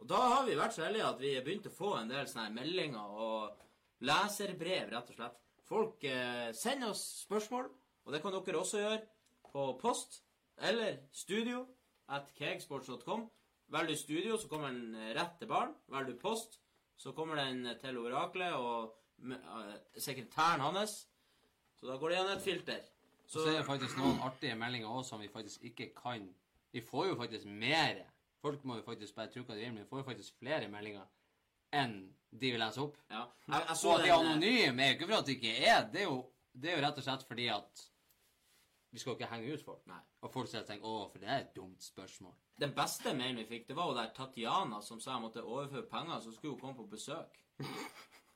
[0.00, 2.30] Og da har vi vært så heldige at vi har begynt å få en del
[2.30, 3.60] sånne meldinger og
[4.08, 5.36] leserbrev, rett og slett.
[5.68, 7.68] Folk eh, sender oss spørsmål,
[8.06, 9.04] og det kan dere også gjøre
[9.52, 10.22] på post
[10.64, 11.66] eller studio
[12.08, 13.28] at kegsports.com.
[13.68, 15.76] Velger du studio, så kommer den rett til barn.
[15.92, 16.56] Velger du post,
[16.96, 18.96] så kommer den til oraklet og
[19.28, 21.02] uh, sekretæren hans.
[21.80, 22.80] Så da går det gjennom et filter.
[23.30, 26.26] Så er det faktisk noen artige meldinger også som vi faktisk ikke kan
[26.72, 28.04] Vi får jo faktisk mer.
[28.42, 30.68] Folk må jo faktisk bare tro hva de vil, men vi får jo faktisk flere
[30.70, 31.06] meldinger
[31.74, 31.96] enn
[32.30, 32.96] de vil lese opp.
[33.10, 33.24] ja.
[33.46, 35.34] jeg, jeg så Og at de er eh, anonyme, er jo ikke for at de
[35.34, 35.80] ikke er.
[35.92, 36.20] Det er jo,
[36.52, 37.82] det er jo rett og slett fordi at
[38.90, 39.82] vi skal ikke henge ut folk.
[39.90, 40.00] Nei.
[40.26, 42.34] Og folk sier tenker, å, for det er et dumt spørsmål.
[42.60, 45.86] Den beste mailen vi fikk, det var jo der Tatjana som sa jeg måtte overføre
[45.90, 47.38] penger, så skulle hun komme på besøk.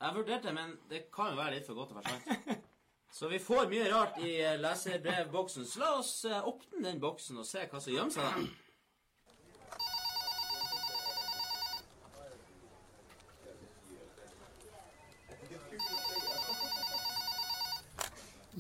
[0.05, 2.65] Jeg vurderte, men det kan jo være litt for godt til å være sant.
[3.15, 5.67] Så vi får mye rart i eh, leserbrevboksen.
[5.67, 8.49] Så la oss eh, åpne den boksen og se hva som gjemmer seg der.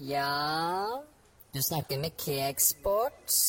[0.06, 1.02] Ja,
[1.54, 3.40] du snakker med Cakesports.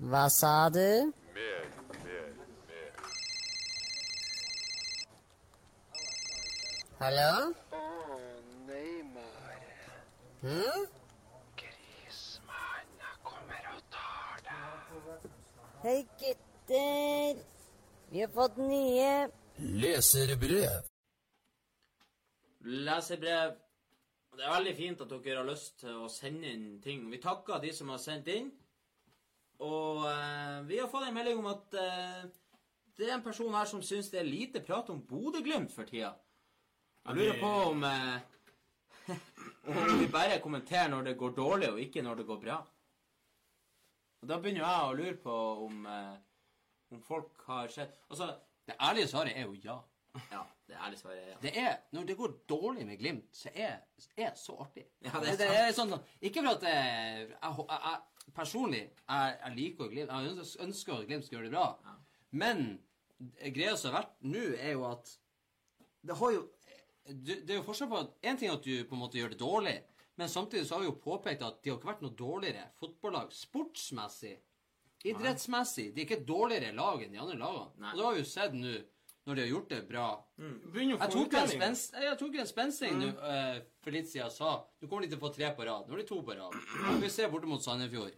[0.00, 1.12] Hva sa du?
[1.36, 1.68] Mer,
[2.06, 2.32] mer,
[2.70, 2.88] mer.
[7.04, 7.52] Hallo?
[10.44, 10.74] Å, Neymar.
[10.74, 10.86] Hm?
[11.56, 15.28] Grismann kommer og tar deg.
[15.84, 17.40] Hei, gutter.
[18.10, 19.30] Vi har fått nye.
[19.56, 20.90] Leserbrev.
[22.60, 23.56] Leserbrev.
[24.34, 27.08] Det er veldig fint at dere har lyst til å sende inn ting.
[27.10, 28.50] Vi takker de som har sendt inn.
[29.64, 32.24] Og eh, vi har fått en melding om at eh,
[32.98, 36.16] det er en person her som syns det er lite prat om Bodø-Glimt for tida.
[37.06, 39.14] Jeg lurer på om eh,
[39.66, 42.56] Om vi bare kommenterer når det går dårlig, og ikke når det går bra.
[44.22, 45.34] Og Da begynner jeg å lure på
[45.66, 46.14] om, eh,
[46.92, 48.30] om folk har sett Altså,
[48.66, 49.78] Det ærlige svaret er jo ja.
[50.30, 51.36] ja, det ærlige svaret er ja.
[51.42, 54.86] Det er, Når det går dårlig med Glimt, så er det så artig.
[55.04, 57.80] Ja, det er det, er sånn, Ikke for at jeg, jeg, jeg,
[58.24, 60.10] jeg personlig jeg, jeg liker Glimt.
[60.10, 61.96] Jeg ønsker- at Glimt skal gjøre det bra.
[62.30, 62.64] Men
[63.52, 65.18] greia som har vært nå, er jo at
[66.04, 66.48] det har jo
[67.04, 69.18] det det er jo forskjell på at En ting er at du på en måte
[69.20, 69.76] gjør det dårlig,
[70.14, 73.32] men samtidig så har vi jo påpekt at de har ikke vært noe dårligere fotballag
[73.34, 74.34] sportsmessig.
[75.04, 75.90] Idrettsmessig.
[75.92, 77.72] De er ikke dårligere lag enn de andre lagene.
[77.82, 77.92] Nei.
[77.92, 78.74] Og det har vi jo sett nå,
[79.24, 80.06] når de har gjort det bra.
[80.38, 80.56] Mm.
[80.78, 84.88] Jeg tok en, spens, jeg tok en spensing nå, uh, for litt siden sa nå
[84.88, 85.88] kommer de til å få tre på rad.
[85.88, 86.56] Nå er de to på rad.
[87.02, 88.16] Vi se borte mot Sandefjord.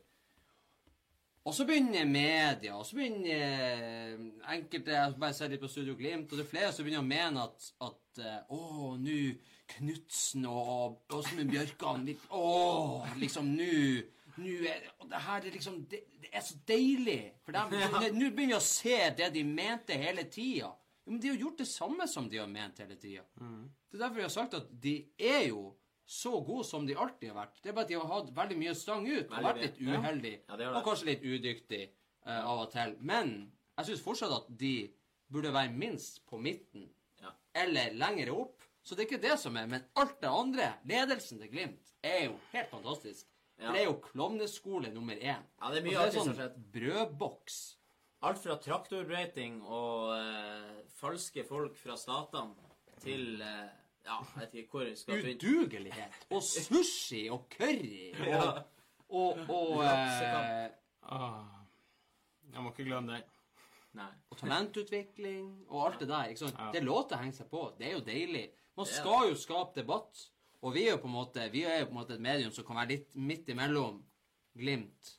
[1.46, 4.22] Og så begynner media, og så begynner eh,
[4.56, 7.06] enkelte Jeg bare ser litt på Studio Glimt, og det er flere som begynner å
[7.06, 9.18] mene at, at eh, Å, nå
[9.76, 12.42] Knutsen og, Åsmund Bjørkan litt, Å,
[13.22, 13.70] liksom nå
[14.36, 17.20] Nå er og det her er liksom Det, det er så deilig.
[17.46, 17.70] For dem-
[18.18, 20.72] Nå begynner vi å se det de mente hele tida.
[21.06, 23.22] Men de har gjort det samme som de har ment hele tida.
[23.38, 25.68] Det er derfor jeg har sagt at de er jo
[26.06, 27.60] så gode som de alltid har vært.
[27.62, 30.38] Det er bare at de har hatt veldig mye stang ut og vært litt uheldige.
[30.38, 30.52] Ja.
[30.52, 30.74] Ja, det det.
[30.78, 31.80] og kanskje litt udyktig
[32.26, 32.94] uh, av og til.
[33.00, 33.32] Men
[33.76, 34.74] jeg syns fortsatt at de
[35.32, 36.86] burde være minst på midten.
[37.22, 37.32] Ja.
[37.58, 38.62] Eller lenger opp.
[38.86, 39.66] Så det er ikke det som er.
[39.66, 43.26] Men alt det andre, ledelsen til Glimt, er jo helt fantastisk.
[43.58, 43.72] Ja.
[43.72, 45.42] Det er jo klovneskole nummer én.
[45.42, 46.60] Ja, det er mye Og artig som sånn har skjedd.
[46.76, 47.56] brødboks.
[48.26, 52.54] Alt fra traktorbrøyting og eh, falske folk fra statene
[53.02, 53.66] til eh,
[54.06, 55.36] Ja, jeg vet ikke hvor jeg skal begynne.
[55.36, 56.18] Udugelighet.
[56.30, 58.12] Og sushi og curry.
[58.20, 58.50] Og, Ja.
[59.08, 60.70] og, og, eh,
[61.06, 61.44] Ah,
[62.52, 63.22] jeg må ikke glemme den.
[63.96, 64.10] Nei.
[64.30, 66.24] og talentutvikling og alt det der.
[66.28, 66.56] ikke sant?
[66.58, 66.70] Ja.
[66.72, 67.60] Det låter henger henge seg på.
[67.78, 68.50] Det er jo deilig.
[68.76, 70.26] Man skal jo skape debatt.
[70.62, 72.52] Og vi er jo på en måte vi er jo på en måte et medium
[72.52, 74.02] som kan være litt midt imellom
[74.56, 75.10] Glimt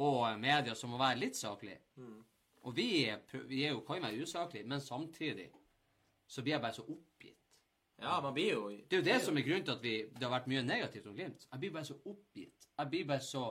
[0.00, 1.76] og media som må være litt saklig.
[2.00, 2.20] Mm.
[2.64, 3.18] Og vi, er,
[3.48, 5.50] vi er jo, kan jo være usaklige, men samtidig
[6.26, 7.11] så blir jeg bare så oppgitt.
[8.02, 10.22] Ja, man blir jo Det er jo det som er grunnen til at vi, det
[10.26, 11.46] har vært mye negativt om Glimt.
[11.52, 12.66] Jeg blir bare så oppgitt.
[12.78, 13.44] Jeg blir bare så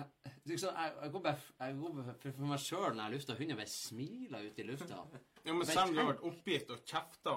[0.00, 0.06] jeg,
[0.48, 1.36] liksom, jeg, jeg går bare
[1.68, 3.72] jeg går bare for, for meg sjøl når jeg har lyst til å hunde, bare
[3.74, 5.00] smiler ut i lufta.
[5.44, 7.36] Ja, men selv om du har vært oppgitt og kjefta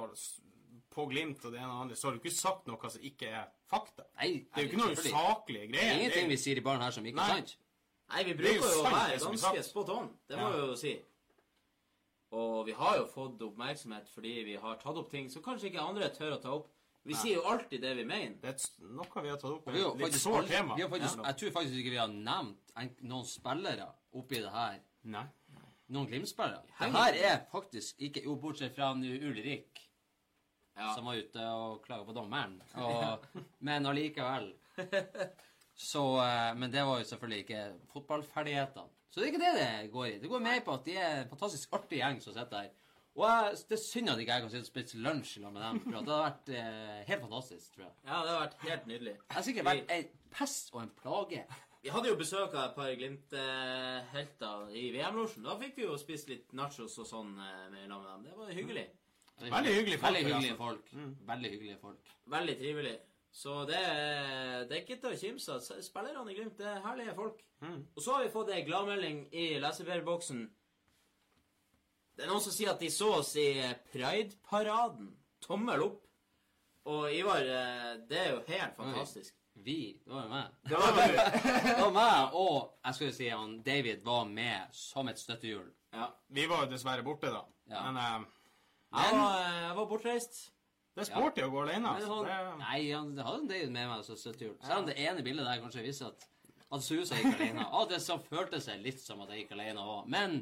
[0.93, 3.05] på Glimt og det ene og det andre, så har du ikke sagt noe som
[3.09, 4.05] ikke er fakta.
[4.19, 5.79] Nei, Det er jo ikke noe usaklige greier.
[5.79, 7.55] Det er ingenting vi sier i baren her som ikke er sant.
[8.13, 10.11] Nei, vi er bruker jo å være ganske spot on.
[10.29, 10.51] Det må Ja.
[10.53, 10.93] vi jo si.
[12.34, 15.84] Og vi har jo fått oppmerksomhet fordi vi har tatt opp ting som kanskje ikke
[15.84, 16.72] andre tør å ta opp.
[17.03, 18.38] Vi sier jo alltid det vi mener.
[18.41, 19.65] Det er noe vi har tatt opp.
[19.68, 20.76] Med jo Litt sårt tema.
[20.77, 21.26] vi har faktisk, Ja.
[21.30, 24.80] jeg tror faktisk ikke vi har nevnt en, noen spillere oppi det her.
[25.03, 25.26] Nei.
[25.93, 26.64] Noen Glimt-spillere.
[26.80, 29.81] Det her er faktisk ikke Jo, bortsett fra Ulrik,
[30.77, 30.95] Ja.
[30.95, 32.61] som var ute og klaga på dommeren.
[32.76, 33.27] Og,
[33.60, 34.53] men allikevel.
[35.76, 38.89] Så eh, Men det var jo selvfølgelig ikke fotballferdighetene.
[39.14, 40.14] Så det er ikke det det går i.
[40.23, 42.72] Det går mer på at de er en fantastisk artig gjeng som sitter her.
[43.14, 45.61] Og jeg, det er synd at ikke jeg kan sitte og spise lunsj sammen med
[45.68, 45.81] dem.
[45.84, 47.94] For at det hadde vært eh, helt fantastisk, tror jeg.
[48.07, 49.14] ja, det har vært helt nydelig.
[49.19, 51.44] Jeg har sikkert vært en pest og en plage.
[51.84, 55.45] Vi hadde jo besøk av et par Glimt-helter i VM-losjen.
[55.45, 58.26] Da fikk vi jo spist litt nachos og sånn eh, med dem.
[58.26, 58.88] Det var hyggelig.
[59.44, 60.64] Veldig hyggelige folk, Veldig hyggelige altså.
[60.64, 60.94] folk.
[61.30, 62.14] Veldig hyggelige folk.
[62.34, 62.95] Veldig trivelig.
[63.34, 65.64] Så det, er- det er ikke til å kimse av.
[65.81, 67.39] Spillerne i Glimt det er herlige folk.
[67.95, 70.43] Og så har vi fått ei gladmelding i lesebrevboksen.
[72.14, 73.47] Det er noen som sier at de så oss i
[73.93, 75.07] Pride-paraden.
[75.41, 75.99] Tommel opp.
[76.85, 79.34] Og Ivar, eh, det er jo helt fantastisk.
[79.64, 80.53] Vi, det var jo meg.
[80.68, 81.18] Det var du.
[81.69, 82.55] Det var meg, og
[82.85, 85.68] jeg skulle si han David var med som et støttehjul.
[85.93, 86.07] Ja.
[86.34, 87.43] Vi var jo dessverre borte, da.
[87.72, 87.84] Ja.
[87.88, 88.26] Men eh,
[88.93, 90.41] Jeg var, jeg var bortreist.
[90.93, 91.89] Det er sporty å gå alene.
[91.89, 92.19] Altså.
[92.19, 94.57] han, Det, nei, han hadde en David med meg som støttehjul.
[94.61, 96.27] Selv om det ene bildet der kanskje viser at
[96.73, 97.65] at så jeg gikk alene.
[97.77, 100.07] Og det så føltes det litt som at jeg gikk alene òg.
[100.09, 100.39] Men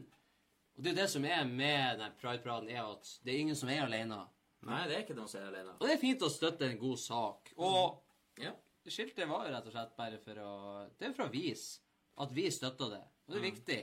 [0.77, 3.57] og det er jo det som er med den pride-paraden, er at det er ingen
[3.59, 4.21] som er alene.
[4.65, 5.73] Nei, det er ikke noen som er alene.
[5.75, 7.51] Og det er fint å støtte en god sak.
[7.57, 7.99] Og
[8.39, 8.53] Ja.
[8.87, 10.51] skiltet var jo rett og slett bare for å
[10.97, 11.79] Det er for å vise
[12.17, 13.03] at vi støtter det.
[13.27, 13.79] Og det er viktig.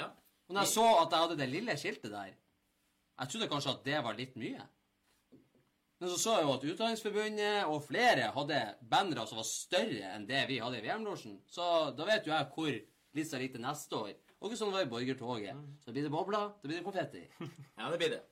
[0.00, 0.10] ja.
[0.48, 2.32] Og når jeg så at jeg hadde det lille skiltet der
[3.20, 4.64] Jeg trodde kanskje at det var litt mye.
[6.00, 10.26] Men så så jeg jo at Utdanningsforbundet og flere hadde bannere som var større enn
[10.28, 11.38] det vi hadde i VM-losjen.
[11.46, 11.64] Så
[11.96, 12.72] da vet jo jeg hvor
[13.18, 14.14] litt så lite neste år.
[14.40, 15.58] Og sånn var i Borgertoget.
[15.84, 17.26] Så blir det bobler, da blir det konfetti.
[17.78, 18.22] Ja, det blir det.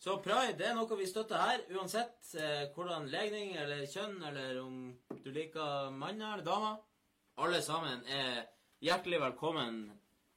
[0.00, 4.62] Så pride det er noe vi støtter her, uansett eh, hvordan legning eller kjønn, eller
[4.62, 4.78] om
[5.24, 6.78] du liker manner eller damer.
[7.44, 8.46] Alle sammen er
[8.80, 9.82] hjertelig velkommen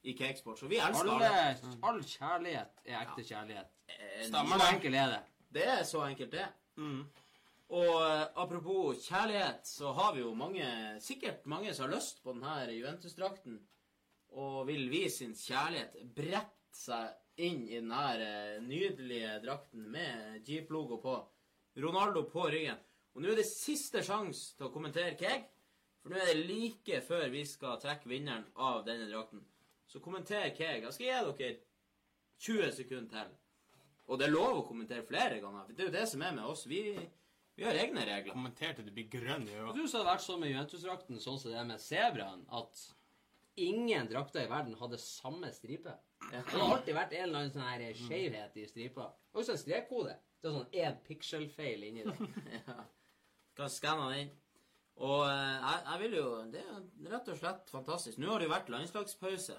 [0.03, 0.60] i Cakesport.
[0.60, 1.77] Så vi elsker Alle, alle.
[1.88, 3.72] all kjærlighet er ekte kjærlighet.
[3.88, 5.22] Eh, Så enkelt er det.
[5.53, 6.49] Det er så enkelt, det.
[7.74, 10.66] Og eh, apropos kjærlighet, så har vi jo mange,
[11.02, 13.60] sikkert mange som har lyst på denne Juventus-drakten,
[14.38, 15.98] og vil vise sin kjærlighet.
[16.16, 21.16] Brette seg inn i denne eh, nydelige drakten med Jeep-logo på.
[21.82, 22.78] Ronaldo på ryggen.
[23.14, 25.48] Og nå er det siste sjanse til å kommentere Keg,
[26.02, 29.41] for nå er det like før vi skal trekke vinneren av denne drakten.
[29.90, 30.84] Så kommenter Keg.
[30.84, 31.56] Jeg skal gi dere
[32.44, 33.34] 20 sekunder til.
[34.07, 35.67] Og det er lov å kommentere flere ganger.
[35.67, 36.65] For det er jo det som er med oss.
[36.67, 36.81] Vi,
[37.55, 38.34] vi har egne regler.
[38.35, 39.88] Kommenter til du blir grønn i øynene.
[39.88, 42.84] så har det vært sånn med Juventus-drakten, sånn som det er med sebraen, at
[43.63, 45.95] ingen drakter i verden hadde samme stripe.
[46.30, 49.09] Det har alltid vært en eller annen sånn her skjevhet i stripa.
[49.34, 50.15] Også en strekkode.
[50.41, 52.31] Det er sånn én pixel-feil inni det.
[52.67, 52.84] Ja.
[53.53, 54.31] Kan skanne den inn.
[55.03, 58.17] Og eh, jeg, jeg vil jo Det er rett og slett fantastisk.
[58.21, 59.57] Nå har det jo vært landslagspause.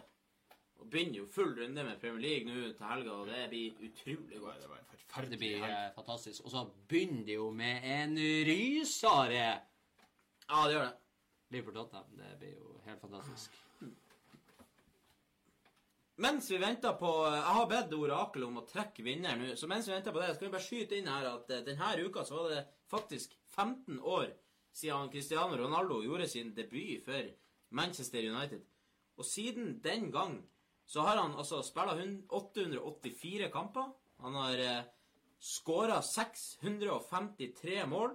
[0.85, 4.40] Og begynner jo full runde med Premier League nå til helga, og det blir utrolig
[4.40, 4.61] godt.
[4.61, 6.44] Det var Det blir eh, fantastisk.
[6.44, 8.16] Og så begynner det jo med en
[8.48, 9.61] rysare.
[10.51, 10.94] Ja, det gjør det.
[11.51, 12.16] Liverpool Tottenham.
[12.19, 13.61] Det blir jo helt fantastisk.
[16.16, 19.55] Mens vi venter på Jeg har bedt Orakel om å trekke vinner nå.
[19.56, 22.06] Så mens vi venter på det, skal vi bare skyte inn her at eh, denne
[22.06, 24.28] uka så var det faktisk 15 år
[24.74, 27.31] siden Cristiano Ronaldo gjorde sin debut for
[27.70, 28.62] Manchester United.
[29.16, 30.43] Og siden den gang
[30.86, 31.97] så har han altså spilla
[32.28, 33.93] 884 kamper.
[34.23, 34.85] Han har eh,
[35.40, 38.11] skåra 653 mål.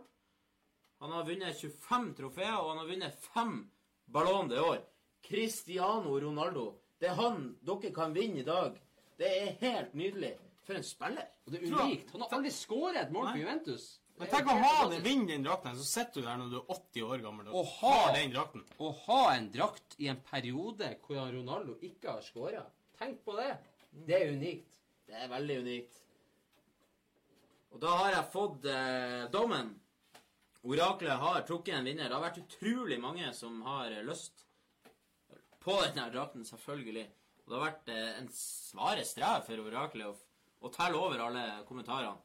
[0.99, 3.71] Han har vunnet 25 trofeer, og han har vunnet 5
[4.05, 4.83] Ballon år.
[5.21, 6.79] Cristiano Ronaldo.
[6.99, 8.75] Det er han dere kan vinne i dag.
[9.19, 10.33] Det er helt nydelig.
[10.65, 11.27] For en spiller.
[11.45, 12.11] Og det er unikt.
[12.11, 13.98] Han har aldri skåret et mål for Juventus.
[14.19, 16.73] Men tenk å ha den, vinne den drakten, så sitter du der når du er
[16.75, 18.65] 80 år gammel og ha- har den drakten.
[18.83, 22.65] Å ha en drakt i en periode hvor Ronaldo ikke har skåra.
[22.99, 23.53] Tenk på det.
[24.09, 24.75] Det er unikt.
[25.07, 26.01] Det er veldig unikt.
[27.71, 29.71] Og da har jeg fått eh, dommen.
[30.67, 32.09] Oraklet har trukket en vinner.
[32.09, 34.43] Det har vært utrolig mange som har eh, lyst
[35.63, 37.05] på denne drakten, selvfølgelig.
[37.45, 40.15] Og det har vært eh, en svare strev for oraklet å,
[40.67, 42.17] å telle over alle kommentarene.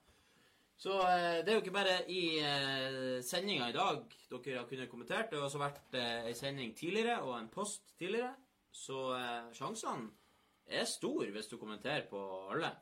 [0.77, 4.91] Så eh, det er jo ikke bare i eh, sendinga i dag dere har kunnet
[4.91, 5.31] kommentert.
[5.31, 8.35] Det har også vært eh, ei sending tidligere og en post tidligere.
[8.75, 10.11] Så eh, sjansene
[10.67, 12.21] er stor hvis du kommenterer på
[12.51, 12.73] alle.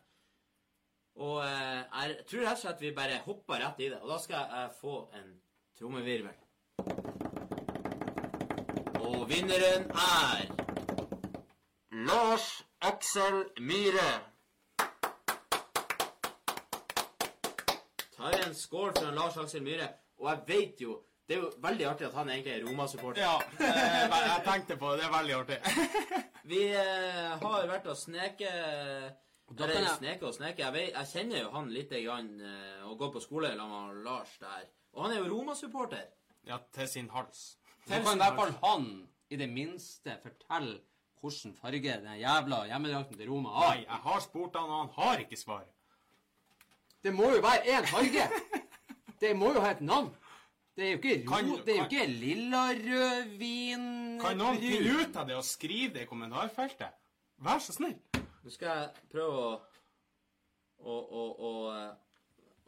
[1.21, 4.01] Og eh, jeg tror rett og slett vi bare hopper rett i det.
[4.01, 5.31] Og da skal jeg få en
[5.79, 6.39] trommevirvel.
[9.03, 10.47] Og vinneren er
[12.09, 12.49] Lars
[12.81, 14.32] Aksel Myhre.
[18.23, 19.89] Tar en skål for Lars Aksel Myhre.
[20.23, 23.23] Og jeg vet jo Det er jo veldig artig at han egentlig er Roma-supporter.
[23.23, 23.37] Ja,
[24.27, 24.99] jeg tenkte på det.
[25.01, 25.59] Det er veldig artig.
[26.51, 30.63] Vi eh, har vært og sneke Da Eller kan jeg- sneke og sneke.
[30.65, 34.05] Jeg, vet, jeg kjenner jo han litt grann, eh, og går på skole sammen med
[34.05, 34.67] Lars der.
[34.93, 36.07] Og han er jo Roma-supporter.
[36.47, 37.43] Ja, til sin hals.
[37.87, 38.89] Så kan i hvert fall han
[39.31, 40.81] i det minste fortelle
[41.23, 43.77] hvilken farge den jævla hjemmedrakten til Roma har.
[43.77, 45.65] Nei, jeg har spurt han, og han har ikke svar.
[47.03, 48.29] Det må jo være én farge!
[49.23, 50.11] Det må jo ha et navn.
[50.77, 53.83] Det er jo ikke, ro, det er jo ikke lilla rødvin
[54.23, 56.97] Kan noen finne ut av det og skrive det i kommentarfeltet?
[57.45, 57.99] Vær så snill.
[58.17, 59.51] Nå skal jeg prøve å
[60.83, 61.53] å, å, å,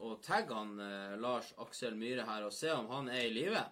[0.07, 3.65] å tagge han eh, Lars Aksel Myhre her og se om han er i live.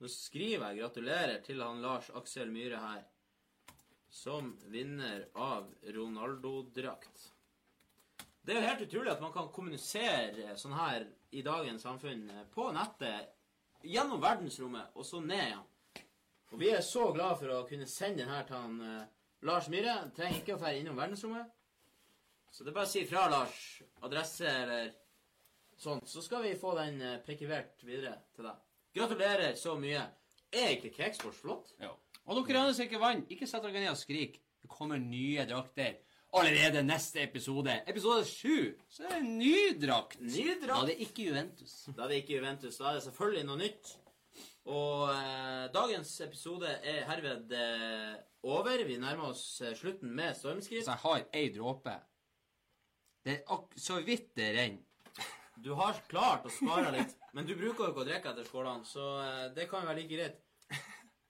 [0.00, 3.04] Nå skriver jeg 'gratulerer' til han Lars Aksel Myhre her
[4.14, 7.30] som vinner av Ronaldo-drakt.
[8.44, 12.42] Det er jo helt utrolig at man kan kommunisere sånn her i dagens samfunn eh,
[12.52, 13.30] på nettet
[13.84, 15.64] gjennom verdensrommet og så ned igjen.
[16.52, 19.06] Og vi er så glad for å kunne sende den her til han eh,
[19.48, 19.96] Lars Myhre.
[20.16, 21.48] Trenger ikke å fære innom verdensrommet.
[22.52, 23.64] Så det er bare å si fra, Lars.
[24.06, 24.92] Adresse eller
[25.80, 26.06] sånt.
[26.06, 28.60] Så skal vi få den eh, prekivert videre til deg.
[28.94, 30.04] Gratulerer så mye.
[30.54, 31.72] Er ikke Cakesports flott?
[31.80, 31.90] Ja.
[32.28, 34.36] Og dere som ikke vant, ikke sett dere ned og skrik.
[34.62, 36.03] Det kommer nye drakter.
[36.34, 40.16] Allerede neste episode, episode sju, så er det en ny drakt.
[40.20, 40.82] Ny Da drakt.
[40.82, 41.74] er det ikke Juventus.
[41.94, 42.78] Da er det ikke Juventus.
[42.80, 43.92] Da er det selvfølgelig noe nytt.
[44.64, 48.16] Og eh, dagens episode er herved eh,
[48.48, 48.82] over.
[48.88, 50.86] Vi nærmer oss eh, slutten med stormskritt.
[50.86, 51.94] Så jeg har ei dråpe.
[53.24, 54.82] Det er ak så vidt det renner.
[55.62, 58.82] Du har klart å spare litt, men du bruker jo ikke å drikke etter skålene,
[58.88, 60.40] så eh, det kan jo være like greit.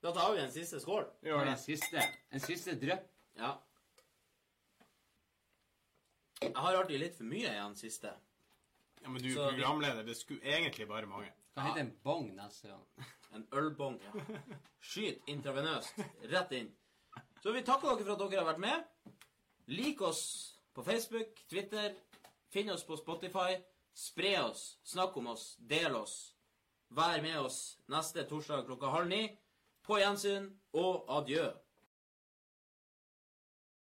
[0.00, 1.04] Da tar vi en siste skål.
[1.26, 2.00] For en siste,
[2.32, 3.04] en siste drypp.
[3.36, 3.52] Ja.
[6.44, 8.12] Jeg har alltid litt for mye igjen siste.
[9.02, 11.32] Ja, men du Så- programleder, det skulle egentlig bare mange.
[11.54, 12.84] Kan hete en bong neste gang.
[13.34, 14.00] En ølbong.
[14.02, 14.12] Ja.
[14.80, 15.98] Skyt intravenøst.
[16.30, 16.72] Rett inn.
[17.42, 18.84] Så vi takker dere for at dere har vært med.
[19.68, 21.94] Lik oss på Facebook, Twitter.
[22.50, 23.56] Finn oss på Spotify.
[23.94, 24.78] Spre oss.
[24.84, 25.56] Snakk om oss.
[25.60, 26.34] Del oss.
[26.90, 29.38] Vær med oss neste torsdag klokka halv ni.
[29.84, 31.52] På gjensyn og adjø.